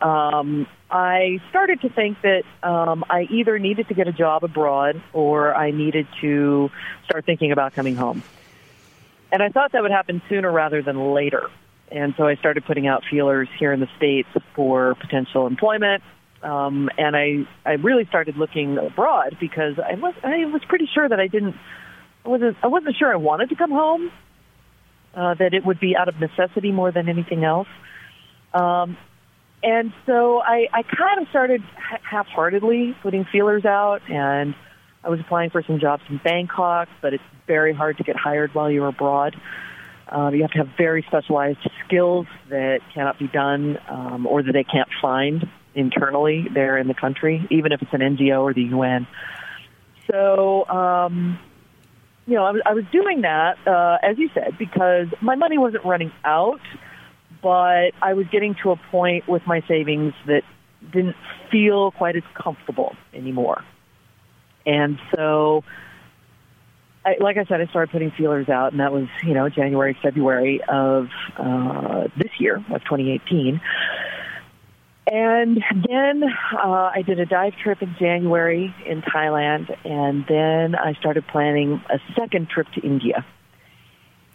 um, 0.00 0.66
I 0.90 1.40
started 1.50 1.82
to 1.82 1.88
think 1.88 2.18
that 2.22 2.44
um, 2.62 3.04
I 3.08 3.22
either 3.30 3.58
needed 3.58 3.88
to 3.88 3.94
get 3.94 4.08
a 4.08 4.12
job 4.12 4.44
abroad 4.44 5.00
or 5.12 5.54
I 5.54 5.70
needed 5.70 6.06
to 6.20 6.70
start 7.04 7.24
thinking 7.26 7.52
about 7.52 7.74
coming 7.74 7.96
home. 7.96 8.22
And 9.32 9.42
I 9.42 9.50
thought 9.50 9.72
that 9.72 9.82
would 9.82 9.92
happen 9.92 10.22
sooner 10.28 10.50
rather 10.50 10.82
than 10.82 11.12
later. 11.12 11.48
And 11.92 12.14
so 12.16 12.26
I 12.26 12.36
started 12.36 12.64
putting 12.64 12.86
out 12.86 13.04
feelers 13.10 13.48
here 13.58 13.72
in 13.72 13.80
the 13.80 13.88
States 13.96 14.28
for 14.54 14.94
potential 14.96 15.46
employment. 15.46 16.02
Um, 16.42 16.88
and 16.96 17.14
I, 17.16 17.46
I 17.66 17.72
really 17.72 18.06
started 18.06 18.36
looking 18.36 18.78
abroad 18.78 19.36
because 19.38 19.78
I 19.78 19.94
was, 19.94 20.14
I 20.22 20.44
was 20.46 20.62
pretty 20.64 20.88
sure 20.92 21.08
that 21.08 21.20
I 21.20 21.26
didn't, 21.26 21.54
I 22.24 22.28
wasn't, 22.28 22.56
I 22.62 22.68
wasn't 22.68 22.96
sure 22.96 23.12
I 23.12 23.16
wanted 23.16 23.50
to 23.50 23.56
come 23.56 23.70
home, 23.70 24.10
uh, 25.14 25.34
that 25.34 25.52
it 25.52 25.64
would 25.64 25.78
be 25.78 25.96
out 25.96 26.08
of 26.08 26.18
necessity 26.18 26.72
more 26.72 26.90
than 26.90 27.08
anything 27.08 27.44
else. 27.44 27.68
Um, 28.54 28.96
and 29.62 29.92
so 30.06 30.40
I, 30.40 30.68
I 30.72 30.82
kind 30.82 31.20
of 31.20 31.28
started 31.28 31.62
half-heartedly 32.02 32.96
putting 33.02 33.24
feelers 33.24 33.64
out, 33.64 34.00
and 34.08 34.54
I 35.04 35.08
was 35.08 35.20
applying 35.20 35.50
for 35.50 35.62
some 35.62 35.78
jobs 35.78 36.02
in 36.08 36.20
Bangkok, 36.22 36.88
but 37.02 37.14
it's 37.14 37.24
very 37.46 37.74
hard 37.74 37.98
to 37.98 38.04
get 38.04 38.16
hired 38.16 38.54
while 38.54 38.70
you're 38.70 38.88
abroad. 38.88 39.36
Um, 40.08 40.34
you 40.34 40.42
have 40.42 40.50
to 40.52 40.58
have 40.58 40.68
very 40.76 41.04
specialized 41.06 41.58
skills 41.86 42.26
that 42.48 42.80
cannot 42.92 43.18
be 43.18 43.28
done 43.28 43.78
um, 43.88 44.26
or 44.26 44.42
that 44.42 44.52
they 44.52 44.64
can't 44.64 44.88
find 45.00 45.48
internally 45.74 46.46
there 46.52 46.78
in 46.78 46.88
the 46.88 46.94
country, 46.94 47.46
even 47.50 47.72
if 47.72 47.80
it's 47.80 47.92
an 47.92 48.00
NGO 48.00 48.42
or 48.42 48.52
the 48.52 48.62
UN. 48.62 49.06
So, 50.10 50.66
um, 50.68 51.38
you 52.26 52.34
know, 52.34 52.44
I 52.44 52.50
was, 52.50 52.62
I 52.66 52.74
was 52.74 52.84
doing 52.90 53.22
that, 53.22 53.56
uh, 53.66 53.98
as 54.02 54.18
you 54.18 54.30
said, 54.34 54.58
because 54.58 55.06
my 55.20 55.36
money 55.36 55.58
wasn't 55.58 55.84
running 55.84 56.12
out 56.24 56.60
but 57.42 57.92
I 58.02 58.14
was 58.14 58.26
getting 58.30 58.54
to 58.62 58.72
a 58.72 58.76
point 58.90 59.28
with 59.28 59.46
my 59.46 59.62
savings 59.66 60.14
that 60.26 60.42
didn't 60.92 61.16
feel 61.50 61.90
quite 61.90 62.16
as 62.16 62.22
comfortable 62.34 62.96
anymore. 63.12 63.64
And 64.66 64.98
so, 65.14 65.64
I, 67.04 67.16
like 67.20 67.36
I 67.36 67.44
said, 67.44 67.60
I 67.60 67.66
started 67.66 67.90
putting 67.90 68.10
feelers 68.10 68.48
out, 68.48 68.72
and 68.72 68.80
that 68.80 68.92
was, 68.92 69.08
you 69.22 69.34
know, 69.34 69.48
January, 69.48 69.96
February 70.02 70.60
of 70.68 71.08
uh, 71.36 72.08
this 72.16 72.30
year, 72.38 72.56
of 72.56 72.84
2018. 72.84 73.60
And 75.06 75.64
then 75.88 76.22
uh, 76.52 76.90
I 76.94 77.02
did 77.04 77.18
a 77.18 77.26
dive 77.26 77.54
trip 77.62 77.82
in 77.82 77.96
January 77.98 78.74
in 78.86 79.02
Thailand, 79.02 79.74
and 79.84 80.24
then 80.28 80.74
I 80.74 80.92
started 80.94 81.26
planning 81.26 81.82
a 81.90 81.98
second 82.14 82.48
trip 82.48 82.68
to 82.74 82.80
India 82.80 83.24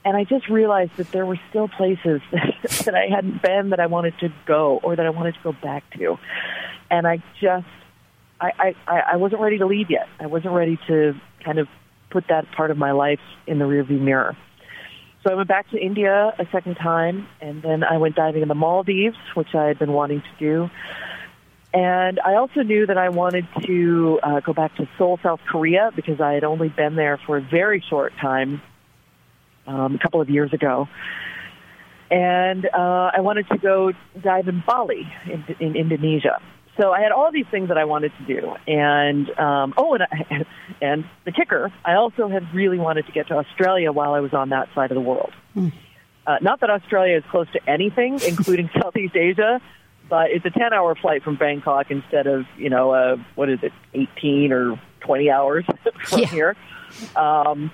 and 0.06 0.16
I 0.16 0.24
just 0.24 0.48
realized 0.50 0.96
that 0.98 1.12
there 1.12 1.26
were 1.26 1.40
still 1.50 1.68
places 1.68 2.22
that 2.32 2.94
I 2.94 3.08
hadn't 3.08 3.42
been 3.42 3.72
that 3.72 3.80
I 3.80 3.88
wanted 3.88 4.14
to 4.20 4.32
go 4.46 4.80
or 4.84 4.96
that 4.96 5.06
I 5.06 5.10
wanted 5.10 5.34
to 5.34 5.40
go 5.44 5.52
back 5.52 5.84
to. 5.98 6.20
And 6.92 7.08
I 7.08 7.24
just, 7.42 7.66
I, 8.40 8.76
I, 8.88 9.00
I 9.14 9.16
wasn't 9.18 9.42
ready 9.42 9.58
to 9.58 9.66
leave 9.66 9.90
yet. 9.90 10.08
I 10.20 10.28
wasn't 10.28 10.54
ready 10.54 10.78
to 10.88 11.20
kind 11.44 11.58
of 11.58 11.68
put 12.12 12.28
that 12.30 12.52
part 12.52 12.70
of 12.70 12.78
my 12.78 12.92
life 12.92 13.20
in 13.48 13.58
the 13.58 13.66
rearview 13.66 14.00
mirror. 14.00 14.38
So 15.24 15.32
I 15.32 15.36
went 15.36 15.48
back 15.48 15.72
to 15.72 15.80
India 15.80 16.36
a 16.38 16.46
second 16.52 16.76
time, 16.76 17.28
and 17.42 17.64
then 17.64 17.84
I 17.84 17.98
went 17.98 18.16
diving 18.16 18.44
in 18.44 18.48
the 18.48 18.54
Maldives, 18.54 19.18
which 19.34 19.56
I 19.56 19.66
had 19.66 19.80
been 19.80 19.92
wanting 19.92 20.22
to 20.22 20.30
do. 20.40 20.70
And 21.74 22.20
I 22.20 22.36
also 22.36 22.62
knew 22.62 22.86
that 22.86 22.98
I 22.98 23.10
wanted 23.10 23.48
to 23.64 24.20
uh, 24.22 24.40
go 24.42 24.54
back 24.54 24.76
to 24.76 24.88
Seoul, 25.00 25.20
South 25.24 25.42
Korea, 25.50 25.90
because 25.96 26.22
I 26.22 26.34
had 26.34 26.44
only 26.44 26.70
been 26.70 26.96
there 26.96 27.20
for 27.26 27.38
a 27.38 27.42
very 27.42 27.84
short 27.90 28.14
time 28.22 28.62
um, 29.68 29.96
a 29.96 30.00
couple 30.00 30.22
of 30.22 30.30
years 30.30 30.54
ago. 30.54 30.88
And 32.12 32.66
uh, 32.66 33.12
I 33.14 33.22
wanted 33.22 33.48
to 33.50 33.58
go 33.58 33.92
dive 34.22 34.48
in 34.48 34.64
Bali 34.66 35.12
in, 35.26 35.44
in 35.60 35.76
Indonesia. 35.76 36.40
So 36.78 36.92
I 36.92 37.02
had 37.02 37.12
all 37.12 37.32
these 37.32 37.46
things 37.50 37.70
that 37.70 37.78
I 37.78 37.86
wanted 37.86 38.12
to 38.18 38.26
do, 38.26 38.54
and 38.68 39.30
um, 39.40 39.74
oh, 39.78 39.94
and 39.94 40.04
I, 40.04 40.46
and 40.82 41.06
the 41.24 41.32
kicker, 41.32 41.72
I 41.86 41.94
also 41.94 42.28
had 42.28 42.54
really 42.54 42.78
wanted 42.78 43.06
to 43.06 43.14
get 43.14 43.30
to 43.30 43.36
Australia 43.36 43.92
while 43.94 44.14
I 44.14 44.20
was 44.20 44.34
on 44.34 44.50
that 44.50 44.68
side 44.76 44.92
of 44.92 44.96
the 44.96 45.02
world. 45.02 45.32
Mm. 45.56 45.72
Uh, 46.28 46.38
not 46.42 46.60
that 46.62 46.70
Australia 46.70 47.18
is 47.18 47.24
close 47.32 47.48
to 47.54 47.70
anything, 47.70 48.20
including 48.28 48.70
Southeast 48.82 49.16
Asia, 49.16 49.62
but 50.10 50.32
it's 50.32 50.46
a 50.46 50.50
ten-hour 50.50 50.96
flight 50.96 51.24
from 51.24 51.38
Bangkok 51.38 51.92
instead 51.92 52.28
of 52.28 52.46
you 52.58 52.70
know 52.70 52.92
uh, 52.92 53.18
what 53.36 53.50
is 53.50 53.60
it, 53.62 53.72
eighteen 53.94 54.52
or 54.52 54.80
twenty 55.00 55.30
hours 55.30 55.64
from 56.04 56.20
yeah. 56.20 56.28
here. 56.28 56.56
Um, 57.16 57.72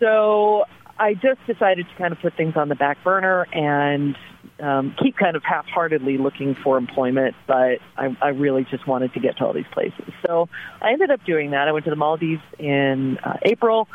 so 0.00 0.64
I 1.00 1.14
just 1.14 1.44
decided 1.46 1.88
to 1.88 1.94
kind 1.96 2.12
of 2.12 2.20
put 2.20 2.36
things 2.36 2.56
on 2.56 2.68
the 2.68 2.74
back 2.74 3.02
burner 3.02 3.46
and 3.54 4.14
um, 4.60 4.94
keep 5.02 5.16
kind 5.16 5.34
of 5.34 5.42
half-heartedly 5.42 6.18
looking 6.18 6.54
for 6.54 6.76
employment, 6.76 7.34
but 7.46 7.78
I, 7.96 8.14
I 8.20 8.28
really 8.28 8.66
just 8.70 8.86
wanted 8.86 9.14
to 9.14 9.20
get 9.20 9.38
to 9.38 9.46
all 9.46 9.54
these 9.54 9.64
places. 9.72 10.12
So 10.26 10.50
I 10.82 10.92
ended 10.92 11.10
up 11.10 11.24
doing 11.24 11.52
that. 11.52 11.68
I 11.68 11.72
went 11.72 11.86
to 11.86 11.90
the 11.90 11.96
Maldives 11.96 12.42
in 12.58 13.16
uh, 13.24 13.38
April 13.42 13.88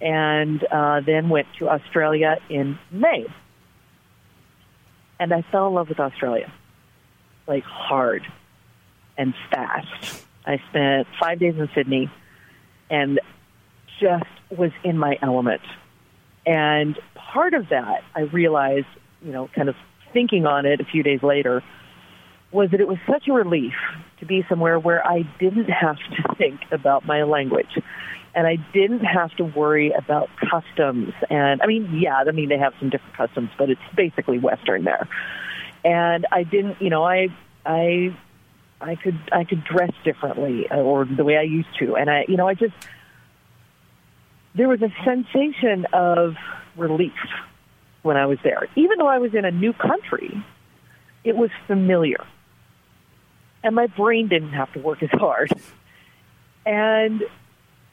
and 0.00 0.62
uh, 0.70 1.00
then 1.04 1.28
went 1.28 1.48
to 1.58 1.68
Australia 1.68 2.36
in 2.48 2.78
May. 2.92 3.26
And 5.18 5.34
I 5.34 5.42
fell 5.50 5.66
in 5.66 5.74
love 5.74 5.88
with 5.88 5.98
Australia, 5.98 6.52
like 7.48 7.64
hard 7.64 8.22
and 9.18 9.34
fast. 9.50 10.24
I 10.46 10.60
spent 10.70 11.08
five 11.18 11.40
days 11.40 11.56
in 11.58 11.68
Sydney 11.74 12.10
and 12.90 13.18
just 14.00 14.24
was 14.50 14.70
in 14.84 14.96
my 14.98 15.18
element 15.20 15.62
and 16.46 16.98
part 17.14 17.54
of 17.54 17.68
that, 17.70 18.02
I 18.14 18.20
realized, 18.22 18.86
you 19.22 19.32
know, 19.32 19.48
kind 19.54 19.68
of 19.68 19.76
thinking 20.12 20.46
on 20.46 20.66
it 20.66 20.80
a 20.80 20.84
few 20.84 21.02
days 21.02 21.22
later, 21.22 21.62
was 22.52 22.70
that 22.70 22.80
it 22.80 22.86
was 22.86 22.98
such 23.10 23.26
a 23.28 23.32
relief 23.32 23.74
to 24.20 24.26
be 24.26 24.44
somewhere 24.48 24.78
where 24.78 25.06
I 25.06 25.22
didn't 25.40 25.68
have 25.70 25.96
to 25.96 26.34
think 26.36 26.60
about 26.70 27.04
my 27.04 27.24
language. 27.24 27.78
And 28.34 28.46
I 28.46 28.56
didn't 28.72 29.04
have 29.04 29.34
to 29.36 29.44
worry 29.44 29.92
about 29.92 30.28
customs. 30.50 31.14
And 31.30 31.62
I 31.62 31.66
mean, 31.66 31.98
yeah, 31.98 32.16
I 32.16 32.30
mean, 32.30 32.48
they 32.48 32.58
have 32.58 32.74
some 32.78 32.90
different 32.90 33.16
customs, 33.16 33.50
but 33.58 33.70
it's 33.70 33.80
basically 33.96 34.38
Western 34.38 34.84
there. 34.84 35.08
And 35.84 36.26
I 36.32 36.42
didn't, 36.42 36.80
you 36.80 36.90
know, 36.90 37.04
I, 37.04 37.28
I, 37.64 38.16
I 38.80 38.96
could, 38.96 39.18
I 39.32 39.44
could 39.44 39.64
dress 39.64 39.92
differently 40.04 40.68
uh, 40.68 40.76
or 40.76 41.04
the 41.04 41.24
way 41.24 41.36
I 41.36 41.42
used 41.42 41.68
to. 41.78 41.96
And 41.96 42.10
I, 42.10 42.24
you 42.28 42.36
know, 42.36 42.48
I 42.48 42.54
just, 42.54 42.74
there 44.54 44.68
was 44.68 44.80
a 44.82 44.92
sensation 45.04 45.86
of 45.92 46.34
relief 46.76 47.12
when 48.02 48.16
I 48.16 48.26
was 48.26 48.38
there. 48.44 48.68
Even 48.76 48.98
though 48.98 49.08
I 49.08 49.18
was 49.18 49.34
in 49.34 49.44
a 49.44 49.50
new 49.50 49.72
country, 49.72 50.44
it 51.24 51.36
was 51.36 51.50
familiar. 51.66 52.24
And 53.62 53.74
my 53.74 53.86
brain 53.86 54.28
didn't 54.28 54.52
have 54.52 54.72
to 54.74 54.78
work 54.78 55.02
as 55.02 55.10
hard. 55.10 55.50
And 56.66 57.22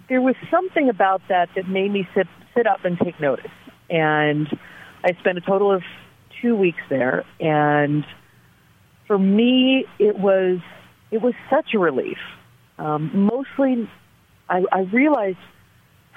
there 0.10 0.22
was 0.22 0.36
something 0.50 0.90
about 0.90 1.22
that 1.30 1.50
that 1.56 1.68
made 1.68 1.92
me 1.92 2.08
sit, 2.14 2.28
sit 2.56 2.68
up 2.68 2.84
and 2.84 3.00
take 3.00 3.20
notice. 3.20 3.52
And 3.90 4.48
I 5.04 5.14
spent 5.20 5.38
a 5.38 5.42
total 5.42 5.72
of 5.72 5.84
two 6.42 6.56
weeks 6.56 6.82
there. 6.90 7.24
And 7.40 8.06
for 9.08 9.18
me, 9.18 9.86
it 10.00 10.18
was 10.18 10.60
it 11.10 11.22
was 11.22 11.34
such 11.50 11.74
a 11.74 11.80
relief. 11.80 12.18
Um, 12.78 13.12
mostly, 13.14 13.90
I, 14.50 14.64
I 14.72 14.80
realized 14.82 15.38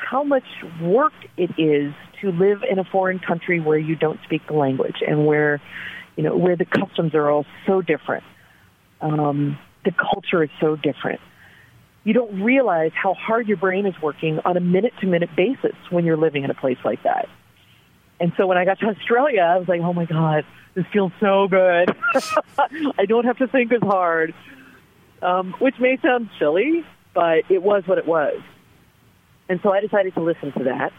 how 0.04 0.22
much 0.22 0.44
work 0.80 1.12
it 1.36 1.50
is 1.58 1.94
to 2.20 2.30
live 2.30 2.62
in 2.68 2.78
a 2.78 2.84
foreign 2.84 3.18
country 3.18 3.60
where 3.60 3.78
you 3.78 3.96
don't 3.96 4.20
speak 4.24 4.46
the 4.46 4.54
language 4.54 4.96
and 5.06 5.26
where, 5.26 5.60
you 6.16 6.22
know, 6.22 6.36
where 6.36 6.56
the 6.56 6.64
customs 6.64 7.14
are 7.14 7.30
all 7.30 7.46
so 7.66 7.82
different. 7.82 8.24
Um, 9.00 9.58
the 9.84 9.92
culture 9.92 10.42
is 10.42 10.50
so 10.60 10.76
different. 10.76 11.20
You 12.04 12.12
don't 12.12 12.42
realize 12.42 12.92
how 12.94 13.14
hard 13.14 13.48
your 13.48 13.56
brain 13.56 13.86
is 13.86 13.94
working 14.02 14.38
on 14.44 14.56
a 14.56 14.60
minute 14.60 14.92
to 15.00 15.06
minute 15.06 15.30
basis 15.36 15.74
when 15.90 16.04
you're 16.04 16.16
living 16.16 16.44
in 16.44 16.50
a 16.50 16.54
place 16.54 16.78
like 16.84 17.02
that. 17.02 17.28
And 18.20 18.32
so 18.36 18.46
when 18.46 18.58
I 18.58 18.64
got 18.64 18.78
to 18.80 18.86
Australia, 18.86 19.40
I 19.40 19.58
was 19.58 19.68
like, 19.68 19.80
oh 19.80 19.92
my 19.92 20.04
God, 20.04 20.44
this 20.74 20.84
feels 20.92 21.12
so 21.20 21.48
good. 21.48 21.94
I 22.98 23.06
don't 23.06 23.24
have 23.24 23.38
to 23.38 23.48
think 23.48 23.72
as 23.72 23.82
hard, 23.82 24.34
um, 25.22 25.54
which 25.58 25.78
may 25.78 25.98
sound 26.02 26.30
silly, 26.38 26.84
but 27.14 27.50
it 27.50 27.62
was 27.62 27.84
what 27.86 27.98
it 27.98 28.06
was. 28.06 28.40
And 29.48 29.60
so 29.62 29.72
I 29.72 29.80
decided 29.80 30.14
to 30.14 30.22
listen 30.22 30.52
to 30.52 30.64
that. 30.64 30.92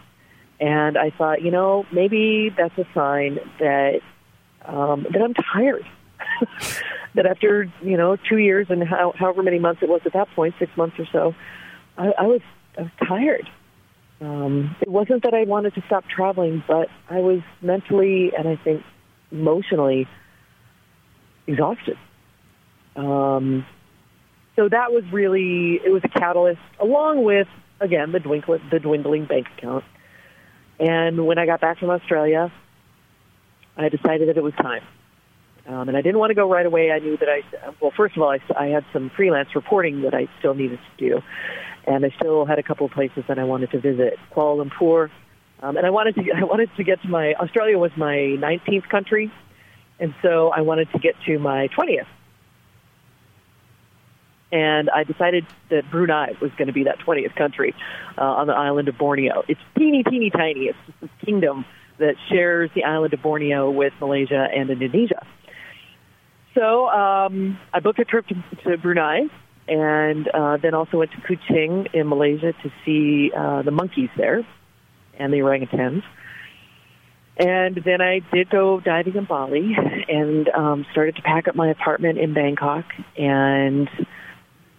And 0.58 0.96
I 0.96 1.10
thought, 1.10 1.42
you 1.42 1.50
know, 1.50 1.84
maybe 1.92 2.50
that's 2.56 2.76
a 2.78 2.86
sign 2.94 3.38
that 3.58 4.00
um, 4.64 5.06
that 5.10 5.22
I'm 5.22 5.34
tired. 5.34 5.86
that 7.14 7.26
after 7.26 7.70
you 7.82 7.96
know 7.96 8.16
two 8.16 8.38
years 8.38 8.66
and 8.70 8.82
how, 8.82 9.12
however 9.16 9.42
many 9.42 9.58
months 9.58 9.82
it 9.82 9.88
was 9.88 10.00
at 10.06 10.12
that 10.14 10.28
point, 10.34 10.54
six 10.58 10.74
months 10.76 10.98
or 10.98 11.06
so, 11.12 11.34
I, 11.98 12.12
I 12.18 12.22
was 12.22 12.40
I 12.78 12.82
was 12.82 12.90
tired. 13.06 13.48
Um, 14.20 14.74
it 14.80 14.88
wasn't 14.88 15.24
that 15.24 15.34
I 15.34 15.44
wanted 15.44 15.74
to 15.74 15.82
stop 15.86 16.04
traveling, 16.08 16.62
but 16.66 16.88
I 17.10 17.18
was 17.18 17.40
mentally 17.60 18.32
and 18.36 18.48
I 18.48 18.56
think 18.56 18.82
emotionally 19.30 20.08
exhausted. 21.46 21.98
Um, 22.96 23.66
so 24.56 24.68
that 24.70 24.90
was 24.90 25.04
really 25.12 25.80
it 25.84 25.90
was 25.90 26.02
a 26.04 26.08
catalyst, 26.08 26.60
along 26.80 27.24
with 27.24 27.48
again 27.80 28.12
the 28.12 28.20
dwindling 28.20 28.60
the 28.70 28.78
dwindling 28.78 29.24
bank 29.26 29.46
account. 29.56 29.84
And 30.78 31.26
when 31.26 31.38
I 31.38 31.46
got 31.46 31.60
back 31.60 31.78
from 31.78 31.90
Australia, 31.90 32.52
I 33.76 33.88
decided 33.88 34.28
that 34.28 34.36
it 34.36 34.42
was 34.42 34.54
time. 34.54 34.82
Um, 35.68 35.88
and 35.88 35.96
I 35.96 36.02
didn't 36.02 36.18
want 36.18 36.30
to 36.30 36.34
go 36.34 36.48
right 36.48 36.64
away. 36.64 36.92
I 36.92 36.98
knew 36.98 37.16
that 37.16 37.28
I, 37.28 37.42
well, 37.80 37.92
first 37.96 38.16
of 38.16 38.22
all, 38.22 38.30
I, 38.30 38.40
I 38.56 38.66
had 38.66 38.84
some 38.92 39.10
freelance 39.10 39.54
reporting 39.54 40.02
that 40.02 40.14
I 40.14 40.28
still 40.38 40.54
needed 40.54 40.78
to 40.98 41.08
do. 41.08 41.22
And 41.86 42.04
I 42.04 42.10
still 42.10 42.44
had 42.44 42.58
a 42.58 42.62
couple 42.62 42.86
of 42.86 42.92
places 42.92 43.24
that 43.28 43.38
I 43.38 43.44
wanted 43.44 43.70
to 43.72 43.80
visit. 43.80 44.18
Kuala 44.32 44.64
Lumpur. 44.64 45.10
Um, 45.60 45.76
and 45.76 45.86
I 45.86 45.90
wanted 45.90 46.14
to, 46.16 46.32
I 46.36 46.44
wanted 46.44 46.70
to 46.76 46.84
get 46.84 47.02
to 47.02 47.08
my, 47.08 47.34
Australia 47.34 47.78
was 47.78 47.90
my 47.96 48.14
19th 48.14 48.88
country. 48.88 49.32
And 49.98 50.14
so 50.22 50.50
I 50.50 50.60
wanted 50.60 50.90
to 50.92 50.98
get 50.98 51.14
to 51.26 51.38
my 51.38 51.68
20th. 51.68 52.06
And 54.52 54.88
I 54.90 55.04
decided 55.04 55.44
that 55.70 55.90
Brunei 55.90 56.34
was 56.40 56.52
going 56.52 56.68
to 56.68 56.72
be 56.72 56.84
that 56.84 56.98
20th 57.00 57.34
country 57.34 57.74
uh, 58.16 58.22
on 58.22 58.46
the 58.46 58.52
island 58.52 58.88
of 58.88 58.96
Borneo. 58.96 59.42
It's 59.48 59.60
teeny, 59.76 60.04
teeny, 60.04 60.30
tiny. 60.30 60.66
It's 60.66 60.78
just 60.86 60.98
a 61.02 61.24
kingdom 61.24 61.64
that 61.98 62.14
shares 62.28 62.70
the 62.74 62.84
island 62.84 63.12
of 63.14 63.22
Borneo 63.22 63.70
with 63.70 63.92
Malaysia 64.00 64.46
and 64.54 64.70
Indonesia. 64.70 65.26
So 66.54 66.88
um, 66.88 67.58
I 67.72 67.80
booked 67.80 67.98
a 67.98 68.04
trip 68.04 68.26
to, 68.28 68.34
to 68.64 68.78
Brunei 68.78 69.26
and 69.68 70.28
uh, 70.28 70.58
then 70.58 70.74
also 70.74 70.98
went 70.98 71.10
to 71.12 71.18
Kuching 71.18 71.92
in 71.92 72.08
Malaysia 72.08 72.52
to 72.52 72.72
see 72.84 73.32
uh, 73.36 73.62
the 73.62 73.70
monkeys 73.70 74.10
there 74.16 74.46
and 75.18 75.32
the 75.32 75.38
orangutans. 75.38 76.02
And 77.36 77.76
then 77.84 78.00
I 78.00 78.20
did 78.32 78.48
go 78.48 78.80
diving 78.80 79.16
in 79.16 79.24
Bali 79.24 79.76
and 80.08 80.48
um, 80.48 80.86
started 80.92 81.16
to 81.16 81.22
pack 81.22 81.48
up 81.48 81.54
my 81.54 81.68
apartment 81.68 82.18
in 82.18 82.32
Bangkok 82.32 82.86
and 83.18 83.90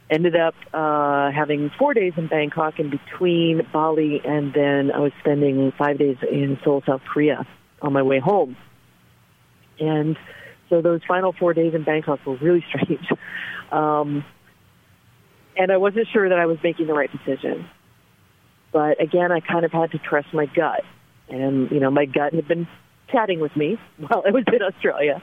ended 0.10 0.36
up 0.36 0.55
uh, 0.74 1.32
having 1.32 1.70
four 1.78 1.93
days 1.93 2.14
in 2.18 2.28
Bangkok 2.28 2.80
in 2.80 2.89
between 2.89 3.68
Bali 3.74 4.22
and 4.24 4.53
then 4.53 4.91
I 4.91 4.99
was 4.99 5.12
spending 5.20 5.74
five 5.78 5.97
days 5.97 6.18
in 6.30 6.58
Seoul, 6.64 6.82
South 6.86 7.01
Korea 7.12 7.45
on 7.82 7.93
my 7.93 8.01
way 8.01 8.20
home. 8.20 8.55
And 9.80 10.18
so 10.70 10.82
those 10.82 11.01
final 11.08 11.34
four 11.34 11.53
days 11.53 11.74
in 11.74 11.84
Bangkok 11.84 12.26
were 12.26 12.38
really 12.38 12.66
strange. 12.70 13.08
Um, 13.72 14.24
and 15.58 15.72
I 15.72 15.78
wasn't 15.78 16.08
sure 16.14 16.30
that 16.30 16.38
I 16.38 16.45
was 16.45 16.58
making 16.64 16.88
the 16.88 16.93
right 16.93 17.12
decision. 17.12 17.68
But 18.72 19.01
again, 19.01 19.32
I 19.32 19.39
kind 19.39 19.66
of 19.66 19.72
had 19.72 19.91
to 19.91 19.97
trust 19.97 20.34
my 20.34 20.45
gut. 20.45 20.84
And, 21.30 21.72
you 21.72 21.80
know, 21.80 21.89
my 21.89 22.05
gut 22.05 22.34
had 22.34 22.47
been 22.47 22.68
chatting 23.12 23.39
with 23.39 23.55
me 23.55 23.78
while 23.97 24.24
I 24.26 24.32
was 24.32 24.43
in 24.47 24.62
Australia. 24.62 25.22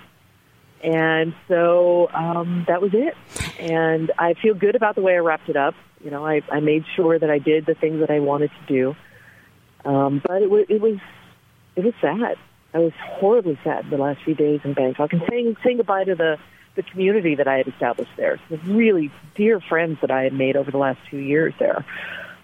And 0.85 1.35
so 1.49 2.11
um, 2.13 2.65
that 2.69 2.83
was 2.83 2.93
it. 2.93 3.17
And 3.59 4.13
I 4.19 4.35
feel 4.35 4.55
good 4.55 4.77
about 4.77 4.95
the 4.95 5.01
way 5.01 5.15
I 5.15 5.19
wrapped 5.19 5.49
it 5.49 5.57
up. 5.57 5.75
You 6.05 6.11
know, 6.11 6.27
I, 6.27 6.43
I 6.53 6.61
made 6.61 6.85
sure 6.95 7.19
that 7.19 7.31
I 7.31 7.39
did 7.39 7.65
the 7.65 7.75
things 7.75 8.01
that 8.01 8.11
I 8.11 8.21
wanted 8.21 8.51
to 8.51 8.67
do. 8.67 8.97
Um, 9.89 10.21
but 10.27 10.43
it 10.43 10.51
was, 10.51 10.67
it 10.69 10.81
was, 10.81 10.99
it 11.75 11.85
was 11.85 11.95
sad. 12.01 12.37
I 12.75 12.79
was 12.79 12.93
horribly 13.01 13.59
sad 13.63 13.89
the 13.89 13.97
last 13.97 14.23
few 14.23 14.35
days 14.35 14.61
in 14.65 14.75
Bangkok 14.75 15.13
and 15.13 15.23
saying 15.31 15.57
saying 15.63 15.77
goodbye 15.77 16.05
to 16.05 16.17
the 16.17 16.39
the 16.75 16.83
community 16.83 17.37
that 17.37 17.47
I 17.47 17.59
had 17.59 17.69
established 17.69 18.11
there. 18.17 18.41
The 18.51 18.57
really 18.57 19.13
dear 19.37 19.61
friends 19.61 20.01
that 20.01 20.11
I 20.11 20.23
had 20.25 20.33
made 20.33 20.57
over 20.57 20.73
the 20.73 20.79
last 20.79 20.99
two 21.09 21.19
years 21.19 21.55
there, 21.61 21.85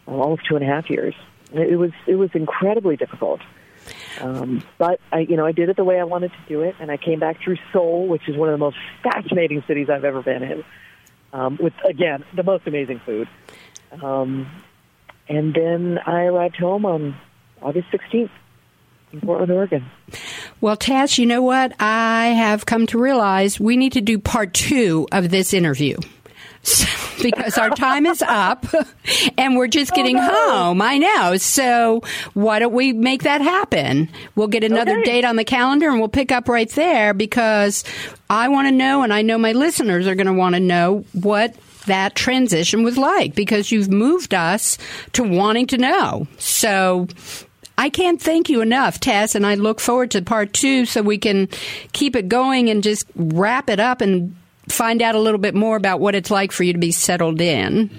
almost 0.06 0.46
two 0.46 0.54
and 0.54 0.64
a 0.64 0.68
half 0.68 0.88
years. 0.88 1.14
It 1.52 1.76
was 1.76 1.90
it 2.06 2.14
was 2.14 2.30
incredibly 2.34 2.96
difficult. 2.96 3.40
Um, 4.20 4.62
but 4.78 5.00
I, 5.12 5.20
you 5.20 5.36
know, 5.36 5.46
I 5.46 5.52
did 5.52 5.68
it 5.68 5.76
the 5.76 5.84
way 5.84 5.98
I 5.98 6.04
wanted 6.04 6.30
to 6.32 6.38
do 6.48 6.62
it, 6.62 6.74
and 6.80 6.90
I 6.90 6.96
came 6.96 7.20
back 7.20 7.42
through 7.42 7.56
Seoul, 7.72 8.06
which 8.06 8.28
is 8.28 8.36
one 8.36 8.48
of 8.48 8.52
the 8.52 8.58
most 8.58 8.76
fascinating 9.02 9.62
cities 9.66 9.88
I've 9.88 10.04
ever 10.04 10.22
been 10.22 10.42
in, 10.42 10.64
um, 11.32 11.58
with 11.60 11.72
again 11.88 12.24
the 12.34 12.42
most 12.42 12.66
amazing 12.66 13.00
food. 13.04 13.28
Um, 14.02 14.50
and 15.28 15.54
then 15.54 15.98
I 16.04 16.24
arrived 16.24 16.56
home 16.56 16.84
on 16.84 17.16
August 17.62 17.88
16th 17.92 18.30
in 19.12 19.20
Portland, 19.20 19.50
Oregon. 19.52 19.86
Well, 20.60 20.76
Tash, 20.76 21.18
you 21.18 21.26
know 21.26 21.42
what? 21.42 21.72
I 21.80 22.28
have 22.28 22.66
come 22.66 22.86
to 22.88 22.98
realize 22.98 23.58
we 23.58 23.76
need 23.76 23.92
to 23.92 24.00
do 24.00 24.18
part 24.18 24.54
two 24.54 25.08
of 25.12 25.30
this 25.30 25.52
interview. 25.54 25.96
So, 26.62 26.86
because 27.22 27.58
our 27.58 27.70
time 27.70 28.06
is 28.06 28.22
up 28.22 28.66
and 29.38 29.56
we're 29.56 29.68
just 29.68 29.92
oh, 29.92 29.96
getting 29.96 30.16
oh, 30.16 30.20
no. 30.20 30.52
home. 30.52 30.82
I 30.82 30.98
know. 30.98 31.36
So 31.36 32.02
why 32.34 32.58
don't 32.58 32.72
we 32.72 32.92
make 32.92 33.22
that 33.22 33.40
happen? 33.40 34.08
We'll 34.34 34.48
get 34.48 34.64
another 34.64 34.98
okay. 34.98 35.04
date 35.04 35.24
on 35.24 35.36
the 35.36 35.44
calendar 35.44 35.88
and 35.88 35.98
we'll 35.98 36.08
pick 36.08 36.32
up 36.32 36.48
right 36.48 36.70
there 36.70 37.14
because 37.14 37.84
I 38.28 38.48
want 38.48 38.68
to 38.68 38.72
know 38.72 39.02
and 39.02 39.12
I 39.12 39.22
know 39.22 39.38
my 39.38 39.52
listeners 39.52 40.06
are 40.06 40.14
going 40.14 40.26
to 40.26 40.32
want 40.32 40.54
to 40.54 40.60
know 40.60 41.04
what 41.12 41.54
that 41.86 42.14
transition 42.14 42.82
was 42.82 42.98
like 42.98 43.34
because 43.34 43.72
you've 43.72 43.90
moved 43.90 44.34
us 44.34 44.78
to 45.12 45.22
wanting 45.22 45.66
to 45.68 45.78
know. 45.78 46.26
So 46.38 47.08
I 47.80 47.88
can't 47.88 48.20
thank 48.20 48.50
you 48.50 48.60
enough, 48.60 49.00
Tess, 49.00 49.34
and 49.34 49.46
I 49.46 49.54
look 49.54 49.80
forward 49.80 50.10
to 50.10 50.20
part 50.20 50.52
two 50.52 50.84
so 50.84 51.00
we 51.00 51.16
can 51.16 51.48
keep 51.92 52.14
it 52.14 52.28
going 52.28 52.68
and 52.68 52.82
just 52.82 53.06
wrap 53.16 53.70
it 53.70 53.80
up 53.80 54.02
and 54.02 54.36
find 54.68 55.02
out 55.02 55.14
a 55.14 55.18
little 55.18 55.38
bit 55.38 55.54
more 55.54 55.76
about 55.76 56.00
what 56.00 56.14
it's 56.14 56.30
like 56.30 56.52
for 56.52 56.62
you 56.64 56.72
to 56.72 56.78
be 56.78 56.92
settled 56.92 57.40
in 57.40 57.90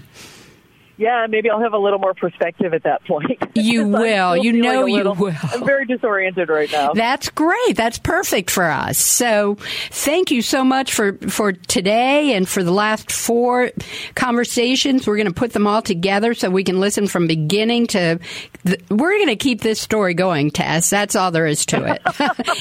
yeah, 1.01 1.25
maybe 1.27 1.49
I'll 1.49 1.59
have 1.59 1.73
a 1.73 1.79
little 1.79 1.97
more 1.97 2.13
perspective 2.13 2.75
at 2.75 2.83
that 2.83 3.03
point. 3.05 3.39
You 3.53 3.87
will. 3.87 4.37
You 4.37 4.53
know 4.53 4.85
you 4.85 4.97
little, 4.97 5.13
will. 5.13 5.35
I'm 5.43 5.65
very 5.65 5.85
disoriented 5.85 6.49
right 6.49 6.71
now. 6.71 6.93
That's 6.93 7.29
great. 7.29 7.75
That's 7.75 7.99
perfect 7.99 8.49
for 8.49 8.63
us. 8.63 8.97
So 8.97 9.57
thank 9.89 10.31
you 10.31 10.41
so 10.41 10.63
much 10.63 10.93
for, 10.93 11.13
for 11.29 11.51
today 11.51 12.33
and 12.33 12.47
for 12.47 12.63
the 12.63 12.71
last 12.71 13.11
four 13.11 13.71
conversations. 14.15 15.05
We're 15.05 15.17
going 15.17 15.27
to 15.27 15.33
put 15.33 15.53
them 15.53 15.67
all 15.67 15.81
together 15.81 16.33
so 16.33 16.49
we 16.49 16.63
can 16.63 16.79
listen 16.79 17.07
from 17.07 17.27
beginning 17.27 17.87
to. 17.87 18.19
The, 18.63 18.79
we're 18.89 19.17
going 19.17 19.27
to 19.27 19.35
keep 19.35 19.61
this 19.61 19.81
story 19.81 20.13
going, 20.13 20.49
Tess. 20.49 20.89
That's 20.89 21.15
all 21.15 21.31
there 21.31 21.45
is 21.45 21.65
to 21.67 21.83
it. 21.93 22.01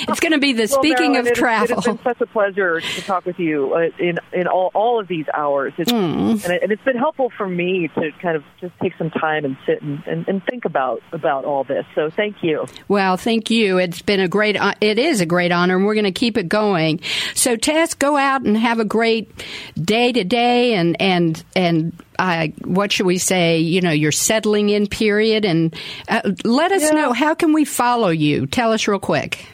it's 0.09 0.21
going 0.21 0.33
to 0.33 0.39
be 0.39 0.53
the 0.53 0.69
well, 0.71 0.83
speaking 0.83 1.13
Marilyn, 1.13 1.33
of 1.33 1.39
travel. 1.39 1.79
It 1.79 1.85
has 1.85 1.85
been 1.85 2.03
such 2.03 2.21
a 2.21 2.27
pleasure 2.27 2.81
to 2.81 3.03
talk 3.03 3.27
with 3.27 3.39
you 3.39 3.75
uh, 3.75 3.91
in 3.99 4.19
in 4.33 4.49
all, 4.49 4.71
all 4.75 5.01
of 5.01 5.09
these 5.09 5.27
hours. 5.35 5.73
It's, 5.79 5.91
mm. 5.91 6.45
and, 6.45 6.53
it, 6.53 6.63
and 6.63 6.73
it's 6.73 6.85
been 6.85 6.99
helpful 6.99 7.31
for 7.37 7.49
me 7.49 7.89
to 7.95 8.11
kind 8.21 8.30
of 8.37 8.45
just 8.61 8.73
take 8.81 8.93
some 8.97 9.11
time 9.11 9.45
and 9.45 9.57
sit 9.67 9.83
and, 9.83 10.03
and, 10.07 10.29
and, 10.29 10.43
think 10.45 10.65
about 10.65 11.03
about 11.13 11.45
all 11.45 11.65
this. 11.65 11.85
So 11.95 12.11
thank 12.11 12.43
you. 12.43 12.67
Well, 12.89 13.17
thank 13.17 13.51
you. 13.51 13.79
It's 13.79 14.03
been 14.03 14.21
a 14.21 14.29
great. 14.29 14.57
Uh, 14.57 14.75
it 14.81 14.99
is 14.99 15.21
a 15.21 15.27
great 15.27 15.53
honor, 15.53 15.77
and 15.77 15.87
we're 15.87 15.95
going 15.95 16.05
to 16.05 16.13
keep 16.13 16.37
it 16.37 16.49
going. 16.49 17.01
So 17.35 17.57
Tess, 17.57 17.95
go 17.95 18.17
out 18.17 18.43
and 18.43 18.57
have 18.57 18.81
a 18.81 18.85
great 18.85 19.31
day 19.77 20.13
today, 20.13 20.75
and 20.75 21.01
and 21.01 21.43
and. 21.55 21.93
Uh, 22.19 22.49
what 22.65 22.93
should 22.93 23.07
we 23.07 23.17
say? 23.17 23.61
You 23.61 23.81
know, 23.81 23.93
your 23.93 24.13
settling 24.13 24.69
in 24.69 24.89
period, 24.89 25.47
and 25.47 25.75
uh, 26.07 26.21
let 26.45 26.71
us 26.71 26.83
yeah. 26.83 26.91
know 26.91 27.13
how 27.15 27.35
can 27.35 27.55
we 27.55 27.65
follow 27.65 28.11
you. 28.11 28.47
Tell 28.47 28.75
us 28.75 28.87
real 28.87 28.99
quick. 28.99 29.47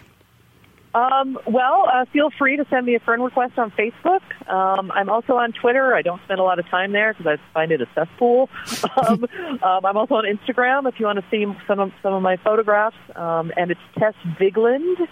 Um, 0.96 1.38
well, 1.46 1.84
uh, 1.92 2.06
feel 2.10 2.30
free 2.38 2.56
to 2.56 2.64
send 2.70 2.86
me 2.86 2.94
a 2.94 3.00
friend 3.00 3.22
request 3.22 3.58
on 3.58 3.70
Facebook. 3.72 4.22
Um, 4.50 4.90
I'm 4.92 5.10
also 5.10 5.34
on 5.34 5.52
Twitter. 5.52 5.94
I 5.94 6.00
don't 6.00 6.22
spend 6.24 6.40
a 6.40 6.42
lot 6.42 6.58
of 6.58 6.66
time 6.70 6.92
there 6.92 7.12
because 7.12 7.26
I 7.26 7.52
find 7.52 7.70
it 7.70 7.82
a 7.82 7.86
cesspool. 7.94 8.48
um, 9.06 9.26
um, 9.62 9.84
I'm 9.84 9.98
also 9.98 10.14
on 10.14 10.24
Instagram 10.24 10.88
if 10.88 10.98
you 10.98 11.04
want 11.04 11.18
to 11.18 11.24
see 11.30 11.44
some 11.66 11.80
of, 11.80 11.92
some 12.02 12.14
of 12.14 12.22
my 12.22 12.38
photographs. 12.38 12.96
Um, 13.14 13.52
and 13.58 13.70
it's 13.70 13.80
Tess 13.98 14.14
Vigeland. 14.40 15.06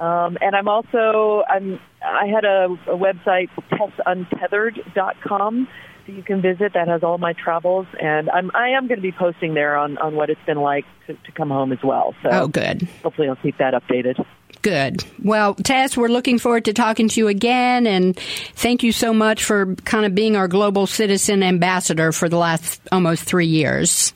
Um, 0.00 0.36
and 0.40 0.56
I'm 0.56 0.66
also 0.66 1.44
I'm 1.48 1.78
I 2.04 2.26
had 2.26 2.44
a, 2.44 2.64
a 2.88 2.96
website, 2.96 3.50
tessuntethered.com 3.70 5.68
that 6.06 6.12
you 6.12 6.22
can 6.24 6.42
visit 6.42 6.72
that 6.74 6.88
has 6.88 7.04
all 7.04 7.18
my 7.18 7.32
travels, 7.32 7.86
and 8.02 8.28
I'm 8.28 8.50
I 8.54 8.70
am 8.70 8.88
going 8.88 8.98
to 8.98 9.02
be 9.02 9.12
posting 9.12 9.54
there 9.54 9.76
on 9.76 9.96
on 9.98 10.16
what 10.16 10.30
it's 10.30 10.44
been 10.46 10.60
like 10.60 10.84
to, 11.06 11.14
to 11.14 11.32
come 11.32 11.50
home 11.50 11.70
as 11.70 11.78
well. 11.84 12.12
So 12.24 12.30
oh, 12.32 12.48
good. 12.48 12.88
Hopefully, 13.04 13.28
I'll 13.28 13.36
keep 13.36 13.58
that 13.58 13.72
updated. 13.72 14.26
Good. 14.62 15.04
Well, 15.22 15.54
Tess, 15.54 15.96
we're 15.96 16.08
looking 16.08 16.38
forward 16.38 16.64
to 16.66 16.72
talking 16.72 17.08
to 17.08 17.20
you 17.20 17.28
again, 17.28 17.86
and 17.86 18.18
thank 18.54 18.82
you 18.82 18.92
so 18.92 19.12
much 19.12 19.44
for 19.44 19.74
kind 19.76 20.06
of 20.06 20.14
being 20.14 20.36
our 20.36 20.48
global 20.48 20.86
citizen 20.86 21.42
ambassador 21.42 22.12
for 22.12 22.28
the 22.28 22.38
last 22.38 22.80
almost 22.90 23.24
three 23.24 23.46
years. 23.46 24.12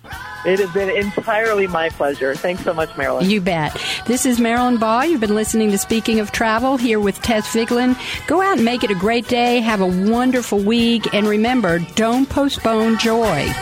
It 0.46 0.60
has 0.60 0.70
been 0.72 0.88
entirely 0.88 1.66
my 1.66 1.90
pleasure. 1.90 2.34
Thanks 2.34 2.64
so 2.64 2.72
much, 2.72 2.96
Marilyn. 2.96 3.28
You 3.28 3.40
bet. 3.40 3.76
This 4.06 4.24
is 4.24 4.40
Marilyn 4.40 4.78
Ball. 4.78 5.04
You've 5.04 5.20
been 5.20 5.34
listening 5.34 5.70
to 5.72 5.78
Speaking 5.78 6.20
of 6.20 6.32
Travel 6.32 6.76
here 6.76 7.00
with 7.00 7.20
Tess 7.20 7.46
Vigeland. 7.48 7.98
Go 8.26 8.40
out 8.40 8.56
and 8.56 8.64
make 8.64 8.84
it 8.84 8.90
a 8.90 8.94
great 8.94 9.28
day. 9.28 9.60
Have 9.60 9.80
a 9.80 10.10
wonderful 10.10 10.60
week. 10.60 11.12
And 11.12 11.26
remember, 11.26 11.80
don't 11.96 12.28
postpone 12.28 12.98
joy. 12.98 13.52